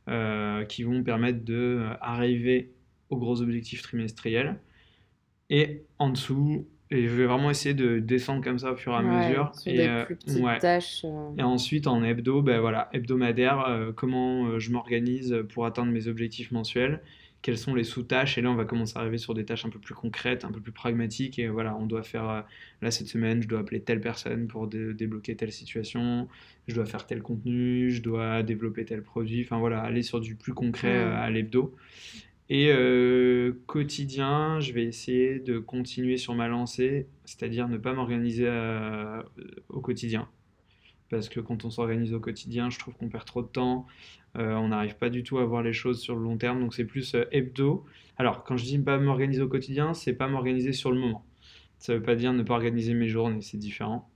euh, 0.09 0.65
qui 0.65 0.85
vont 0.85 1.03
permettre 1.03 1.45
de 1.45 1.81
euh, 1.81 1.93
arriver 2.01 2.73
aux 3.11 3.19
gros 3.19 3.43
objectifs 3.43 3.83
trimestriels. 3.83 4.59
Et 5.51 5.83
en 5.99 6.11
dessous, 6.11 6.67
et 6.91 7.07
je 7.07 7.15
vais 7.15 7.27
vraiment 7.27 7.51
essayer 7.51 7.75
de 7.75 7.99
descendre 7.99 8.43
comme 8.43 8.59
ça 8.59 8.73
au 8.73 8.77
fur 8.77 8.93
et 8.93 8.97
à 8.97 9.03
mesure. 9.03 9.53
et, 9.67 9.89
euh, 9.89 10.05
tâches. 10.61 11.05
et 11.37 11.43
ensuite, 11.43 11.87
en 11.87 12.03
hebdo, 12.03 12.43
ben 12.43 12.61
voilà, 12.61 12.89
hebdomadaire, 12.93 13.93
comment 13.97 14.59
je 14.59 14.71
m'organise 14.71 15.45
pour 15.53 15.67
atteindre 15.67 15.93
mes 15.93 16.07
objectifs 16.07 16.51
mensuels 16.51 17.01
quelles 17.43 17.59
sont 17.59 17.75
les 17.75 17.85
sous-tâches? 17.85 18.37
Et 18.37 18.43
là, 18.43 18.51
on 18.51 18.57
va 18.57 18.65
commencer 18.65 18.97
à 18.97 19.01
arriver 19.01 19.19
sur 19.19 19.35
des 19.35 19.45
tâches 19.45 19.65
un 19.65 19.71
peu 19.71 19.79
plus 19.79 19.95
concrètes, 19.95 20.45
un 20.45 20.51
peu 20.51 20.61
plus 20.61 20.73
pragmatiques. 20.73 21.39
Et 21.39 21.49
voilà, 21.49 21.77
on 21.77 21.87
doit 21.87 22.03
faire, 22.03 22.29
euh, 22.29 22.41
là, 22.83 22.91
cette 22.91 23.07
semaine, 23.07 23.43
je 23.43 23.49
dois 23.49 23.61
appeler 23.61 23.81
telle 23.81 24.01
personne 24.01 24.49
pour 24.49 24.67
débloquer 24.67 25.37
telle 25.37 25.53
situation, 25.53 26.29
je 26.67 26.75
dois 26.75 26.87
faire 26.87 27.07
tel 27.07 27.23
contenu, 27.23 27.91
je 27.91 28.03
dois 28.03 28.43
développer 28.43 28.85
tel 28.85 29.03
produit. 29.03 29.43
Enfin 29.45 29.59
voilà, 29.59 29.81
aller 29.81 30.03
sur 30.03 30.21
du 30.21 30.35
plus 30.35 30.53
concret 30.53 30.97
euh, 30.97 31.17
à 31.17 31.31
l'hebdo. 31.31 31.75
Et 32.51 32.71
euh, 32.71 33.53
quotidien, 33.67 34.59
je 34.61 34.73
vais 34.73 34.85
essayer 34.85 35.39
de 35.39 35.59
continuer 35.59 36.17
sur 36.17 36.35
ma 36.35 36.49
lancée, 36.49 37.07
c'est-à-dire 37.25 37.69
ne 37.69 37.77
pas 37.77 37.93
m'organiser 37.93 38.49
au 39.69 39.81
quotidien. 39.81 40.29
Parce 41.11 41.29
que 41.29 41.41
quand 41.41 41.65
on 41.65 41.71
s'organise 41.71 42.13
au 42.13 42.21
quotidien, 42.21 42.71
je 42.71 42.79
trouve 42.79 42.95
qu'on 42.95 43.09
perd 43.09 43.25
trop 43.25 43.43
de 43.43 43.49
temps. 43.49 43.87
Euh, 44.37 44.55
on 44.55 44.69
n'arrive 44.69 44.97
pas 44.97 45.09
du 45.09 45.23
tout 45.23 45.39
à 45.39 45.45
voir 45.45 45.63
les 45.63 45.73
choses 45.73 46.01
sur 46.01 46.15
le 46.15 46.23
long 46.23 46.37
terme, 46.37 46.61
donc 46.61 46.75
c'est 46.75 46.85
plus 46.85 47.15
euh, 47.15 47.25
hebdo. 47.33 47.85
Alors, 48.19 48.45
quand 48.45 48.57
je 48.57 48.65
dis 48.65 48.79
pas 48.79 48.99
m'organiser 48.99 49.41
au 49.41 49.49
quotidien, 49.49 49.95
c'est 49.95 50.13
pas 50.13 50.29
m'organiser 50.29 50.73
sur 50.73 50.93
le 50.93 50.99
moment. 50.99 51.25
Ça 51.79 51.95
veut 51.95 52.03
pas 52.03 52.15
dire 52.15 52.33
ne 52.33 52.43
pas 52.43 52.55
organiser 52.55 52.93
mes 52.93 53.09
journées, 53.09 53.41
c'est 53.41 53.57
différent. 53.57 54.11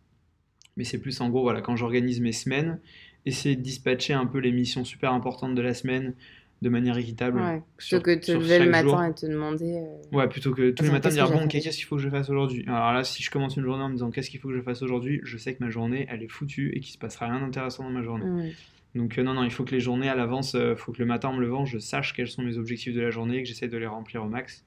Mais 0.77 0.85
c'est 0.85 0.99
plus 0.99 1.21
en 1.21 1.31
gros, 1.31 1.43
voilà, 1.43 1.61
quand 1.63 1.77
j'organise 1.77 2.21
mes 2.21 2.33
semaines, 2.33 2.81
essayer 3.25 3.57
de 3.57 3.63
dispatcher 3.63 4.13
un 4.13 4.27
peu 4.27 4.39
les 4.39 4.53
missions 4.53 4.85
super 4.85 5.13
importantes 5.13 5.55
de 5.55 5.63
la 5.63 5.75
semaine 5.75 6.15
de 6.63 6.69
manière 6.69 6.97
équitable. 6.97 7.41
Ouais, 7.41 7.61
plutôt 7.77 8.01
que 8.01 8.11
de 8.13 8.21
te 8.21 8.33
lever 8.33 8.61
le 8.61 8.71
matin 8.71 9.11
et 9.11 9.15
te 9.15 9.27
demander. 9.27 9.83
Euh, 9.83 10.17
ouais, 10.17 10.29
plutôt 10.29 10.53
que 10.53 10.71
tous 10.71 10.85
les 10.85 10.91
matins 10.91 11.09
dire 11.11 11.31
bon, 11.31 11.49
qu'est-ce 11.49 11.77
qu'il 11.77 11.85
faut 11.85 11.97
que 11.97 12.03
je 12.03 12.09
fasse 12.09 12.31
aujourd'hui? 12.31 12.65
Alors 12.69 12.93
là, 12.93 13.03
si 13.03 13.23
je 13.23 13.31
commence 13.31 13.57
une 13.57 13.65
journée 13.65 13.83
en 13.83 13.89
me 13.89 13.95
disant 13.95 14.11
qu'est-ce 14.11 14.31
qu'il 14.31 14.39
faut 14.39 14.49
que 14.49 14.55
je 14.55 14.63
fasse 14.63 14.81
aujourd'hui, 14.81 15.21
je 15.25 15.37
sais 15.37 15.55
que 15.55 15.63
ma 15.63 15.71
journée, 15.71 16.07
elle 16.09 16.23
est 16.23 16.29
foutue 16.29 16.71
et 16.75 16.81
qu'il 16.81 16.93
se 16.93 16.99
passera 16.99 17.27
rien 17.27 17.41
d'intéressant 17.41 17.83
dans 17.83 17.91
ma 17.91 18.05
journée. 18.05 18.55
Donc 18.95 19.19
euh, 19.19 19.25
non, 19.25 19.35
non, 19.35 19.43
il 19.43 19.51
faut 19.51 19.65
que 19.65 19.73
les 19.73 19.81
journées 19.81 20.09
à 20.09 20.15
l'avance, 20.15 20.53
il 20.53 20.61
euh, 20.61 20.77
faut 20.77 20.93
que 20.93 20.99
le 20.99 21.07
matin 21.07 21.31
en 21.31 21.33
me 21.35 21.41
levant, 21.41 21.65
je 21.65 21.79
sache 21.79 22.13
quels 22.13 22.29
sont 22.29 22.43
mes 22.43 22.59
objectifs 22.59 22.95
de 22.95 23.01
la 23.01 23.11
journée 23.11 23.39
et 23.39 23.43
que 23.43 23.49
j'essaie 23.49 23.69
de 23.69 23.77
les 23.77 23.87
remplir 23.87 24.23
au 24.23 24.29
max. 24.29 24.65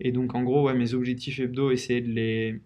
Et 0.00 0.12
donc 0.12 0.34
en 0.34 0.42
gros, 0.42 0.66
ouais, 0.66 0.74
mes 0.74 0.94
objectifs 0.94 1.40
hebdo, 1.40 1.72
essayer 1.72 2.00
de 2.00 2.10
les, 2.10 2.60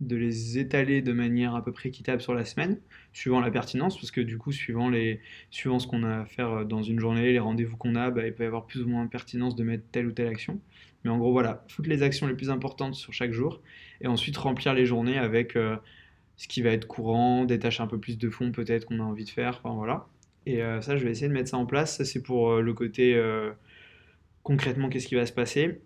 de 0.00 0.16
les 0.16 0.58
étaler 0.58 1.02
de 1.02 1.12
manière 1.12 1.54
à 1.54 1.64
peu 1.64 1.72
près 1.72 1.88
équitable 1.88 2.20
sur 2.22 2.34
la 2.34 2.44
semaine, 2.44 2.78
suivant 3.12 3.40
la 3.40 3.50
pertinence, 3.50 3.96
parce 3.96 4.10
que 4.10 4.20
du 4.20 4.38
coup, 4.38 4.52
suivant, 4.52 4.88
les, 4.88 5.20
suivant 5.50 5.78
ce 5.78 5.86
qu'on 5.86 6.04
a 6.04 6.20
à 6.20 6.24
faire 6.26 6.50
euh, 6.50 6.64
dans 6.64 6.82
une 6.82 7.00
journée, 7.00 7.32
les 7.32 7.38
rendez-vous 7.38 7.76
qu'on 7.76 7.94
a, 7.94 8.10
bah, 8.10 8.26
il 8.26 8.32
peut 8.32 8.44
y 8.44 8.46
avoir 8.46 8.66
plus 8.66 8.82
ou 8.82 8.88
moins 8.88 9.06
pertinence 9.06 9.56
de 9.56 9.64
mettre 9.64 9.84
telle 9.90 10.06
ou 10.06 10.12
telle 10.12 10.28
action. 10.28 10.60
Mais 11.04 11.10
en 11.10 11.18
gros, 11.18 11.32
voilà, 11.32 11.64
foutre 11.68 11.88
les 11.88 12.02
actions 12.02 12.26
les 12.26 12.34
plus 12.34 12.50
importantes 12.50 12.94
sur 12.94 13.12
chaque 13.12 13.32
jour, 13.32 13.60
et 14.00 14.06
ensuite 14.06 14.36
remplir 14.36 14.74
les 14.74 14.86
journées 14.86 15.18
avec 15.18 15.56
ce 16.38 16.48
qui 16.48 16.62
va 16.62 16.70
être 16.70 16.86
courant, 16.86 17.44
des 17.44 17.58
tâches 17.58 17.80
un 17.80 17.86
peu 17.86 17.98
plus 17.98 18.16
de 18.18 18.30
fond 18.30 18.52
peut-être 18.52 18.86
qu'on 18.86 19.00
a 19.00 19.02
envie 19.02 19.24
de 19.24 19.30
faire, 19.30 19.60
enfin 19.62 19.74
voilà. 19.74 20.08
Et 20.46 20.62
euh, 20.62 20.80
ça, 20.80 20.96
je 20.96 21.04
vais 21.04 21.10
essayer 21.10 21.28
de 21.28 21.32
mettre 21.34 21.50
ça 21.50 21.58
en 21.58 21.66
place. 21.66 21.98
Ça, 21.98 22.04
c'est 22.06 22.22
pour 22.22 22.52
euh, 22.52 22.62
le 22.62 22.72
côté 22.72 23.14
euh, 23.14 23.52
concrètement, 24.42 24.88
qu'est-ce 24.88 25.06
qui 25.06 25.14
va 25.14 25.26
se 25.26 25.32
passer. 25.32 25.80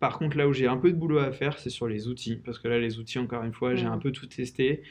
Par 0.00 0.18
contre, 0.18 0.36
là 0.36 0.48
où 0.48 0.52
j'ai 0.52 0.66
un 0.66 0.76
peu 0.76 0.90
de 0.92 0.96
boulot 0.96 1.18
à 1.18 1.32
faire, 1.32 1.58
c'est 1.58 1.70
sur 1.70 1.88
les 1.88 2.08
outils. 2.08 2.36
Parce 2.36 2.58
que 2.58 2.68
là, 2.68 2.78
les 2.78 2.98
outils, 2.98 3.18
encore 3.18 3.44
une 3.44 3.52
fois, 3.52 3.74
j'ai 3.74 3.86
un 3.86 3.98
peu 3.98 4.12
tout 4.12 4.26
testé. 4.26 4.82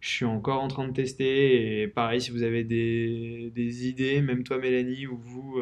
Je 0.00 0.08
suis 0.08 0.24
encore 0.24 0.62
en 0.62 0.68
train 0.68 0.86
de 0.86 0.92
tester. 0.92 1.82
Et 1.82 1.88
pareil, 1.88 2.20
si 2.20 2.30
vous 2.30 2.42
avez 2.42 2.64
des, 2.64 3.52
des 3.54 3.88
idées, 3.88 4.20
même 4.22 4.42
toi, 4.44 4.58
Mélanie, 4.58 5.06
ou 5.06 5.16
vous, 5.16 5.60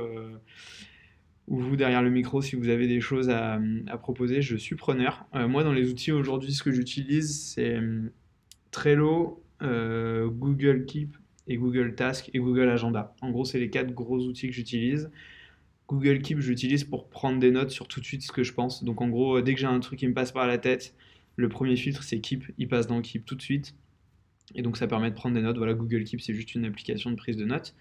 ou 1.49 1.59
vous 1.59 1.77
derrière 1.77 2.03
le 2.03 2.11
micro, 2.11 2.40
si 2.43 2.57
vous 2.57 2.69
avez 2.69 2.87
des 2.87 3.01
choses 3.01 3.31
à, 3.31 3.61
à 3.87 3.99
proposer, 3.99 4.43
je 4.43 4.57
suis 4.57 4.77
preneur. 4.77 5.27
moi, 5.35 5.64
dans 5.64 5.73
les 5.73 5.90
outils 5.90 6.12
aujourd'hui, 6.12 6.53
ce 6.53 6.62
que 6.62 6.73
j'utilise, 6.73 7.53
c'est 7.53 7.79
Trello, 8.71 9.43
Google 9.61 10.85
Keep 10.87 11.17
et 11.47 11.57
Google 11.57 11.95
Task 11.95 12.31
et 12.33 12.38
Google 12.38 12.69
Agenda. 12.69 13.14
En 13.21 13.31
gros, 13.31 13.45
c'est 13.45 13.59
les 13.59 13.71
quatre 13.71 13.93
gros 13.93 14.19
outils 14.19 14.49
que 14.49 14.55
j'utilise. 14.55 15.11
Google 15.88 16.20
Keep, 16.23 16.40
j'utilise 16.40 16.85
pour 16.85 17.09
prendre 17.09 17.38
des 17.38 17.51
notes 17.51 17.70
sur 17.70 17.88
tout 17.88 18.01
de 18.01 18.05
suite 18.05 18.23
ce 18.23 18.33
que 18.33 18.42
je 18.42 18.53
pense. 18.53 18.85
Donc 18.85 19.01
en 19.01 19.09
gros, 19.09 19.40
dès 19.40 19.55
que 19.55 19.61
j'ai 19.61 19.66
un 19.66 19.81
truc 19.81 19.99
qui 19.99 20.09
me 20.09 20.14
passe 20.14 20.33
par 20.33 20.47
la 20.47 20.59
tête, 20.59 20.94
le 21.37 21.49
premier 21.49 21.77
filtre 21.77 22.03
c'est 22.03 22.20
Keep, 22.20 22.44
il 22.59 22.68
passe 22.68 22.87
dans 22.87 23.01
Keep 23.01 23.25
tout 23.27 23.35
de 23.35 23.42
suite. 23.42 23.75
Et 24.55 24.62
donc 24.62 24.77
ça 24.77 24.87
permet 24.87 25.11
de 25.11 25.14
prendre 25.14 25.35
des 25.35 25.42
notes. 25.42 25.57
Voilà, 25.57 25.75
Google 25.75 26.05
Keep, 26.05 26.20
c'est 26.20 26.35
juste 26.35 26.55
une 26.55 26.64
application 26.64 27.11
de 27.11 27.16
prise 27.16 27.37
de 27.37 27.44
notes. 27.44 27.75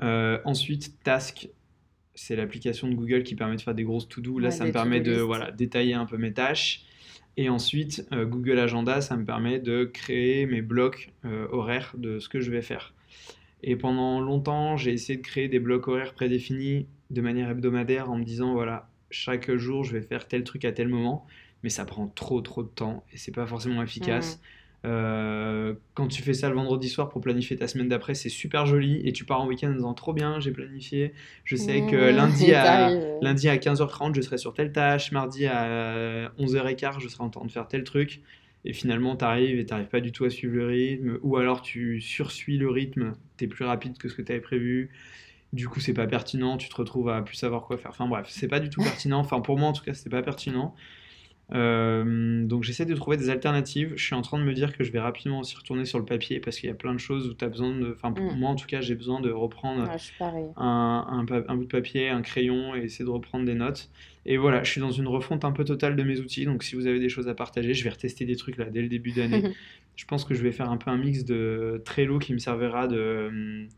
Euh, 0.00 0.38
ensuite, 0.44 1.02
Task, 1.02 1.48
c'est 2.14 2.36
l'application 2.36 2.88
de 2.88 2.94
Google 2.94 3.22
qui 3.22 3.34
permet 3.34 3.56
de 3.56 3.60
faire 3.60 3.74
des 3.74 3.84
grosses 3.84 4.08
to-do. 4.08 4.38
Là, 4.38 4.50
ça 4.50 4.64
me 4.64 4.72
permet 4.72 5.00
de 5.00 5.16
voilà, 5.20 5.50
détailler 5.50 5.94
un 5.94 6.06
peu 6.06 6.16
mes 6.16 6.32
tâches. 6.32 6.84
Et 7.36 7.48
ensuite, 7.48 8.06
euh, 8.12 8.24
Google 8.24 8.58
Agenda, 8.58 9.00
ça 9.00 9.16
me 9.16 9.24
permet 9.24 9.60
de 9.60 9.84
créer 9.84 10.46
mes 10.46 10.60
blocs 10.60 11.12
euh, 11.24 11.46
horaires 11.52 11.94
de 11.96 12.18
ce 12.18 12.28
que 12.28 12.40
je 12.40 12.50
vais 12.50 12.62
faire. 12.62 12.94
Et 13.62 13.76
pendant 13.76 14.20
longtemps, 14.20 14.76
j'ai 14.76 14.92
essayé 14.92 15.16
de 15.16 15.22
créer 15.22 15.48
des 15.48 15.58
blocs 15.58 15.88
horaires 15.88 16.14
prédéfinis 16.14 16.86
de 17.10 17.20
manière 17.20 17.50
hebdomadaire 17.50 18.10
en 18.10 18.16
me 18.16 18.24
disant, 18.24 18.52
voilà, 18.52 18.88
chaque 19.10 19.50
jour, 19.56 19.84
je 19.84 19.92
vais 19.92 20.02
faire 20.02 20.28
tel 20.28 20.44
truc 20.44 20.64
à 20.64 20.72
tel 20.72 20.88
moment, 20.88 21.26
mais 21.62 21.70
ça 21.70 21.84
prend 21.84 22.06
trop, 22.08 22.40
trop 22.40 22.62
de 22.62 22.68
temps 22.68 23.04
et 23.12 23.16
c'est 23.16 23.32
pas 23.32 23.46
forcément 23.46 23.82
efficace. 23.82 24.40
Euh, 24.84 25.74
quand 25.94 26.06
tu 26.06 26.22
fais 26.22 26.34
ça 26.34 26.48
le 26.48 26.54
vendredi 26.54 26.88
soir 26.88 27.08
pour 27.08 27.20
planifier 27.20 27.56
ta 27.56 27.66
semaine 27.66 27.88
d'après, 27.88 28.14
c'est 28.14 28.28
super 28.28 28.64
joli 28.64 29.00
et 29.04 29.12
tu 29.12 29.24
pars 29.24 29.40
en 29.40 29.46
week-end 29.48 29.70
en 29.70 29.74
disant 29.74 29.94
trop 29.94 30.12
bien, 30.12 30.38
j'ai 30.38 30.52
planifié. 30.52 31.12
Je 31.44 31.56
sais 31.56 31.82
que 31.82 31.96
lundi 32.16 32.52
à, 32.52 32.90
lundi 33.20 33.48
à 33.48 33.56
15h30, 33.56 34.14
je 34.14 34.20
serai 34.20 34.38
sur 34.38 34.54
telle 34.54 34.70
tâche, 34.72 35.10
mardi 35.10 35.46
à 35.46 36.30
11h15, 36.38 37.00
je 37.00 37.08
serai 37.08 37.24
en 37.24 37.30
train 37.30 37.44
de 37.44 37.50
faire 37.50 37.66
tel 37.66 37.82
truc. 37.82 38.20
Et 38.68 38.74
finalement, 38.74 39.16
tu 39.16 39.24
arrives 39.24 39.58
et 39.58 39.66
tu 39.66 39.74
pas 39.90 40.00
du 40.00 40.12
tout 40.12 40.24
à 40.26 40.30
suivre 40.30 40.54
le 40.54 40.66
rythme, 40.66 41.18
ou 41.22 41.38
alors 41.38 41.62
tu 41.62 42.00
sursuis 42.00 42.58
le 42.58 42.68
rythme, 42.70 43.14
tu 43.38 43.44
es 43.44 43.48
plus 43.48 43.64
rapide 43.64 43.98
que 43.98 44.08
ce 44.08 44.14
que 44.14 44.22
tu 44.22 44.30
avais 44.30 44.42
prévu. 44.42 44.90
Du 45.54 45.68
coup, 45.68 45.80
c'est 45.80 45.94
pas 45.94 46.06
pertinent, 46.06 46.58
tu 46.58 46.68
te 46.68 46.76
retrouves 46.76 47.08
à 47.08 47.22
plus 47.22 47.36
savoir 47.36 47.62
quoi 47.64 47.78
faire. 47.78 47.92
Enfin 47.92 48.06
bref, 48.06 48.26
c'est 48.28 48.48
pas 48.48 48.60
du 48.60 48.70
tout 48.70 48.82
pertinent. 48.82 49.20
Enfin, 49.20 49.40
pour 49.40 49.58
moi 49.58 49.70
en 49.70 49.72
tout 49.72 49.82
cas, 49.84 49.94
c'était 49.94 50.10
pas 50.10 50.22
pertinent. 50.22 50.74
Euh, 51.54 52.44
donc 52.44 52.62
j'essaie 52.62 52.84
de 52.84 52.94
trouver 52.94 53.16
des 53.16 53.30
alternatives. 53.30 53.92
Je 53.96 54.04
suis 54.04 54.14
en 54.14 54.22
train 54.22 54.38
de 54.38 54.44
me 54.44 54.52
dire 54.52 54.76
que 54.76 54.84
je 54.84 54.92
vais 54.92 55.00
rapidement 55.00 55.40
aussi 55.40 55.56
retourner 55.56 55.86
sur 55.86 55.98
le 55.98 56.04
papier 56.04 56.40
parce 56.40 56.58
qu'il 56.58 56.68
y 56.68 56.72
a 56.72 56.74
plein 56.74 56.92
de 56.92 56.98
choses 56.98 57.28
où 57.28 57.34
tu 57.34 57.44
as 57.44 57.48
besoin 57.48 57.74
de... 57.74 57.92
Enfin 57.92 58.12
pour 58.12 58.32
mm. 58.32 58.38
moi 58.38 58.50
en 58.50 58.54
tout 58.54 58.66
cas 58.66 58.80
j'ai 58.80 58.94
besoin 58.94 59.20
de 59.20 59.30
reprendre 59.30 59.90
un, 60.20 61.24
un, 61.38 61.56
bout 61.56 61.64
de 61.64 61.68
papier, 61.68 62.10
un 62.10 62.20
crayon 62.20 62.74
et 62.74 62.80
essayer 62.80 63.04
de 63.04 63.10
reprendre 63.10 63.46
des 63.46 63.54
notes. 63.54 63.90
Et 64.26 64.36
voilà, 64.36 64.62
je 64.62 64.70
suis 64.70 64.80
dans 64.80 64.90
une 64.90 65.08
refonte 65.08 65.44
un 65.44 65.52
peu 65.52 65.64
totale 65.64 65.96
de 65.96 66.02
mes 66.02 66.20
outils. 66.20 66.44
Donc 66.44 66.62
si 66.62 66.76
vous 66.76 66.86
avez 66.86 67.00
des 67.00 67.08
choses 67.08 67.28
à 67.28 67.34
partager, 67.34 67.72
je 67.72 67.82
vais 67.82 67.90
retester 67.90 68.26
des 68.26 68.36
trucs 68.36 68.58
là 68.58 68.66
dès 68.66 68.82
le 68.82 68.88
début 68.88 69.12
d'année. 69.12 69.42
je 69.96 70.04
pense 70.04 70.24
que 70.24 70.34
je 70.34 70.42
vais 70.42 70.52
faire 70.52 70.70
un 70.70 70.76
peu 70.76 70.90
un 70.90 70.98
mix 70.98 71.24
de 71.24 71.80
Trello 71.84 72.18
qui 72.18 72.34
me 72.34 72.38
servira 72.38 72.88
de 72.88 73.28
hum, 73.28 73.68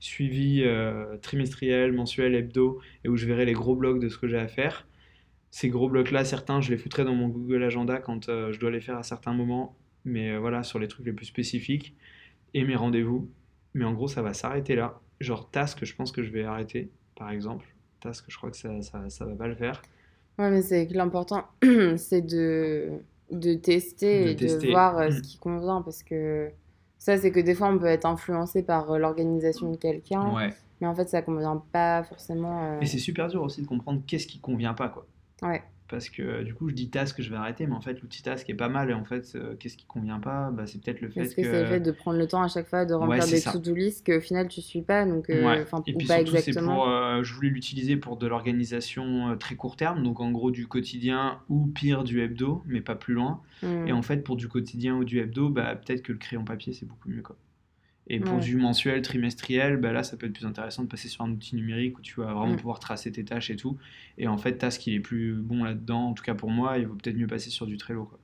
suivi 0.00 0.62
euh, 0.64 1.18
trimestriel, 1.18 1.92
mensuel, 1.92 2.34
hebdo 2.34 2.80
et 3.04 3.08
où 3.08 3.16
je 3.16 3.26
verrai 3.26 3.44
les 3.44 3.52
gros 3.52 3.76
blocs 3.76 4.00
de 4.00 4.08
ce 4.08 4.16
que 4.16 4.28
j'ai 4.28 4.38
à 4.38 4.48
faire 4.48 4.86
ces 5.50 5.68
gros 5.68 5.88
blocs-là, 5.88 6.24
certains, 6.24 6.60
je 6.60 6.70
les 6.70 6.78
foutrais 6.78 7.04
dans 7.04 7.14
mon 7.14 7.28
Google 7.28 7.62
Agenda 7.62 7.98
quand 7.98 8.26
je 8.26 8.58
dois 8.58 8.70
les 8.70 8.80
faire 8.80 8.98
à 8.98 9.02
certains 9.02 9.32
moments, 9.32 9.76
mais 10.04 10.36
voilà, 10.36 10.62
sur 10.62 10.78
les 10.78 10.88
trucs 10.88 11.06
les 11.06 11.12
plus 11.12 11.26
spécifiques, 11.26 11.96
et 12.54 12.64
mes 12.64 12.76
rendez-vous. 12.76 13.28
Mais 13.74 13.84
en 13.84 13.92
gros, 13.92 14.08
ça 14.08 14.22
va 14.22 14.34
s'arrêter 14.34 14.74
là. 14.74 15.00
Genre, 15.20 15.50
task, 15.50 15.84
je 15.84 15.94
pense 15.94 16.12
que 16.12 16.22
je 16.22 16.30
vais 16.30 16.44
arrêter, 16.44 16.90
par 17.16 17.30
exemple. 17.30 17.66
Task, 18.00 18.24
je 18.28 18.36
crois 18.36 18.50
que 18.50 18.56
ça, 18.56 18.80
ça, 18.82 19.08
ça 19.08 19.24
va 19.24 19.34
pas 19.34 19.48
le 19.48 19.54
faire. 19.54 19.82
Ouais, 20.38 20.50
mais 20.50 20.62
c'est 20.62 20.86
que 20.86 20.94
l'important, 20.94 21.44
c'est 21.96 22.22
de, 22.22 23.00
de 23.30 23.54
tester 23.54 24.30
et 24.30 24.34
de 24.34 24.70
voir 24.70 24.98
euh, 24.98 25.10
ce 25.10 25.18
mm. 25.18 25.22
qui 25.22 25.38
convient 25.38 25.82
parce 25.82 26.02
que 26.02 26.50
ça, 26.98 27.16
c'est 27.16 27.30
que 27.30 27.40
des 27.40 27.54
fois, 27.54 27.68
on 27.68 27.78
peut 27.78 27.86
être 27.86 28.06
influencé 28.06 28.62
par 28.62 28.92
euh, 28.92 28.98
l'organisation 28.98 29.70
de 29.70 29.76
quelqu'un. 29.76 30.32
Mais 30.80 30.86
en 30.86 30.94
fait, 30.94 31.08
ça 31.08 31.22
convient 31.22 31.62
pas 31.72 32.04
forcément. 32.04 32.64
Euh, 32.64 32.80
et 32.80 32.86
c'est 32.86 32.98
super 32.98 33.26
dur 33.26 33.42
aussi 33.42 33.62
de 33.62 33.66
comprendre 33.66 34.00
qu'est-ce 34.06 34.28
qui 34.28 34.38
convient 34.38 34.74
pas, 34.74 34.88
quoi. 34.88 35.06
Ouais. 35.42 35.62
Parce 35.88 36.10
que 36.10 36.42
du 36.42 36.52
coup 36.52 36.68
je 36.68 36.74
dis 36.74 36.90
task 36.90 37.22
je 37.22 37.30
vais 37.30 37.36
arrêter 37.36 37.66
mais 37.66 37.74
en 37.74 37.80
fait 37.80 38.02
l'outil 38.02 38.22
task 38.22 38.48
est 38.50 38.54
pas 38.54 38.68
mal 38.68 38.90
et 38.90 38.92
en 38.92 39.04
fait 39.04 39.32
euh, 39.34 39.54
qu'est-ce 39.58 39.76
qui 39.78 39.86
convient 39.86 40.20
pas? 40.20 40.50
Bah, 40.50 40.64
c'est 40.66 40.82
peut-être 40.82 41.00
le 41.00 41.08
fait 41.08 41.20
Est-ce 41.20 41.34
que, 41.34 41.42
c'est 41.42 41.62
le 41.62 41.66
fait 41.66 41.80
de 41.80 41.90
prendre 41.92 42.18
le 42.18 42.26
temps 42.26 42.42
à 42.42 42.48
chaque 42.48 42.68
fois 42.68 42.84
de 42.84 42.92
remplir 42.92 43.26
des 43.26 43.40
to-do 43.40 43.74
list 43.74 44.04
qu'au 44.04 44.20
final 44.20 44.48
tu 44.48 44.60
suis 44.60 44.82
pas 44.82 45.06
donc 45.06 45.30
euh, 45.30 45.42
ouais. 45.42 45.64
et 45.86 45.94
puis 45.94 46.06
pas 46.06 46.20
exactement. 46.20 46.74
pour, 46.74 46.88
euh, 46.90 47.22
je 47.22 47.32
voulais 47.32 47.48
l'utiliser 47.48 47.96
pour 47.96 48.18
de 48.18 48.26
l'organisation 48.26 49.34
très 49.38 49.54
court 49.54 49.76
terme 49.76 50.02
donc 50.02 50.20
en 50.20 50.30
gros 50.30 50.50
du 50.50 50.66
quotidien 50.66 51.40
ou 51.48 51.66
pire 51.66 52.04
du 52.04 52.20
hebdo 52.20 52.62
mais 52.66 52.82
pas 52.82 52.94
plus 52.94 53.14
loin. 53.14 53.40
Hmm. 53.62 53.88
et 53.88 53.92
en 53.92 54.02
fait 54.02 54.18
pour 54.18 54.36
du 54.36 54.46
quotidien 54.46 54.94
ou 54.94 55.04
du 55.04 55.20
hebdo 55.20 55.48
bah, 55.48 55.74
peut-être 55.74 56.02
que 56.02 56.12
le 56.12 56.18
crayon 56.18 56.44
papier 56.44 56.74
c'est 56.74 56.86
beaucoup 56.86 57.08
mieux 57.08 57.22
quoi 57.22 57.36
et 58.08 58.20
pour 58.20 58.38
du 58.38 58.56
mensuel, 58.56 59.02
trimestriel, 59.02 59.76
bah 59.76 59.92
là, 59.92 60.02
ça 60.02 60.16
peut 60.16 60.26
être 60.26 60.32
plus 60.32 60.46
intéressant 60.46 60.82
de 60.82 60.88
passer 60.88 61.08
sur 61.08 61.24
un 61.24 61.30
outil 61.30 61.56
numérique 61.56 61.98
où 61.98 62.00
tu 62.00 62.20
vas 62.20 62.32
vraiment 62.32 62.56
pouvoir 62.56 62.78
tracer 62.78 63.12
tes 63.12 63.24
tâches 63.24 63.50
et 63.50 63.56
tout. 63.56 63.76
Et 64.16 64.26
en 64.28 64.38
fait, 64.38 64.56
Task, 64.56 64.86
il 64.86 64.94
est 64.94 65.00
plus 65.00 65.34
bon 65.34 65.62
là-dedans. 65.62 66.08
En 66.08 66.14
tout 66.14 66.24
cas, 66.24 66.34
pour 66.34 66.50
moi, 66.50 66.78
il 66.78 66.86
vaut 66.86 66.94
peut-être 66.94 67.16
mieux 67.16 67.26
passer 67.26 67.50
sur 67.50 67.66
du 67.66 67.76
Trello, 67.76 68.04
quoi, 68.04 68.18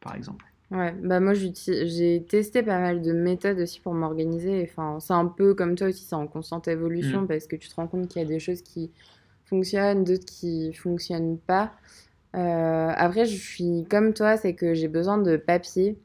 par 0.00 0.14
exemple. 0.14 0.44
Ouais, 0.70 0.94
bah 1.02 1.18
moi 1.18 1.34
j'ai 1.34 2.22
testé 2.28 2.62
pas 2.62 2.78
mal 2.78 3.02
de 3.02 3.12
méthodes 3.12 3.58
aussi 3.58 3.80
pour 3.80 3.92
m'organiser. 3.92 4.68
Enfin, 4.70 5.00
c'est 5.00 5.14
un 5.14 5.26
peu 5.26 5.52
comme 5.52 5.74
toi 5.74 5.88
aussi, 5.88 6.04
c'est 6.04 6.14
en 6.14 6.28
constante 6.28 6.68
évolution 6.68 7.22
mm. 7.22 7.26
parce 7.26 7.48
que 7.48 7.56
tu 7.56 7.68
te 7.68 7.74
rends 7.74 7.88
compte 7.88 8.06
qu'il 8.06 8.22
y 8.22 8.24
a 8.24 8.28
des 8.28 8.38
choses 8.38 8.62
qui 8.62 8.92
fonctionnent, 9.46 10.04
d'autres 10.04 10.26
qui 10.26 10.72
fonctionnent 10.72 11.38
pas. 11.38 11.72
Euh, 12.36 12.92
après, 12.94 13.24
je 13.24 13.36
suis 13.36 13.84
comme 13.90 14.14
toi, 14.14 14.36
c'est 14.36 14.54
que 14.54 14.74
j'ai 14.74 14.86
besoin 14.86 15.18
de 15.18 15.36
papier. 15.36 15.98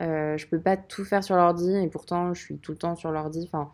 Euh, 0.00 0.36
je 0.36 0.46
peux 0.46 0.58
pas 0.58 0.76
tout 0.76 1.04
faire 1.04 1.22
sur 1.22 1.36
l'ordi 1.36 1.72
et 1.72 1.88
pourtant 1.88 2.34
je 2.34 2.40
suis 2.40 2.58
tout 2.58 2.72
le 2.72 2.78
temps 2.78 2.96
sur 2.96 3.12
l'ordi. 3.12 3.44
Enfin, 3.46 3.70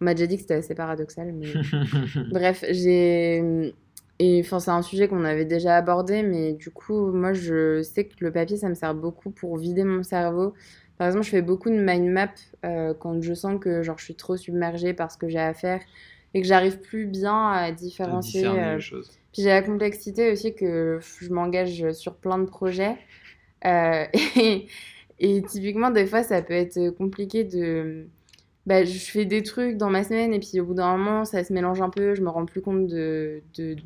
on 0.00 0.04
m'a 0.04 0.14
déjà 0.14 0.26
dit 0.26 0.36
que 0.36 0.42
c'était 0.42 0.54
assez 0.54 0.74
paradoxal, 0.74 1.32
mais 1.32 1.46
bref, 2.30 2.64
j'ai 2.70 3.74
et 4.18 4.40
enfin 4.44 4.60
c'est 4.60 4.70
un 4.70 4.82
sujet 4.82 5.08
qu'on 5.08 5.24
avait 5.24 5.46
déjà 5.46 5.76
abordé, 5.76 6.22
mais 6.22 6.52
du 6.52 6.70
coup 6.70 7.10
moi 7.12 7.32
je 7.32 7.82
sais 7.82 8.04
que 8.04 8.14
le 8.20 8.30
papier 8.30 8.56
ça 8.56 8.68
me 8.68 8.74
sert 8.74 8.94
beaucoup 8.94 9.30
pour 9.30 9.56
vider 9.56 9.84
mon 9.84 10.02
cerveau. 10.02 10.54
Par 10.98 11.06
exemple, 11.06 11.24
je 11.24 11.30
fais 11.30 11.40
beaucoup 11.40 11.70
de 11.70 11.78
mind 11.80 12.10
map 12.10 12.28
euh, 12.66 12.92
quand 12.92 13.22
je 13.22 13.32
sens 13.32 13.58
que 13.58 13.82
genre 13.82 13.96
je 13.96 14.04
suis 14.04 14.16
trop 14.16 14.36
submergée 14.36 14.92
par 14.92 15.10
ce 15.10 15.16
que 15.16 15.30
j'ai 15.30 15.38
à 15.38 15.54
faire 15.54 15.80
et 16.34 16.42
que 16.42 16.46
j'arrive 16.46 16.78
plus 16.78 17.06
bien 17.06 17.52
à 17.52 17.72
différencier. 17.72 18.46
Euh, 18.46 18.74
les 18.74 18.80
choses. 18.82 19.10
Puis 19.32 19.40
j'ai 19.40 19.48
la 19.48 19.62
complexité 19.62 20.30
aussi 20.30 20.54
que 20.54 20.98
je 21.00 21.32
m'engage 21.32 21.92
sur 21.92 22.16
plein 22.16 22.36
de 22.38 22.44
projets. 22.44 22.98
et, 23.64 24.66
et 25.20 25.42
typiquement, 25.42 25.90
des 25.90 26.06
fois, 26.06 26.22
ça 26.22 26.40
peut 26.42 26.54
être 26.54 26.90
compliqué 26.90 27.44
de. 27.44 28.08
Bah, 28.66 28.84
je 28.84 28.98
fais 28.98 29.26
des 29.26 29.42
trucs 29.42 29.76
dans 29.76 29.90
ma 29.90 30.02
semaine 30.02 30.32
et 30.32 30.40
puis 30.40 30.60
au 30.60 30.66
bout 30.66 30.74
d'un 30.74 30.96
moment, 30.96 31.24
ça 31.24 31.44
se 31.44 31.52
mélange 31.52 31.80
un 31.82 31.90
peu. 31.90 32.14
Je 32.14 32.22
me 32.22 32.30
rends 32.30 32.46
plus 32.46 32.62
compte 32.62 32.86
de, 32.86 33.42
de, 33.56 33.76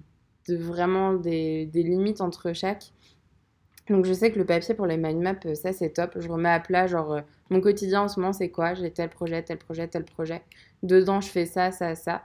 de 0.49 0.57
vraiment 0.57 1.13
des, 1.13 1.67
des, 1.67 1.83
limites 1.83 2.21
entre 2.21 2.53
chaque. 2.53 2.93
Donc 3.89 4.05
je 4.05 4.13
sais 4.13 4.31
que 4.31 4.39
le 4.39 4.47
papier 4.47 4.75
pour 4.75 4.87
les 4.87 4.97
mind 4.97 5.21
maps, 5.21 5.55
ça 5.55 5.73
c'est 5.73 5.91
top. 5.91 6.13
Je 6.19 6.29
remets 6.29 6.51
à 6.51 6.61
plat, 6.61 6.87
genre 6.87 7.13
euh, 7.15 7.21
mon 7.51 7.61
quotidien 7.61 8.03
en 8.03 8.09
ce 8.09 8.19
moment 8.19 8.33
c'est 8.33 8.49
quoi? 8.49 8.75
J'ai 8.75 8.91
tel 8.91 9.11
projet, 9.11 9.43
tel 9.43 9.59
projet, 9.59 9.89
tel 9.89 10.05
projet. 10.05 10.43
Dedans 10.83 11.21
je 11.21 11.29
fais 11.29 11.47
ça, 11.47 11.71
ça, 11.71 11.95
ça. 11.95 12.23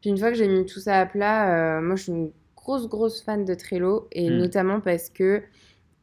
Puis 0.00 0.10
une 0.10 0.18
fois 0.18 0.30
que 0.30 0.36
j'ai 0.36 0.48
mis 0.48 0.66
tout 0.66 0.80
ça 0.80 1.00
à 1.00 1.06
plat, 1.06 1.78
euh, 1.78 1.80
moi 1.80 1.96
je 1.96 2.04
suis 2.04 2.12
une 2.12 2.32
grosse, 2.56 2.88
grosse 2.88 3.22
fan 3.22 3.44
de 3.44 3.54
Trello 3.54 4.08
et 4.12 4.28
mmh. 4.28 4.36
notamment 4.36 4.80
parce 4.80 5.08
que 5.08 5.42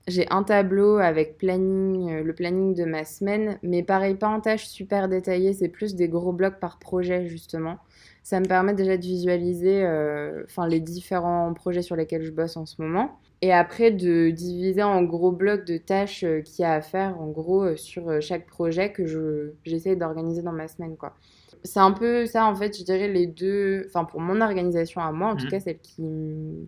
j'ai 0.07 0.27
un 0.31 0.43
tableau 0.43 0.97
avec 0.97 1.43
euh, 1.43 2.23
le 2.23 2.33
planning 2.33 2.73
de 2.73 2.85
ma 2.85 3.05
semaine, 3.05 3.59
mais 3.63 3.83
pareil, 3.83 4.15
pas 4.15 4.27
en 4.27 4.41
tâches 4.41 4.65
super 4.65 5.07
détaillées, 5.07 5.53
c'est 5.53 5.69
plus 5.69 5.95
des 5.95 6.07
gros 6.09 6.33
blocs 6.33 6.59
par 6.59 6.79
projet 6.79 7.27
justement. 7.27 7.77
Ça 8.23 8.39
me 8.39 8.45
permet 8.45 8.73
déjà 8.73 8.97
de 8.97 9.01
visualiser 9.01 9.83
euh, 9.83 10.43
enfin, 10.45 10.67
les 10.67 10.79
différents 10.79 11.53
projets 11.53 11.81
sur 11.81 11.95
lesquels 11.95 12.23
je 12.23 12.31
bosse 12.31 12.57
en 12.57 12.65
ce 12.65 12.81
moment. 12.81 13.19
Et 13.41 13.53
après 13.53 13.91
de 13.91 14.31
diviser 14.31 14.83
en 14.83 15.03
gros 15.03 15.31
blocs 15.31 15.65
de 15.65 15.77
tâches 15.77 16.23
euh, 16.23 16.41
qu'il 16.41 16.63
y 16.63 16.65
a 16.65 16.73
à 16.73 16.81
faire 16.81 17.19
en 17.21 17.27
gros 17.27 17.75
sur 17.75 18.21
chaque 18.21 18.45
projet 18.47 18.91
que 18.91 19.53
j'essaie 19.63 19.95
d'organiser 19.95 20.41
dans 20.41 20.51
ma 20.51 20.67
semaine. 20.67 20.97
quoi 20.97 21.13
c'est 21.63 21.79
un 21.79 21.91
peu 21.91 22.25
ça, 22.25 22.45
en 22.45 22.55
fait, 22.55 22.77
je 22.77 22.83
dirais 22.83 23.07
les 23.07 23.27
deux, 23.27 23.85
enfin 23.87 24.05
pour 24.05 24.21
mon 24.21 24.41
organisation 24.41 25.01
à 25.01 25.11
moi, 25.11 25.29
en 25.29 25.35
tout 25.35 25.45
mmh. 25.45 25.49
cas 25.49 25.59
celle 25.59 25.79
qui, 25.79 26.03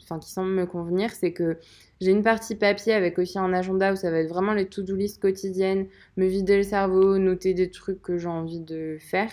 enfin, 0.01 0.19
qui 0.19 0.29
semble 0.29 0.51
me 0.51 0.65
convenir, 0.65 1.11
c'est 1.11 1.31
que 1.31 1.57
j'ai 2.01 2.11
une 2.11 2.23
partie 2.23 2.55
papier 2.55 2.93
avec 2.93 3.19
aussi 3.19 3.39
un 3.39 3.53
agenda 3.53 3.93
où 3.93 3.95
ça 3.95 4.11
va 4.11 4.19
être 4.19 4.29
vraiment 4.29 4.53
les 4.53 4.67
to-do 4.67 4.95
list 4.95 5.21
quotidiennes, 5.21 5.87
me 6.17 6.25
vider 6.25 6.57
le 6.57 6.63
cerveau, 6.63 7.17
noter 7.17 7.53
des 7.53 7.69
trucs 7.69 8.01
que 8.01 8.17
j'ai 8.17 8.27
envie 8.27 8.59
de 8.59 8.97
faire. 8.99 9.29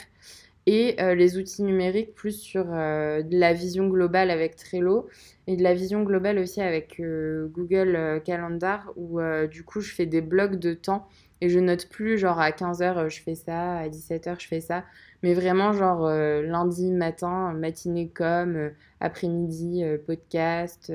Et 0.71 0.97
euh, 1.01 1.15
les 1.15 1.39
outils 1.39 1.63
numériques 1.63 2.15
plus 2.15 2.39
sur 2.39 2.67
euh, 2.75 3.23
de 3.23 3.39
la 3.39 3.55
vision 3.55 3.89
globale 3.89 4.31
avec 4.31 4.55
Trello 4.55 5.09
et 5.47 5.57
de 5.57 5.63
la 5.63 5.73
vision 5.73 6.03
globale 6.03 6.39
aussi 6.39 6.61
avec 6.61 7.01
euh, 7.01 7.49
Google 7.49 8.21
Calendar 8.23 8.93
où 8.97 9.19
du 9.51 9.65
coup 9.65 9.81
je 9.81 9.95
fais 9.95 10.05
des 10.05 10.21
blocs 10.21 10.57
de 10.57 10.75
temps 10.75 11.09
et 11.41 11.49
je 11.49 11.59
note 11.59 11.89
plus 11.89 12.19
genre 12.19 12.39
à 12.39 12.51
15h 12.51 13.09
je 13.09 13.23
fais 13.23 13.35
ça, 13.35 13.79
à 13.79 13.89
17h 13.89 14.41
je 14.41 14.47
fais 14.47 14.61
ça. 14.61 14.85
Mais 15.23 15.35
vraiment, 15.35 15.73
genre 15.73 16.07
euh, 16.07 16.43
lundi 16.43 16.93
matin, 16.93 17.53
matinée 17.53 18.09
comme, 18.09 18.57
euh, 18.57 18.71
après-midi, 19.01 19.83
euh, 19.83 19.99
podcast. 19.99 20.93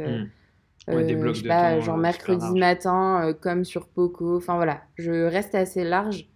Des 0.88 1.16
blocs 1.16 1.42
de 1.42 1.48
pas, 1.48 1.80
genre 1.80 1.98
mercredi 1.98 2.60
matin, 2.60 3.34
comme 3.42 3.64
sur 3.64 3.88
Poco. 3.88 4.36
Enfin 4.36 4.56
voilà, 4.56 4.82
je 4.96 5.26
reste 5.28 5.56
assez 5.56 5.84
large. 5.86 6.28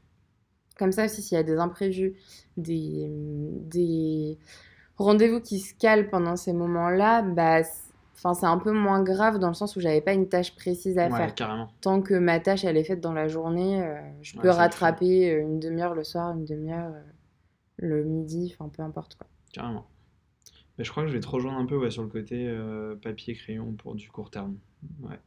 Comme 0.77 0.91
ça 0.91 1.05
aussi, 1.05 1.21
s'il 1.21 1.35
y 1.35 1.39
a 1.39 1.43
des 1.43 1.57
imprévus, 1.57 2.15
des, 2.55 3.09
des 3.09 4.37
rendez-vous 4.95 5.41
qui 5.41 5.59
se 5.59 5.73
calent 5.73 6.09
pendant 6.09 6.35
ces 6.35 6.53
moments-là, 6.53 7.21
bah, 7.23 7.61
Enfin, 8.15 8.33
c'est 8.33 8.47
un 8.47 8.57
peu 8.57 8.71
moins 8.71 9.03
grave 9.03 9.37
dans 9.37 9.49
le 9.49 9.53
sens 9.53 9.75
où 9.75 9.79
j'avais 9.79 10.01
pas 10.01 10.13
une 10.13 10.27
tâche 10.27 10.55
précise 10.55 10.97
à 10.97 11.07
faire. 11.11 11.35
Carrément. 11.35 11.67
Tant 11.81 12.01
que 12.01 12.15
ma 12.15 12.39
tâche 12.39 12.65
elle 12.65 12.75
est 12.75 12.83
faite 12.83 12.99
dans 12.99 13.13
la 13.13 13.27
journée, 13.27 13.87
je 14.23 14.35
peux 14.39 14.49
rattraper 14.49 15.29
une 15.33 15.59
demi-heure 15.59 15.93
le 15.93 16.03
soir, 16.03 16.31
une 16.35 16.43
demi-heure 16.43 16.93
le 17.77 18.03
midi, 18.03 18.53
enfin 18.53 18.69
peu 18.69 18.81
importe 18.81 19.15
quoi. 19.15 19.27
Carrément. 19.53 19.87
Mais 20.77 20.83
je 20.83 20.91
crois 20.91 21.03
que 21.03 21.09
je 21.09 21.13
vais 21.13 21.19
te 21.19 21.27
rejoindre 21.27 21.57
un 21.57 21.65
peu 21.65 21.77
ouais, 21.77 21.89
sur 21.89 22.03
le 22.03 22.09
côté 22.09 22.47
euh, 22.47 22.95
papier-crayon 22.95 23.73
pour 23.73 23.95
du 23.95 24.09
court 24.09 24.29
terme. 24.29 24.57
Ouais. 25.01 25.17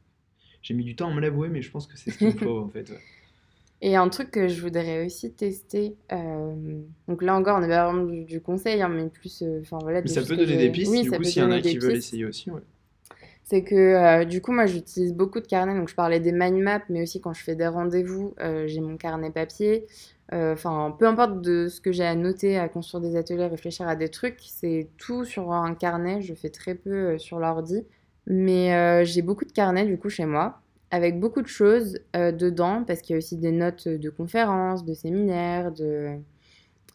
J'ai 0.61 0.73
mis 0.73 0.83
du 0.83 0.95
temps 0.95 1.09
à 1.09 1.13
me 1.13 1.19
l'avouer, 1.19 1.49
mais 1.49 1.61
je 1.61 1.71
pense 1.71 1.87
que 1.87 1.97
c'est 1.97 2.11
ce 2.11 2.17
qu'il 2.17 2.37
faut 2.37 2.59
en 2.63 2.69
fait. 2.69 2.93
Et 3.81 3.95
un 3.95 4.07
truc 4.09 4.31
que 4.31 4.47
je 4.47 4.61
voudrais 4.61 5.05
aussi 5.05 5.33
tester, 5.33 5.95
euh, 6.11 6.81
donc 7.07 7.23
là 7.23 7.35
encore 7.35 7.57
on 7.57 7.63
est 7.63 7.67
vraiment 7.67 8.03
du, 8.03 8.39
conseil, 8.39 8.81
hein, 8.81 8.89
mais 8.89 9.09
plus, 9.09 9.41
euh, 9.41 9.61
voilà. 9.81 10.01
Mais 10.01 10.07
ça 10.07 10.21
peut 10.21 10.37
donner 10.37 10.55
des 10.55 10.69
pistes, 10.69 10.93
du 11.01 11.09
coup 11.09 11.23
s'il 11.23 11.41
y 11.41 11.45
en 11.45 11.51
a 11.51 11.61
qui 11.61 11.77
veulent 11.79 11.97
essayer 11.97 12.25
aussi, 12.25 12.51
ouais. 12.51 12.61
C'est 13.43 13.63
que 13.63 14.23
du 14.23 14.39
coup 14.39 14.53
moi 14.53 14.67
j'utilise 14.67 15.13
beaucoup 15.13 15.41
de 15.41 15.47
carnets, 15.47 15.75
donc 15.75 15.89
je 15.89 15.95
parlais 15.95 16.21
des 16.21 16.31
mind 16.31 16.59
maps, 16.59 16.83
mais 16.89 17.01
aussi 17.01 17.19
quand 17.19 17.33
je 17.33 17.43
fais 17.43 17.55
des 17.55 17.67
rendez-vous, 17.67 18.35
j'ai 18.67 18.79
mon 18.79 18.97
carnet 18.97 19.31
papier. 19.31 19.87
Euh, 20.33 20.53
enfin, 20.53 20.95
peu 20.97 21.05
importe 21.07 21.41
de 21.41 21.67
ce 21.67 21.81
que 21.81 21.91
j'ai 21.91 22.05
à 22.05 22.15
noter, 22.15 22.57
à 22.57 22.69
construire 22.69 23.01
des 23.01 23.17
ateliers, 23.17 23.47
réfléchir 23.47 23.87
à 23.87 23.95
des 23.97 24.09
trucs, 24.09 24.39
c'est 24.39 24.87
tout 24.97 25.25
sur 25.25 25.51
un 25.51 25.75
carnet. 25.75 26.21
Je 26.21 26.33
fais 26.33 26.49
très 26.49 26.75
peu 26.75 26.91
euh, 26.91 27.17
sur 27.17 27.39
l'ordi. 27.39 27.85
Mais 28.27 28.73
euh, 28.73 29.03
j'ai 29.03 29.21
beaucoup 29.21 29.45
de 29.45 29.51
carnets 29.51 29.85
du 29.85 29.97
coup 29.97 30.09
chez 30.09 30.25
moi, 30.25 30.61
avec 30.91 31.19
beaucoup 31.19 31.41
de 31.41 31.47
choses 31.47 31.99
dedans, 32.13 32.83
parce 32.85 33.01
qu'il 33.01 33.13
y 33.13 33.15
a 33.15 33.17
aussi 33.17 33.35
des 33.37 33.51
notes 33.51 33.87
de 33.87 34.09
conférences, 34.09 34.85
de 34.85 34.93
séminaires, 34.93 35.71
de... 35.71 36.17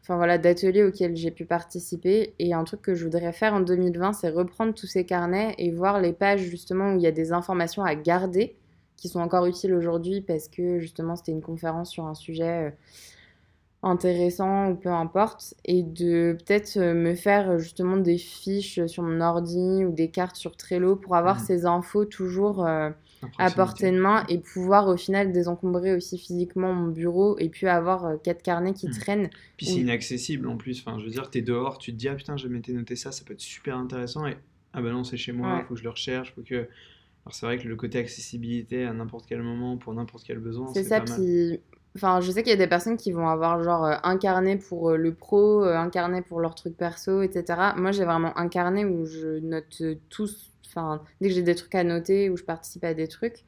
Enfin 0.02 0.16
voilà, 0.16 0.38
d'ateliers 0.38 0.84
auxquels 0.84 1.16
j'ai 1.16 1.32
pu 1.32 1.44
participer. 1.46 2.34
Et 2.38 2.54
un 2.54 2.64
truc 2.64 2.80
que 2.82 2.94
je 2.94 3.04
voudrais 3.04 3.32
faire 3.32 3.54
en 3.54 3.60
2020, 3.60 4.12
c'est 4.12 4.28
reprendre 4.30 4.72
tous 4.72 4.86
ces 4.86 5.04
carnets 5.04 5.54
et 5.58 5.72
voir 5.72 6.00
les 6.00 6.12
pages 6.12 6.42
justement 6.42 6.92
où 6.92 6.96
il 6.96 7.02
y 7.02 7.08
a 7.08 7.12
des 7.12 7.32
informations 7.32 7.82
à 7.82 7.94
garder, 7.96 8.56
qui 8.96 9.08
sont 9.08 9.20
encore 9.20 9.46
utiles 9.46 9.74
aujourd'hui, 9.74 10.20
parce 10.20 10.48
que 10.48 10.78
justement 10.78 11.16
c'était 11.16 11.32
une 11.32 11.42
conférence 11.42 11.90
sur 11.90 12.06
un 12.06 12.14
sujet 12.14 12.72
intéressant 13.86 14.70
ou 14.70 14.74
peu 14.74 14.90
importe, 14.90 15.54
et 15.64 15.82
de 15.82 16.36
peut-être 16.38 16.76
euh, 16.76 16.94
me 16.94 17.14
faire 17.14 17.50
euh, 17.50 17.58
justement 17.58 17.96
des 17.96 18.18
fiches 18.18 18.84
sur 18.86 19.02
mon 19.02 19.20
ordi 19.20 19.84
ou 19.84 19.92
des 19.92 20.10
cartes 20.10 20.36
sur 20.36 20.56
Trello 20.56 20.96
pour 20.96 21.16
avoir 21.16 21.36
mmh. 21.36 21.44
ces 21.44 21.66
infos 21.66 22.04
toujours 22.04 22.66
euh, 22.66 22.90
à 23.38 23.50
portée 23.50 23.90
de 23.90 23.98
main 23.98 24.24
et 24.28 24.38
pouvoir 24.38 24.88
au 24.88 24.96
final 24.96 25.32
désencombrer 25.32 25.94
aussi 25.94 26.18
physiquement 26.18 26.72
mon 26.72 26.88
bureau 26.88 27.38
et 27.38 27.48
puis 27.48 27.66
avoir 27.66 28.20
quatre 28.22 28.42
carnets 28.42 28.74
qui 28.74 28.88
mmh. 28.88 28.98
traînent. 28.98 29.30
Puis 29.56 29.66
c'est 29.66 29.80
inaccessible 29.80 30.48
en 30.48 30.56
plus, 30.56 30.80
enfin 30.80 30.98
je 30.98 31.04
veux 31.04 31.10
dire, 31.10 31.30
t'es 31.30 31.42
dehors, 31.42 31.78
tu 31.78 31.92
te 31.92 31.96
dis 31.96 32.08
ah 32.08 32.14
putain 32.14 32.36
je 32.36 32.48
m'étais 32.48 32.72
noté 32.72 32.96
ça, 32.96 33.12
ça 33.12 33.24
peut 33.24 33.34
être 33.34 33.40
super 33.40 33.76
intéressant 33.76 34.26
et 34.26 34.36
ah 34.72 34.82
bah 34.82 34.90
non 34.90 35.04
c'est 35.04 35.16
chez 35.16 35.32
moi, 35.32 35.60
il 35.62 35.66
faut 35.66 35.74
que 35.74 35.80
je 35.80 35.84
le 35.84 35.90
recherche, 35.90 36.34
faut 36.34 36.42
que 36.42 36.54
Alors 36.54 37.32
c'est 37.32 37.46
vrai 37.46 37.58
que 37.58 37.66
le 37.66 37.76
côté 37.76 37.98
accessibilité 37.98 38.84
à 38.84 38.92
n'importe 38.92 39.26
quel 39.26 39.42
moment, 39.42 39.76
pour 39.76 39.94
n'importe 39.94 40.24
quel 40.24 40.38
besoin, 40.38 40.72
c'est 40.74 40.84
ça. 40.84 41.00
Puis, 41.00 41.60
enfin, 41.96 42.20
je 42.20 42.30
sais 42.30 42.42
qu'il 42.42 42.50
y 42.50 42.54
a 42.54 42.58
des 42.58 42.66
personnes 42.66 42.96
qui 42.96 43.10
vont 43.12 43.28
avoir 43.28 43.62
genre 43.62 43.84
un 44.02 44.16
carnet 44.16 44.56
pour 44.56 44.92
le 44.92 45.12
pro, 45.12 45.64
un 45.64 45.90
carnet 45.90 46.22
pour 46.22 46.40
leur 46.40 46.54
truc 46.54 46.76
perso, 46.76 47.22
etc. 47.22 47.58
Moi, 47.76 47.90
j'ai 47.90 48.04
vraiment 48.04 48.36
un 48.38 48.48
carnet 48.48 48.84
où 48.84 49.04
je 49.04 49.38
note 49.40 49.82
tous, 50.08 50.52
enfin, 50.66 51.02
dès 51.20 51.28
que 51.28 51.34
j'ai 51.34 51.42
des 51.42 51.54
trucs 51.54 51.74
à 51.74 51.84
noter, 51.84 52.30
où 52.30 52.36
je 52.36 52.44
participe 52.44 52.84
à 52.84 52.94
des 52.94 53.08
trucs. 53.08 53.44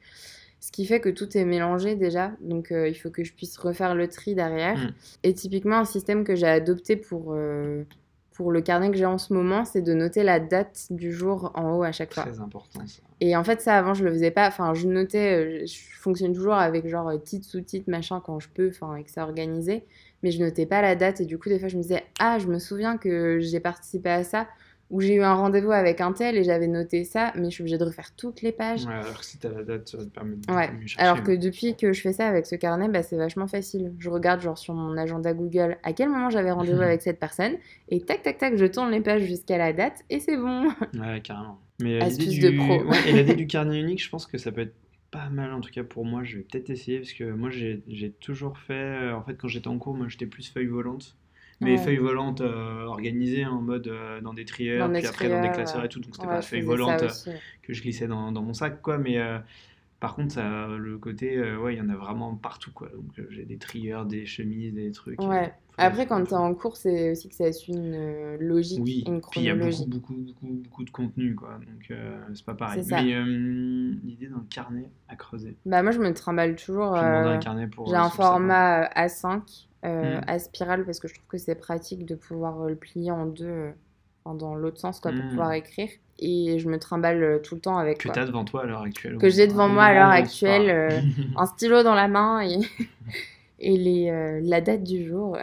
Ce 0.61 0.71
qui 0.71 0.85
fait 0.85 0.99
que 0.99 1.07
tout 1.07 1.37
est 1.37 1.45
mélangé 1.45 1.95
déjà, 1.95 2.33
donc 2.41 2.71
il 2.71 2.95
faut 2.95 3.09
que 3.09 3.23
je 3.23 3.33
puisse 3.33 3.57
refaire 3.57 3.95
le 3.95 4.09
tri 4.09 4.35
derrière. 4.35 4.77
Mm. 4.77 4.93
Et 5.23 5.33
typiquement, 5.33 5.77
un 5.77 5.85
système 5.85 6.25
que 6.25 6.35
j'ai 6.35 6.47
adopté 6.47 6.97
pour, 6.97 7.35
pour 8.39 8.53
le 8.53 8.61
carnet 8.61 8.89
que 8.89 8.95
j'ai 8.95 9.05
en 9.05 9.17
ce 9.17 9.33
moment, 9.33 9.65
c'est 9.65 9.81
de 9.81 9.93
noter 9.93 10.23
la 10.23 10.39
date 10.39 10.87
du 10.91 11.11
jour 11.11 11.51
en 11.55 11.75
haut 11.75 11.83
à 11.83 11.91
chaque 11.91 12.13
fois. 12.13 12.23
Très 12.23 12.39
important 12.39 12.79
ça. 12.87 13.01
Et 13.19 13.35
en 13.35 13.43
fait, 13.43 13.59
ça 13.59 13.77
avant, 13.77 13.93
je 13.93 14.05
le 14.05 14.11
faisais 14.11 14.31
pas. 14.31 14.47
Enfin, 14.47 14.73
je 14.73 14.87
notais, 14.87 15.35
euh, 15.35 15.65
je 15.65 15.77
fonctionne 15.99 16.31
toujours 16.31 16.53
avec 16.53 16.87
genre 16.87 17.11
titre, 17.21 17.45
sous-titre, 17.45 17.89
machin 17.89 18.21
quand 18.25 18.39
je 18.39 18.47
peux, 18.47 18.69
enfin, 18.69 18.95
et 18.95 19.03
que 19.03 19.11
c'est 19.11 19.19
organisé. 19.19 19.83
Mais 20.23 20.31
je 20.31 20.41
notais 20.41 20.65
pas 20.65 20.81
la 20.81 20.95
date 20.95 21.19
et 21.19 21.25
du 21.25 21.37
coup, 21.37 21.49
des 21.49 21.59
fois, 21.59 21.67
je 21.67 21.75
me 21.75 21.81
disais, 21.81 22.05
ah, 22.17 22.39
je 22.39 22.47
me 22.47 22.59
souviens 22.59 22.95
que 22.95 23.39
j'ai 23.41 23.59
participé 23.59 24.07
à 24.07 24.23
ça 24.23 24.47
où 24.89 25.01
j'ai 25.01 25.15
eu 25.15 25.21
un 25.21 25.35
rendez-vous 25.35 25.71
avec 25.71 26.01
un 26.01 26.13
tel 26.13 26.35
et 26.35 26.43
j'avais 26.43 26.67
noté 26.67 27.03
ça, 27.03 27.31
mais 27.35 27.45
je 27.45 27.49
suis 27.49 27.61
obligée 27.61 27.77
de 27.77 27.83
refaire 27.83 28.15
toutes 28.15 28.41
les 28.41 28.51
pages. 28.51 28.85
Ouais, 28.85 28.93
alors 28.93 29.19
que 29.19 29.25
si 29.25 29.37
t'as 29.37 29.49
la 29.49 29.63
date, 29.63 29.87
ça 29.87 29.97
va 29.97 30.05
te 30.05 30.09
permettre 30.09 30.47
de 30.47 30.53
ouais. 30.53 30.69
chercher. 30.87 30.99
Alors 30.99 31.23
que 31.23 31.31
depuis 31.31 31.75
que 31.75 31.93
je 31.93 32.01
fais 32.01 32.13
ça 32.13 32.27
avec 32.27 32.47
ce 32.47 32.55
carnet, 32.55 32.89
bah, 32.89 33.03
c'est 33.03 33.17
vachement 33.17 33.47
facile. 33.47 33.93
Je 33.99 34.09
regarde 34.09 34.41
genre 34.41 34.57
sur 34.57 34.73
mon 34.73 34.97
agenda 34.97 35.33
Google 35.33 35.77
à 35.83 35.93
quel 35.93 36.09
moment 36.09 36.29
j'avais 36.29 36.51
rendez-vous 36.51 36.81
avec 36.81 37.01
cette 37.01 37.19
personne 37.19 37.53
et 37.89 38.01
tac 38.01 38.23
tac 38.23 38.39
tac, 38.39 38.57
je 38.57 38.65
tourne 38.65 38.91
les 38.91 39.01
pages 39.01 39.23
jusqu'à 39.23 39.57
la 39.57 39.73
date 39.73 40.03
et 40.09 40.19
c'est 40.19 40.37
bon. 40.37 40.69
Ouais, 40.99 41.21
carrément. 41.21 41.59
Mais 41.81 42.01
euh, 42.01 42.05
Astuce 42.05 42.39
de 42.39 42.51
pro. 42.57 42.83
Ouais, 42.89 43.09
et 43.09 43.13
l'idée 43.13 43.35
du 43.35 43.47
carnet 43.47 43.79
unique, 43.79 44.03
je 44.03 44.09
pense 44.09 44.25
que 44.25 44.37
ça 44.37 44.51
peut 44.51 44.61
être 44.61 44.75
pas 45.11 45.29
mal 45.29 45.53
en 45.53 45.61
tout 45.61 45.71
cas 45.71 45.83
pour 45.83 46.03
moi. 46.03 46.23
Je 46.23 46.37
vais 46.37 46.43
peut-être 46.43 46.69
essayer 46.69 46.99
parce 46.99 47.13
que 47.13 47.31
moi 47.31 47.49
j'ai 47.51 48.11
toujours 48.19 48.57
fait. 48.57 48.73
Euh, 48.73 49.15
en 49.15 49.23
fait, 49.23 49.35
quand 49.35 49.47
j'étais 49.47 49.67
en 49.67 49.77
cours, 49.77 49.93
moi 49.93 50.07
j'étais 50.07 50.25
plus 50.25 50.49
feuille 50.49 50.67
volante 50.67 51.15
mais 51.61 51.77
feuilles 51.77 51.97
volantes 51.97 52.41
euh, 52.41 52.85
organisées 52.85 53.45
en 53.45 53.61
mode 53.61 53.87
euh, 53.87 54.21
dans 54.21 54.33
des 54.33 54.45
trieurs, 54.45 54.89
puis 54.91 55.05
après 55.05 55.29
dans 55.29 55.41
des 55.41 55.51
classeurs 55.51 55.83
et 55.83 55.89
tout. 55.89 55.99
Donc 55.99 56.15
c'était 56.15 56.27
pas 56.27 56.41
feuilles 56.41 56.61
volantes 56.61 57.03
euh, 57.03 57.33
que 57.61 57.73
je 57.73 57.81
glissais 57.81 58.07
dans, 58.07 58.31
dans, 58.31 58.41
mon 58.41 58.53
sac, 58.53 58.81
quoi. 58.81 58.97
Mais 58.97 59.19
par 59.99 60.15
contre, 60.15 60.33
ça, 60.33 60.67
le 60.67 60.97
côté, 60.97 61.39
ouais, 61.55 61.75
il 61.75 61.77
y 61.77 61.81
en 61.81 61.89
a 61.89 61.95
vraiment 61.95 62.35
partout, 62.35 62.71
quoi. 62.71 62.89
Donc 62.89 63.27
j'ai 63.29 63.45
des 63.45 63.57
trieurs, 63.57 64.05
des 64.05 64.25
chemises, 64.25 64.73
des 64.73 64.91
trucs. 64.91 65.21
Ouais. 65.21 65.53
Après, 65.81 66.05
quand 66.07 66.21
tu 66.25 66.31
es 66.31 66.37
en 66.37 66.53
cours, 66.55 66.75
c'est 66.75 67.11
aussi 67.11 67.29
que 67.29 67.35
ça 67.35 67.53
suit 67.53 67.71
une 67.71 68.35
logique, 68.35 68.81
oui. 68.83 69.03
une 69.07 69.21
chronologie. 69.21 69.31
Puis 69.31 69.41
il 69.41 69.45
y 69.45 69.49
a 69.49 69.55
beaucoup, 69.55 69.85
beaucoup, 69.87 70.13
beaucoup, 70.13 70.61
beaucoup 70.63 70.83
de 70.83 70.89
contenu, 70.89 71.35
quoi. 71.35 71.57
Donc 71.59 71.97
c'est 72.33 72.45
pas 72.45 72.53
pareil. 72.53 72.83
Mais 72.89 73.03
l'idée 73.03 74.27
d'un 74.27 74.45
carnet 74.49 74.89
à 75.09 75.15
creuser. 75.15 75.57
Bah 75.65 75.83
moi, 75.83 75.91
je 75.91 75.99
me 75.99 76.13
trimballe 76.13 76.55
toujours. 76.55 76.95
J'ai 76.95 77.95
un 77.95 78.09
format 78.09 78.85
A5 78.95 79.68
euh, 79.85 80.19
mm. 80.19 80.23
à 80.27 80.39
spirale 80.39 80.85
parce 80.85 80.99
que 80.99 81.07
je 81.07 81.13
trouve 81.13 81.27
que 81.27 81.37
c'est 81.37 81.55
pratique 81.55 82.05
de 82.05 82.15
pouvoir 82.15 82.61
euh, 82.61 82.69
le 82.69 82.75
plier 82.75 83.11
en 83.11 83.25
deux 83.25 83.45
euh, 83.45 83.71
dans 84.25 84.53
l'autre 84.53 84.79
sens 84.79 84.99
quoi, 84.99 85.11
pour 85.11 85.23
mm. 85.23 85.29
pouvoir 85.29 85.53
écrire. 85.53 85.89
Et 86.19 86.59
je 86.59 86.67
me 86.67 86.77
trimballe 86.77 87.41
tout 87.43 87.55
le 87.55 87.61
temps 87.61 87.77
avec. 87.77 87.99
Que 87.99 88.09
tu 88.09 88.19
as 88.19 88.25
devant 88.25 88.43
toi 88.43 88.63
à 88.63 88.65
l'heure 88.65 88.81
actuelle. 88.81 89.17
Que 89.17 89.29
j'ai 89.29 89.47
devant 89.47 89.69
moi 89.69 89.85
à 89.85 89.93
l'heure 89.93 90.09
actuelle, 90.09 91.01
un 91.37 91.45
stylo 91.45 91.81
dans 91.81 91.95
la 91.95 92.09
main 92.09 92.41
et, 92.41 92.57
et 93.59 93.77
les, 93.77 94.41
la 94.43 94.59
date 94.59 94.83
du 94.83 95.07
jour. 95.07 95.37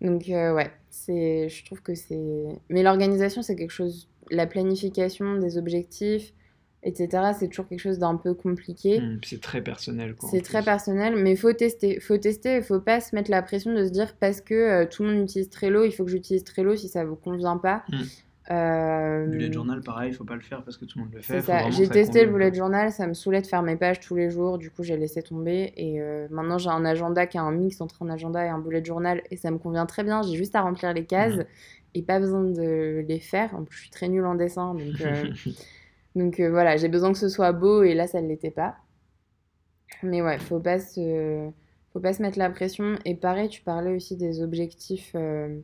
Donc 0.00 0.24
ouais, 0.28 0.70
c'est, 0.88 1.50
je 1.50 1.64
trouve 1.66 1.82
que 1.82 1.94
c'est. 1.94 2.46
Mais 2.70 2.82
l'organisation, 2.82 3.42
c'est 3.42 3.54
quelque 3.54 3.70
chose. 3.70 4.08
La 4.30 4.46
planification 4.46 5.36
des 5.36 5.58
objectifs, 5.58 6.32
etc. 6.82 7.32
C'est 7.38 7.48
toujours 7.48 7.68
quelque 7.68 7.80
chose 7.80 7.98
d'un 7.98 8.16
peu 8.16 8.34
compliqué. 8.34 9.00
Mmh, 9.00 9.20
c'est 9.24 9.40
très 9.40 9.60
personnel. 9.60 10.14
C'est 10.30 10.42
très 10.42 10.62
personnel, 10.62 11.16
mais 11.16 11.32
il 11.32 11.36
faut 11.36 11.52
tester. 11.52 12.00
faut 12.00 12.16
tester, 12.16 12.56
il 12.56 12.62
faut 12.62 12.80
pas 12.80 13.00
se 13.00 13.14
mettre 13.14 13.30
la 13.30 13.42
pression 13.42 13.74
de 13.74 13.84
se 13.84 13.90
dire 13.90 14.14
parce 14.18 14.40
que 14.40 14.54
euh, 14.54 14.86
tout 14.86 15.02
le 15.02 15.12
monde 15.12 15.24
utilise 15.24 15.50
Trello, 15.50 15.84
il 15.84 15.92
faut 15.92 16.04
que 16.04 16.10
j'utilise 16.10 16.44
Trello 16.44 16.76
si 16.76 16.88
ça 16.88 17.04
vous 17.04 17.16
convient 17.16 17.58
pas. 17.58 17.84
Mmh. 17.88 17.96
Euh... 18.50 19.26
Bullet 19.26 19.52
journal, 19.52 19.80
pareil, 19.80 20.10
il 20.10 20.14
faut 20.14 20.24
pas 20.24 20.34
le 20.34 20.40
faire 20.40 20.64
parce 20.64 20.76
que 20.76 20.84
tout 20.84 20.98
le 20.98 21.04
monde 21.04 21.14
le 21.14 21.20
fait. 21.20 21.40
J'ai 21.70 21.88
testé 21.88 22.24
le 22.24 22.32
bullet 22.32 22.52
journal, 22.52 22.90
ça 22.90 23.06
me 23.06 23.14
saoulait 23.14 23.42
de 23.42 23.46
faire 23.46 23.62
mes 23.62 23.76
pages 23.76 24.00
tous 24.00 24.16
les 24.16 24.30
jours, 24.30 24.58
du 24.58 24.70
coup 24.70 24.82
j'ai 24.82 24.96
laissé 24.96 25.22
tomber. 25.22 25.72
Et 25.76 26.00
euh, 26.00 26.26
maintenant 26.30 26.58
j'ai 26.58 26.70
un 26.70 26.84
agenda 26.84 27.26
qui 27.26 27.38
a 27.38 27.42
un 27.42 27.52
mix 27.52 27.80
entre 27.80 28.02
un 28.02 28.08
agenda 28.08 28.44
et 28.44 28.48
un 28.48 28.58
bullet 28.58 28.84
journal 28.84 29.22
et 29.30 29.36
ça 29.36 29.50
me 29.52 29.58
convient 29.58 29.86
très 29.86 30.02
bien. 30.02 30.22
J'ai 30.22 30.36
juste 30.36 30.56
à 30.56 30.62
remplir 30.62 30.92
les 30.94 31.04
cases 31.04 31.36
mmh. 31.36 31.44
et 31.94 32.02
pas 32.02 32.18
besoin 32.18 32.42
de 32.42 33.04
les 33.06 33.20
faire. 33.20 33.54
En 33.54 33.62
plus, 33.62 33.76
je 33.76 33.82
suis 33.82 33.90
très 33.90 34.08
nulle 34.08 34.26
en 34.26 34.34
dessin, 34.34 34.74
donc. 34.74 34.94
Euh, 36.16 36.20
Donc 36.20 36.40
euh, 36.40 36.50
voilà, 36.50 36.76
j'ai 36.76 36.88
besoin 36.88 37.12
que 37.12 37.18
ce 37.18 37.28
soit 37.28 37.52
beau 37.52 37.82
et 37.82 37.94
là, 37.94 38.06
ça 38.06 38.20
ne 38.20 38.28
l'était 38.28 38.50
pas. 38.50 38.76
Mais 40.02 40.22
ouais, 40.22 40.38
faut 40.38 40.60
pas 40.60 40.78
se, 40.78 41.50
faut 41.92 42.00
pas 42.00 42.12
se 42.12 42.22
mettre 42.22 42.38
la 42.38 42.50
pression. 42.50 42.96
Et 43.04 43.14
pareil, 43.14 43.48
tu 43.48 43.62
parlais 43.62 43.94
aussi 43.94 44.16
des 44.16 44.42
objectifs, 44.42 45.12
euh, 45.14 45.60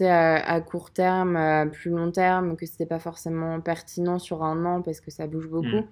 à, 0.00 0.60
court 0.60 0.90
terme, 0.90 1.36
à 1.36 1.66
plus 1.66 1.90
long 1.90 2.10
terme, 2.10 2.56
que 2.56 2.66
c'était 2.66 2.86
pas 2.86 2.98
forcément 2.98 3.60
pertinent 3.60 4.18
sur 4.18 4.42
un 4.42 4.64
an 4.64 4.82
parce 4.82 5.00
que 5.00 5.10
ça 5.10 5.26
bouge 5.26 5.48
beaucoup. 5.48 5.66
Hmm. 5.66 5.86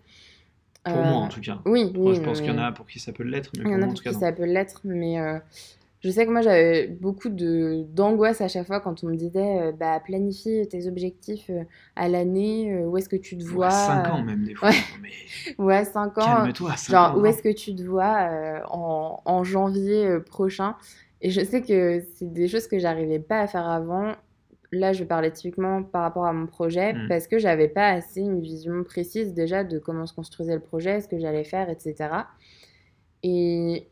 Pour 0.83 0.97
moi, 0.97 1.19
en 1.19 1.29
tout 1.29 1.43
cas. 1.43 1.61
Oui, 1.67 1.93
oui 1.95 2.15
je 2.15 2.23
pense 2.23 2.41
qu'il 2.41 2.51
y 2.51 2.55
en 2.55 2.59
a 2.59 2.73
pour 2.73 2.87
qui 2.87 2.99
ça 2.99 3.13
peut 3.13 3.23
l'être. 3.23 3.51
Il 3.55 3.69
y 3.69 3.75
en 3.75 3.83
a 3.83 3.87
pour 3.87 4.03
qui 4.03 4.15
ça 4.15 4.33
peut 4.33 4.47
l'être, 4.47 4.81
mais 4.85 5.19
je 6.01 6.11
sais 6.11 6.25
que 6.25 6.31
moi 6.31 6.41
j'avais 6.41 6.87
beaucoup 6.87 7.29
d'angoisse 7.29 8.41
à 8.41 8.49
chaque 8.49 8.67
fois 8.67 8.81
quand 8.81 9.05
on 9.05 9.09
me 9.09 9.17
disait 9.17 9.61
euh, 9.61 9.73
bah 9.73 10.01
planifie 10.01 10.67
tes 10.67 10.89
objectifs 10.89 11.51
euh, 11.51 11.65
à 11.95 12.09
l'année, 12.09 12.73
euh, 12.73 12.87
où 12.87 12.97
est-ce 12.97 13.09
que 13.09 13.17
tu 13.17 13.37
te 13.37 13.45
vois 13.45 13.71
5 13.71 14.09
ans 14.09 14.23
même 14.23 14.45
des 14.45 14.55
fois. 14.55 14.71
Ouais, 14.71 14.77
mais... 15.03 15.11
ouais 15.63 15.85
5 15.85 16.17
ans. 16.19 16.25
Calme-toi, 16.25 16.75
Genre 16.89 17.19
où 17.19 17.27
est-ce 17.27 17.43
que 17.43 17.53
tu 17.53 17.75
te 17.75 17.83
vois 17.83 18.31
en, 18.71 19.21
en, 19.27 19.45
janvier 19.45 20.19
prochain 20.21 20.75
Et 21.21 21.31
je 21.31 21.45
sais 21.45 21.61
que 21.61 22.03
c'est 22.15 22.33
des 22.33 22.49
choses 22.49 22.67
que 22.67 22.79
j'arrivais 22.79 23.19
pas 23.19 23.41
à 23.41 23.47
faire 23.47 23.69
avant. 23.69 24.15
Là, 24.73 24.93
je 24.93 25.05
parlais 25.05 25.33
typiquement 25.33 25.83
par 25.83 26.03
rapport 26.03 26.25
à 26.25 26.33
mon 26.33 26.47
projet 26.47 26.95
mmh. 26.95 27.09
parce 27.09 27.27
que 27.27 27.39
j'avais 27.39 27.69
pas 27.69 27.89
assez 27.89 28.21
une 28.21 28.41
vision 28.41 28.85
précise 28.85 29.35
déjà 29.35 29.65
de 29.65 29.79
comment 29.79 30.07
se 30.07 30.15
construisait 30.15 30.55
le 30.55 30.61
projet, 30.61 31.01
ce 31.01 31.09
que 31.09 31.19
j'allais 31.19 31.45
faire, 31.45 31.69
etc. 31.69 32.09
Et 33.23 33.89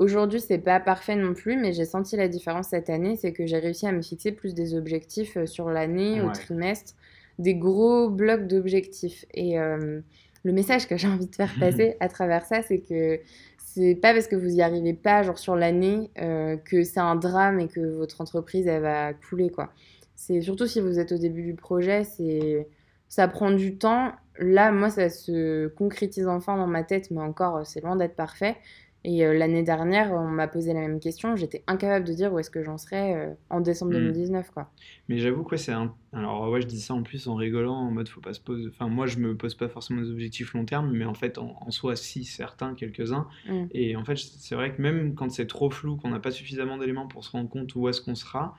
Aujourd'hui, 0.00 0.40
c'est 0.40 0.56
pas 0.56 0.80
parfait 0.80 1.14
non 1.14 1.34
plus, 1.34 1.58
mais 1.58 1.74
j'ai 1.74 1.84
senti 1.84 2.16
la 2.16 2.26
différence 2.26 2.68
cette 2.68 2.88
année, 2.88 3.16
c'est 3.16 3.34
que 3.34 3.44
j'ai 3.44 3.58
réussi 3.58 3.86
à 3.86 3.92
me 3.92 4.00
fixer 4.00 4.32
plus 4.32 4.54
des 4.54 4.74
objectifs 4.74 5.36
euh, 5.36 5.44
sur 5.44 5.68
l'année, 5.68 6.22
au 6.22 6.30
trimestre, 6.30 6.94
des 7.38 7.54
gros 7.54 8.08
blocs 8.08 8.46
d'objectifs. 8.46 9.26
Et 9.34 9.60
euh, 9.60 10.00
le 10.42 10.52
message 10.52 10.88
que 10.88 10.96
j'ai 10.96 11.06
envie 11.06 11.26
de 11.26 11.34
faire 11.34 11.52
passer 11.60 11.98
à 12.00 12.08
travers 12.08 12.46
ça, 12.46 12.62
c'est 12.62 12.78
que 12.78 13.20
c'est 13.58 13.94
pas 13.94 14.14
parce 14.14 14.26
que 14.26 14.36
vous 14.36 14.48
y 14.48 14.62
arrivez 14.62 14.94
pas, 14.94 15.22
genre 15.22 15.38
sur 15.38 15.54
l'année, 15.54 16.10
euh, 16.18 16.56
que 16.56 16.82
c'est 16.82 17.00
un 17.00 17.14
drame 17.14 17.60
et 17.60 17.68
que 17.68 17.80
votre 17.98 18.22
entreprise 18.22 18.66
elle 18.66 18.80
va 18.80 19.12
couler 19.12 19.50
quoi. 19.50 19.70
C'est 20.16 20.40
surtout 20.40 20.66
si 20.66 20.80
vous 20.80 20.98
êtes 20.98 21.12
au 21.12 21.18
début 21.18 21.42
du 21.42 21.54
projet, 21.54 22.04
c'est 22.04 22.66
ça 23.10 23.28
prend 23.28 23.50
du 23.50 23.76
temps. 23.76 24.12
Là, 24.38 24.72
moi, 24.72 24.88
ça 24.88 25.10
se 25.10 25.66
concrétise 25.66 26.26
enfin 26.26 26.56
dans 26.56 26.68
ma 26.68 26.84
tête, 26.84 27.10
mais 27.10 27.20
encore, 27.20 27.66
c'est 27.66 27.82
loin 27.82 27.96
d'être 27.96 28.16
parfait. 28.16 28.56
Et 29.02 29.24
euh, 29.24 29.32
l'année 29.32 29.62
dernière, 29.62 30.12
on 30.12 30.28
m'a 30.28 30.46
posé 30.46 30.74
la 30.74 30.80
même 30.80 31.00
question. 31.00 31.34
J'étais 31.34 31.64
incapable 31.66 32.06
de 32.06 32.12
dire 32.12 32.32
où 32.32 32.38
est-ce 32.38 32.50
que 32.50 32.62
j'en 32.62 32.76
serais 32.76 33.14
euh, 33.14 33.34
en 33.48 33.60
décembre 33.60 33.92
2019. 33.92 34.46
Hmm. 34.46 34.52
Quoi. 34.52 34.70
Mais 35.08 35.18
j'avoue 35.18 35.42
que 35.42 35.56
c'est 35.56 35.72
un. 35.72 35.94
Alors, 36.12 36.50
ouais, 36.50 36.60
je 36.60 36.66
dis 36.66 36.80
ça 36.80 36.92
en 36.92 37.02
plus 37.02 37.26
en 37.26 37.34
rigolant, 37.34 37.76
en 37.76 37.90
mode 37.90 38.08
faut 38.08 38.20
pas 38.20 38.34
se 38.34 38.40
poser. 38.40 38.68
Enfin, 38.68 38.88
moi, 38.88 39.06
je 39.06 39.18
me 39.18 39.34
pose 39.36 39.54
pas 39.54 39.68
forcément 39.68 40.02
des 40.02 40.10
objectifs 40.10 40.52
long 40.52 40.66
terme, 40.66 40.92
mais 40.92 41.06
en 41.06 41.14
fait, 41.14 41.38
en, 41.38 41.70
soi, 41.70 41.96
si, 41.96 42.24
certains, 42.24 42.74
quelques-uns. 42.74 43.26
Hmm. 43.48 43.66
Et 43.72 43.96
en 43.96 44.04
fait, 44.04 44.18
c'est 44.18 44.54
vrai 44.54 44.74
que 44.74 44.82
même 44.82 45.14
quand 45.14 45.30
c'est 45.30 45.46
trop 45.46 45.70
flou, 45.70 45.96
qu'on 45.96 46.10
n'a 46.10 46.20
pas 46.20 46.30
suffisamment 46.30 46.76
d'éléments 46.76 47.06
pour 47.06 47.24
se 47.24 47.30
rendre 47.30 47.48
compte 47.48 47.74
où 47.74 47.88
est-ce 47.88 48.02
qu'on 48.02 48.14
sera, 48.14 48.54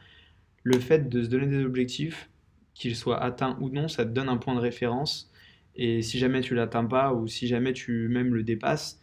le 0.63 0.79
fait 0.79 1.07
de 1.07 1.23
se 1.23 1.29
donner 1.29 1.47
des 1.47 1.63
objectifs, 1.63 2.29
qu'ils 2.73 2.95
soient 2.95 3.21
atteints 3.21 3.57
ou 3.61 3.69
non, 3.69 3.87
ça 3.87 4.05
te 4.05 4.09
donne 4.09 4.29
un 4.29 4.37
point 4.37 4.55
de 4.55 4.59
référence. 4.59 5.31
Et 5.75 6.01
si 6.01 6.17
jamais 6.17 6.41
tu 6.41 6.55
l'atteins 6.55 6.85
pas, 6.85 7.13
ou 7.13 7.27
si 7.27 7.47
jamais 7.47 7.73
tu 7.73 8.07
même 8.07 8.33
le 8.33 8.43
dépasses, 8.43 9.00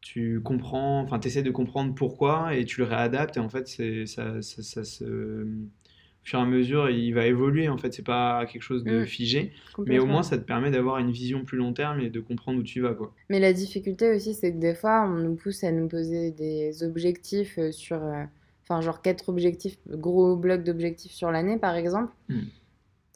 tu 0.00 0.40
comprends, 0.40 1.00
enfin, 1.00 1.18
tu 1.18 1.28
essaies 1.28 1.42
de 1.42 1.50
comprendre 1.50 1.94
pourquoi 1.94 2.54
et 2.54 2.64
tu 2.64 2.80
le 2.80 2.86
réadaptes. 2.86 3.36
Et 3.36 3.40
en 3.40 3.48
fait, 3.48 3.68
c'est, 3.68 4.06
ça, 4.06 4.40
ça, 4.42 4.84
se. 4.84 5.44
Au 5.44 6.30
fur 6.30 6.38
et 6.38 6.42
à 6.42 6.46
mesure, 6.46 6.90
il 6.90 7.12
va 7.12 7.26
évoluer. 7.26 7.68
En 7.68 7.78
fait, 7.78 7.92
c'est 7.94 8.04
pas 8.04 8.44
quelque 8.46 8.62
chose 8.62 8.84
de 8.84 9.00
mmh. 9.00 9.06
figé. 9.06 9.52
Mais 9.86 9.98
au 9.98 10.06
moins, 10.06 10.22
ça 10.22 10.36
te 10.36 10.44
permet 10.44 10.70
d'avoir 10.70 10.98
une 10.98 11.10
vision 11.10 11.44
plus 11.44 11.56
long 11.56 11.72
terme 11.72 12.00
et 12.00 12.10
de 12.10 12.20
comprendre 12.20 12.60
où 12.60 12.62
tu 12.62 12.80
vas. 12.80 12.94
Quoi. 12.94 13.14
Mais 13.30 13.40
la 13.40 13.52
difficulté 13.52 14.14
aussi, 14.14 14.34
c'est 14.34 14.52
que 14.52 14.58
des 14.58 14.74
fois, 14.74 15.04
on 15.06 15.14
nous 15.14 15.34
pousse 15.36 15.64
à 15.64 15.72
nous 15.72 15.88
poser 15.88 16.30
des 16.30 16.82
objectifs 16.82 17.58
euh, 17.58 17.72
sur. 17.72 18.02
Euh, 18.02 18.24
enfin, 18.64 18.82
genre 18.82 19.00
quatre 19.00 19.30
objectifs, 19.30 19.78
gros 19.88 20.36
blocs 20.36 20.64
d'objectifs 20.64 21.12
sur 21.12 21.30
l'année, 21.30 21.56
par 21.56 21.76
exemple. 21.76 22.12
Mmh. 22.28 22.40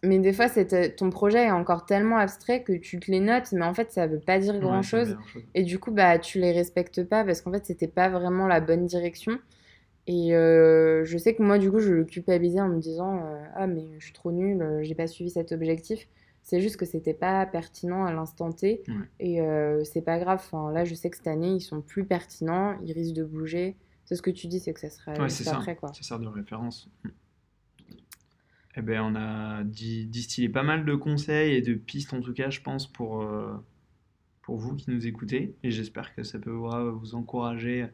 Mais 0.05 0.19
des 0.19 0.33
fois, 0.33 0.47
ton 0.97 1.11
projet 1.11 1.45
est 1.45 1.51
encore 1.53 1.87
tellement 1.87 2.17
abstrait 2.17 2.65
que 2.65 2.73
tu 2.73 2.99
te 2.99 3.11
les 3.11 3.21
notes, 3.21 3.53
mais 3.53 3.65
en 3.65 3.73
fait, 3.73 3.93
ça 3.93 4.07
veut 4.09 4.19
pas 4.19 4.39
dire 4.41 4.59
grand 4.59 4.83
chose. 4.83 5.17
Et 5.55 5.63
du 5.63 5.79
coup, 5.79 5.93
bah, 5.93 6.19
tu 6.19 6.41
les 6.41 6.51
respectes 6.53 7.05
pas 7.05 7.25
parce 7.25 7.41
qu'en 7.41 7.53
fait, 7.53 7.65
c'était 7.67 7.87
pas 7.89 8.09
vraiment 8.09 8.47
la 8.49 8.61
bonne 8.61 8.87
direction. 8.87 9.39
Et 10.09 10.35
euh, 10.35 11.05
je 11.05 11.17
sais 11.17 11.35
que 11.35 11.43
moi, 11.45 11.59
du 11.59 11.71
coup, 11.71 11.79
je 11.79 11.93
le 11.93 12.05
culpabilisais 12.05 12.61
en 12.61 12.69
me 12.69 12.81
disant 12.81 13.19
euh, 13.25 13.45
Ah, 13.55 13.69
mais 13.69 13.85
je 14.01 14.05
suis 14.07 14.13
trop 14.13 14.33
nulle, 14.33 14.61
euh, 14.61 14.83
j'ai 14.83 14.97
pas 14.97 15.07
suivi 15.07 15.31
cet 15.31 15.53
objectif. 15.53 16.09
C'est 16.43 16.61
juste 16.61 16.77
que 16.77 16.85
c'était 16.85 17.15
pas 17.15 17.47
pertinent 17.47 18.05
à 18.05 18.13
l'instant 18.13 18.51
T. 18.51 18.83
Ouais. 18.89 18.95
Et 19.21 19.41
euh, 19.41 19.85
c'est 19.85 20.03
pas 20.03 20.19
grave. 20.19 20.41
Enfin, 20.43 20.73
là, 20.73 20.85
je 20.85 20.97
sais 20.97 21.09
que 21.09 21.17
cette 21.17 21.29
année, 21.29 21.53
ils 21.53 21.61
sont 21.61 21.81
plus 21.81 22.05
pertinents. 22.05 22.75
Ils 22.83 22.93
risquent 22.93 23.15
de 23.15 23.23
bouger. 23.23 23.77
C'est 24.07 24.17
ce 24.17 24.23
que 24.23 24.31
tu 24.33 24.49
dis, 24.49 24.59
c'est 24.59 24.73
que 24.73 24.81
ça 24.81 24.91
sera 24.91 25.13
Ouais, 25.13 25.29
juste 25.29 25.37
c'est 25.37 25.45
ça. 25.45 25.59
après. 25.59 25.77
Quoi. 25.77 25.93
Ça 25.93 26.03
sert 26.03 26.19
de 26.19 26.27
référence. 26.27 26.91
Eh 28.77 28.83
ben, 28.83 29.01
on 29.03 29.15
a 29.17 29.65
di- 29.65 30.07
distillé 30.07 30.49
pas 30.49 30.63
mal 30.63 30.85
de 30.85 30.95
conseils 30.95 31.55
et 31.55 31.63
de 31.63 31.75
pistes, 31.75 32.15
en 32.15 32.21
tout 32.21 32.33
cas, 32.33 32.51
je 32.51 32.61
pense, 32.61 32.87
pour, 32.91 33.23
euh, 33.23 33.53
pour 34.43 34.57
vous 34.57 34.77
qui 34.77 34.91
nous 34.91 35.07
écoutez. 35.07 35.55
Et 35.63 35.71
j'espère 35.71 36.15
que 36.15 36.23
ça 36.23 36.39
peut 36.39 36.51
vous, 36.51 37.15
encourager 37.15 37.87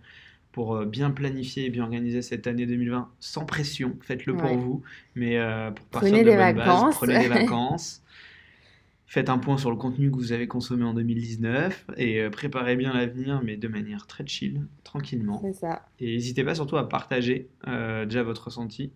pour 0.52 0.76
euh, 0.76 0.86
bien 0.86 1.10
planifier 1.10 1.66
et 1.66 1.70
bien 1.70 1.84
organiser 1.84 2.22
cette 2.22 2.46
année 2.46 2.66
2020 2.66 3.10
sans 3.20 3.44
pression. 3.44 3.96
Faites-le 4.02 4.36
pour 4.36 4.56
vous, 4.56 4.82
mais 5.14 5.38
euh, 5.38 5.70
pour 5.72 5.86
partir 5.86 6.12
Prenez 6.12 6.24
de 6.24 6.30
des 6.30 6.36
vacances. 6.36 6.96
prenez 6.96 7.18
des 7.18 7.28
vacances. 7.28 8.02
Faites 9.06 9.30
un 9.30 9.38
point 9.38 9.56
sur 9.56 9.70
le 9.70 9.76
contenu 9.76 10.10
que 10.10 10.16
vous 10.16 10.32
avez 10.32 10.46
consommé 10.46 10.84
en 10.84 10.92
2019 10.92 11.86
et 11.96 12.28
préparez 12.30 12.76
bien 12.76 12.92
l'avenir, 12.92 13.40
mais 13.42 13.56
de 13.56 13.66
manière 13.66 14.06
très 14.06 14.26
chill, 14.26 14.66
tranquillement. 14.84 15.40
C'est 15.42 15.54
ça. 15.54 15.86
Et 15.98 16.12
n'hésitez 16.14 16.44
pas 16.44 16.54
surtout 16.54 16.76
à 16.76 16.88
partager 16.88 17.48
euh, 17.66 18.04
déjà 18.04 18.22
votre 18.22 18.44
ressenti. 18.46 18.92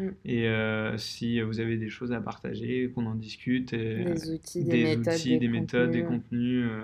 Mm. 0.00 0.16
Et 0.24 0.48
euh, 0.48 0.96
si 0.98 1.40
vous 1.42 1.60
avez 1.60 1.76
des 1.76 1.88
choses 1.90 2.12
à 2.12 2.20
partager, 2.20 2.90
qu'on 2.94 3.06
en 3.06 3.14
discute. 3.14 3.72
et, 3.72 4.04
Des 4.04 4.30
outils, 4.30 4.64
des, 4.64 4.84
des 4.84 4.84
méthodes, 4.84 5.14
outils, 5.14 5.38
des, 5.38 5.38
des 5.38 5.48
méthodes, 5.48 5.90
des 5.90 6.04
contenus. 6.04 6.22
contenus. 6.22 6.64
euh, 6.66 6.82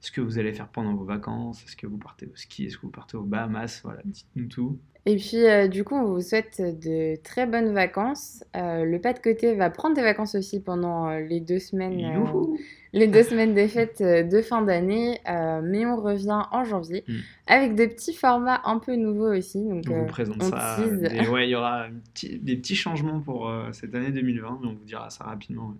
ce 0.00 0.10
que 0.10 0.20
vous 0.20 0.38
allez 0.38 0.52
faire 0.52 0.68
pendant 0.68 0.94
vos 0.94 1.04
vacances? 1.04 1.62
Est-ce 1.64 1.76
que 1.76 1.86
vous 1.86 1.98
partez 1.98 2.26
au 2.26 2.34
ski? 2.36 2.66
Est-ce 2.66 2.76
que 2.76 2.82
vous 2.82 2.90
partez 2.92 3.16
aux 3.16 3.22
Bahamas? 3.22 3.80
Voilà, 3.84 4.00
dites-nous 4.04 4.46
tout. 4.46 4.78
Et 5.06 5.16
puis, 5.16 5.46
euh, 5.46 5.66
du 5.66 5.82
coup, 5.82 5.94
on 5.94 6.04
vous 6.04 6.20
souhaite 6.20 6.60
de 6.60 7.16
très 7.22 7.46
bonnes 7.46 7.72
vacances. 7.72 8.44
Euh, 8.54 8.84
le 8.84 9.00
pas 9.00 9.14
de 9.14 9.18
côté 9.18 9.54
va 9.54 9.70
prendre 9.70 9.96
des 9.96 10.02
vacances 10.02 10.34
aussi 10.34 10.60
pendant 10.60 11.08
euh, 11.08 11.20
les 11.20 11.40
deux 11.40 11.58
semaines, 11.58 11.98
euh, 12.04 12.44
les 12.92 13.06
deux 13.06 13.22
semaines 13.22 13.54
des 13.54 13.66
fêtes 13.66 14.02
de 14.02 14.42
fin 14.42 14.60
d'année. 14.60 15.18
Mais 15.26 15.86
on 15.86 15.96
revient 15.96 16.42
en 16.52 16.64
janvier 16.64 17.04
Mm. 17.08 17.14
avec 17.46 17.74
des 17.76 17.88
petits 17.88 18.12
formats 18.12 18.60
un 18.64 18.78
peu 18.78 18.94
nouveaux 18.94 19.34
aussi. 19.34 19.66
Donc, 19.66 19.84
On 19.90 20.00
vous 20.00 20.06
présente 20.06 20.36
on 20.42 20.50
ça. 20.50 20.76
Des- 20.86 21.28
ouais, 21.28 21.46
il 21.48 21.50
y 21.50 21.54
aura 21.54 21.86
des 22.22 22.56
petits 22.56 22.76
changements 22.76 23.20
pour 23.20 23.50
cette 23.72 23.94
année 23.94 24.10
2020, 24.12 24.58
mais 24.62 24.68
on 24.68 24.74
vous 24.74 24.84
dira 24.84 25.08
ça 25.08 25.24
rapidement. 25.24 25.68
ouais. 25.68 25.74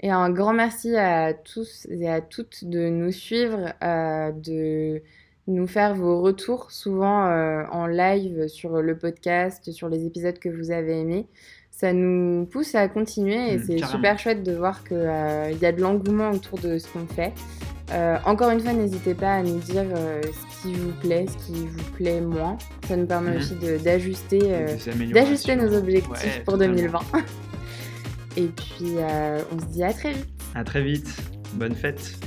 Et 0.00 0.10
un 0.10 0.30
grand 0.30 0.52
merci 0.52 0.94
à 0.96 1.32
tous 1.32 1.86
et 1.90 2.08
à 2.08 2.20
toutes 2.20 2.64
de 2.64 2.88
nous 2.88 3.12
suivre, 3.12 3.72
euh, 3.82 4.30
de 4.32 5.02
nous 5.46 5.66
faire 5.66 5.94
vos 5.94 6.20
retours, 6.20 6.70
souvent 6.70 7.26
euh, 7.28 7.62
en 7.72 7.86
live 7.86 8.48
sur 8.48 8.82
le 8.82 8.96
podcast, 8.98 9.70
sur 9.72 9.88
les 9.88 10.04
épisodes 10.04 10.38
que 10.38 10.48
vous 10.48 10.70
avez 10.70 11.00
aimés. 11.00 11.26
Ça 11.70 11.92
nous 11.92 12.46
pousse 12.46 12.74
à 12.74 12.88
continuer 12.88 13.52
et 13.52 13.56
Mm, 13.58 13.62
c'est 13.66 13.84
super 13.86 14.18
chouette 14.18 14.42
de 14.42 14.52
voir 14.52 14.82
qu'il 14.84 14.96
y 15.60 15.66
a 15.66 15.72
de 15.72 15.80
l'engouement 15.80 16.30
autour 16.30 16.58
de 16.58 16.78
ce 16.78 16.88
qu'on 16.92 17.06
fait. 17.06 17.32
Euh, 17.92 18.16
encore 18.24 18.50
une 18.50 18.60
fois, 18.60 18.72
n'hésitez 18.72 19.14
pas 19.14 19.34
à 19.34 19.42
nous 19.42 19.58
dire 19.60 19.84
euh, 19.94 20.20
ce 20.22 20.62
qui 20.62 20.74
vous 20.74 20.90
plaît, 21.00 21.26
ce 21.28 21.46
qui 21.46 21.66
vous 21.66 21.90
plaît 21.92 22.20
moins. 22.20 22.58
Ça 22.88 22.96
nous 22.96 23.06
permet 23.06 23.30
Mhm. 23.32 23.36
aussi 23.36 23.54
d'ajuster 23.84 24.40
euh, 24.42 25.56
nos 25.56 25.74
objectifs 25.76 26.10
Ouais, 26.10 26.42
pour 26.44 26.54
totalement. 26.54 26.74
2020. 26.76 26.98
Et 28.36 28.48
puis, 28.48 28.96
euh, 28.98 29.42
on 29.52 29.58
se 29.58 29.64
dit 29.66 29.84
à 29.84 29.92
très 29.92 30.12
vite. 30.12 30.28
À 30.54 30.64
très 30.64 30.82
vite. 30.82 31.08
Bonne 31.54 31.74
fête. 31.74 32.18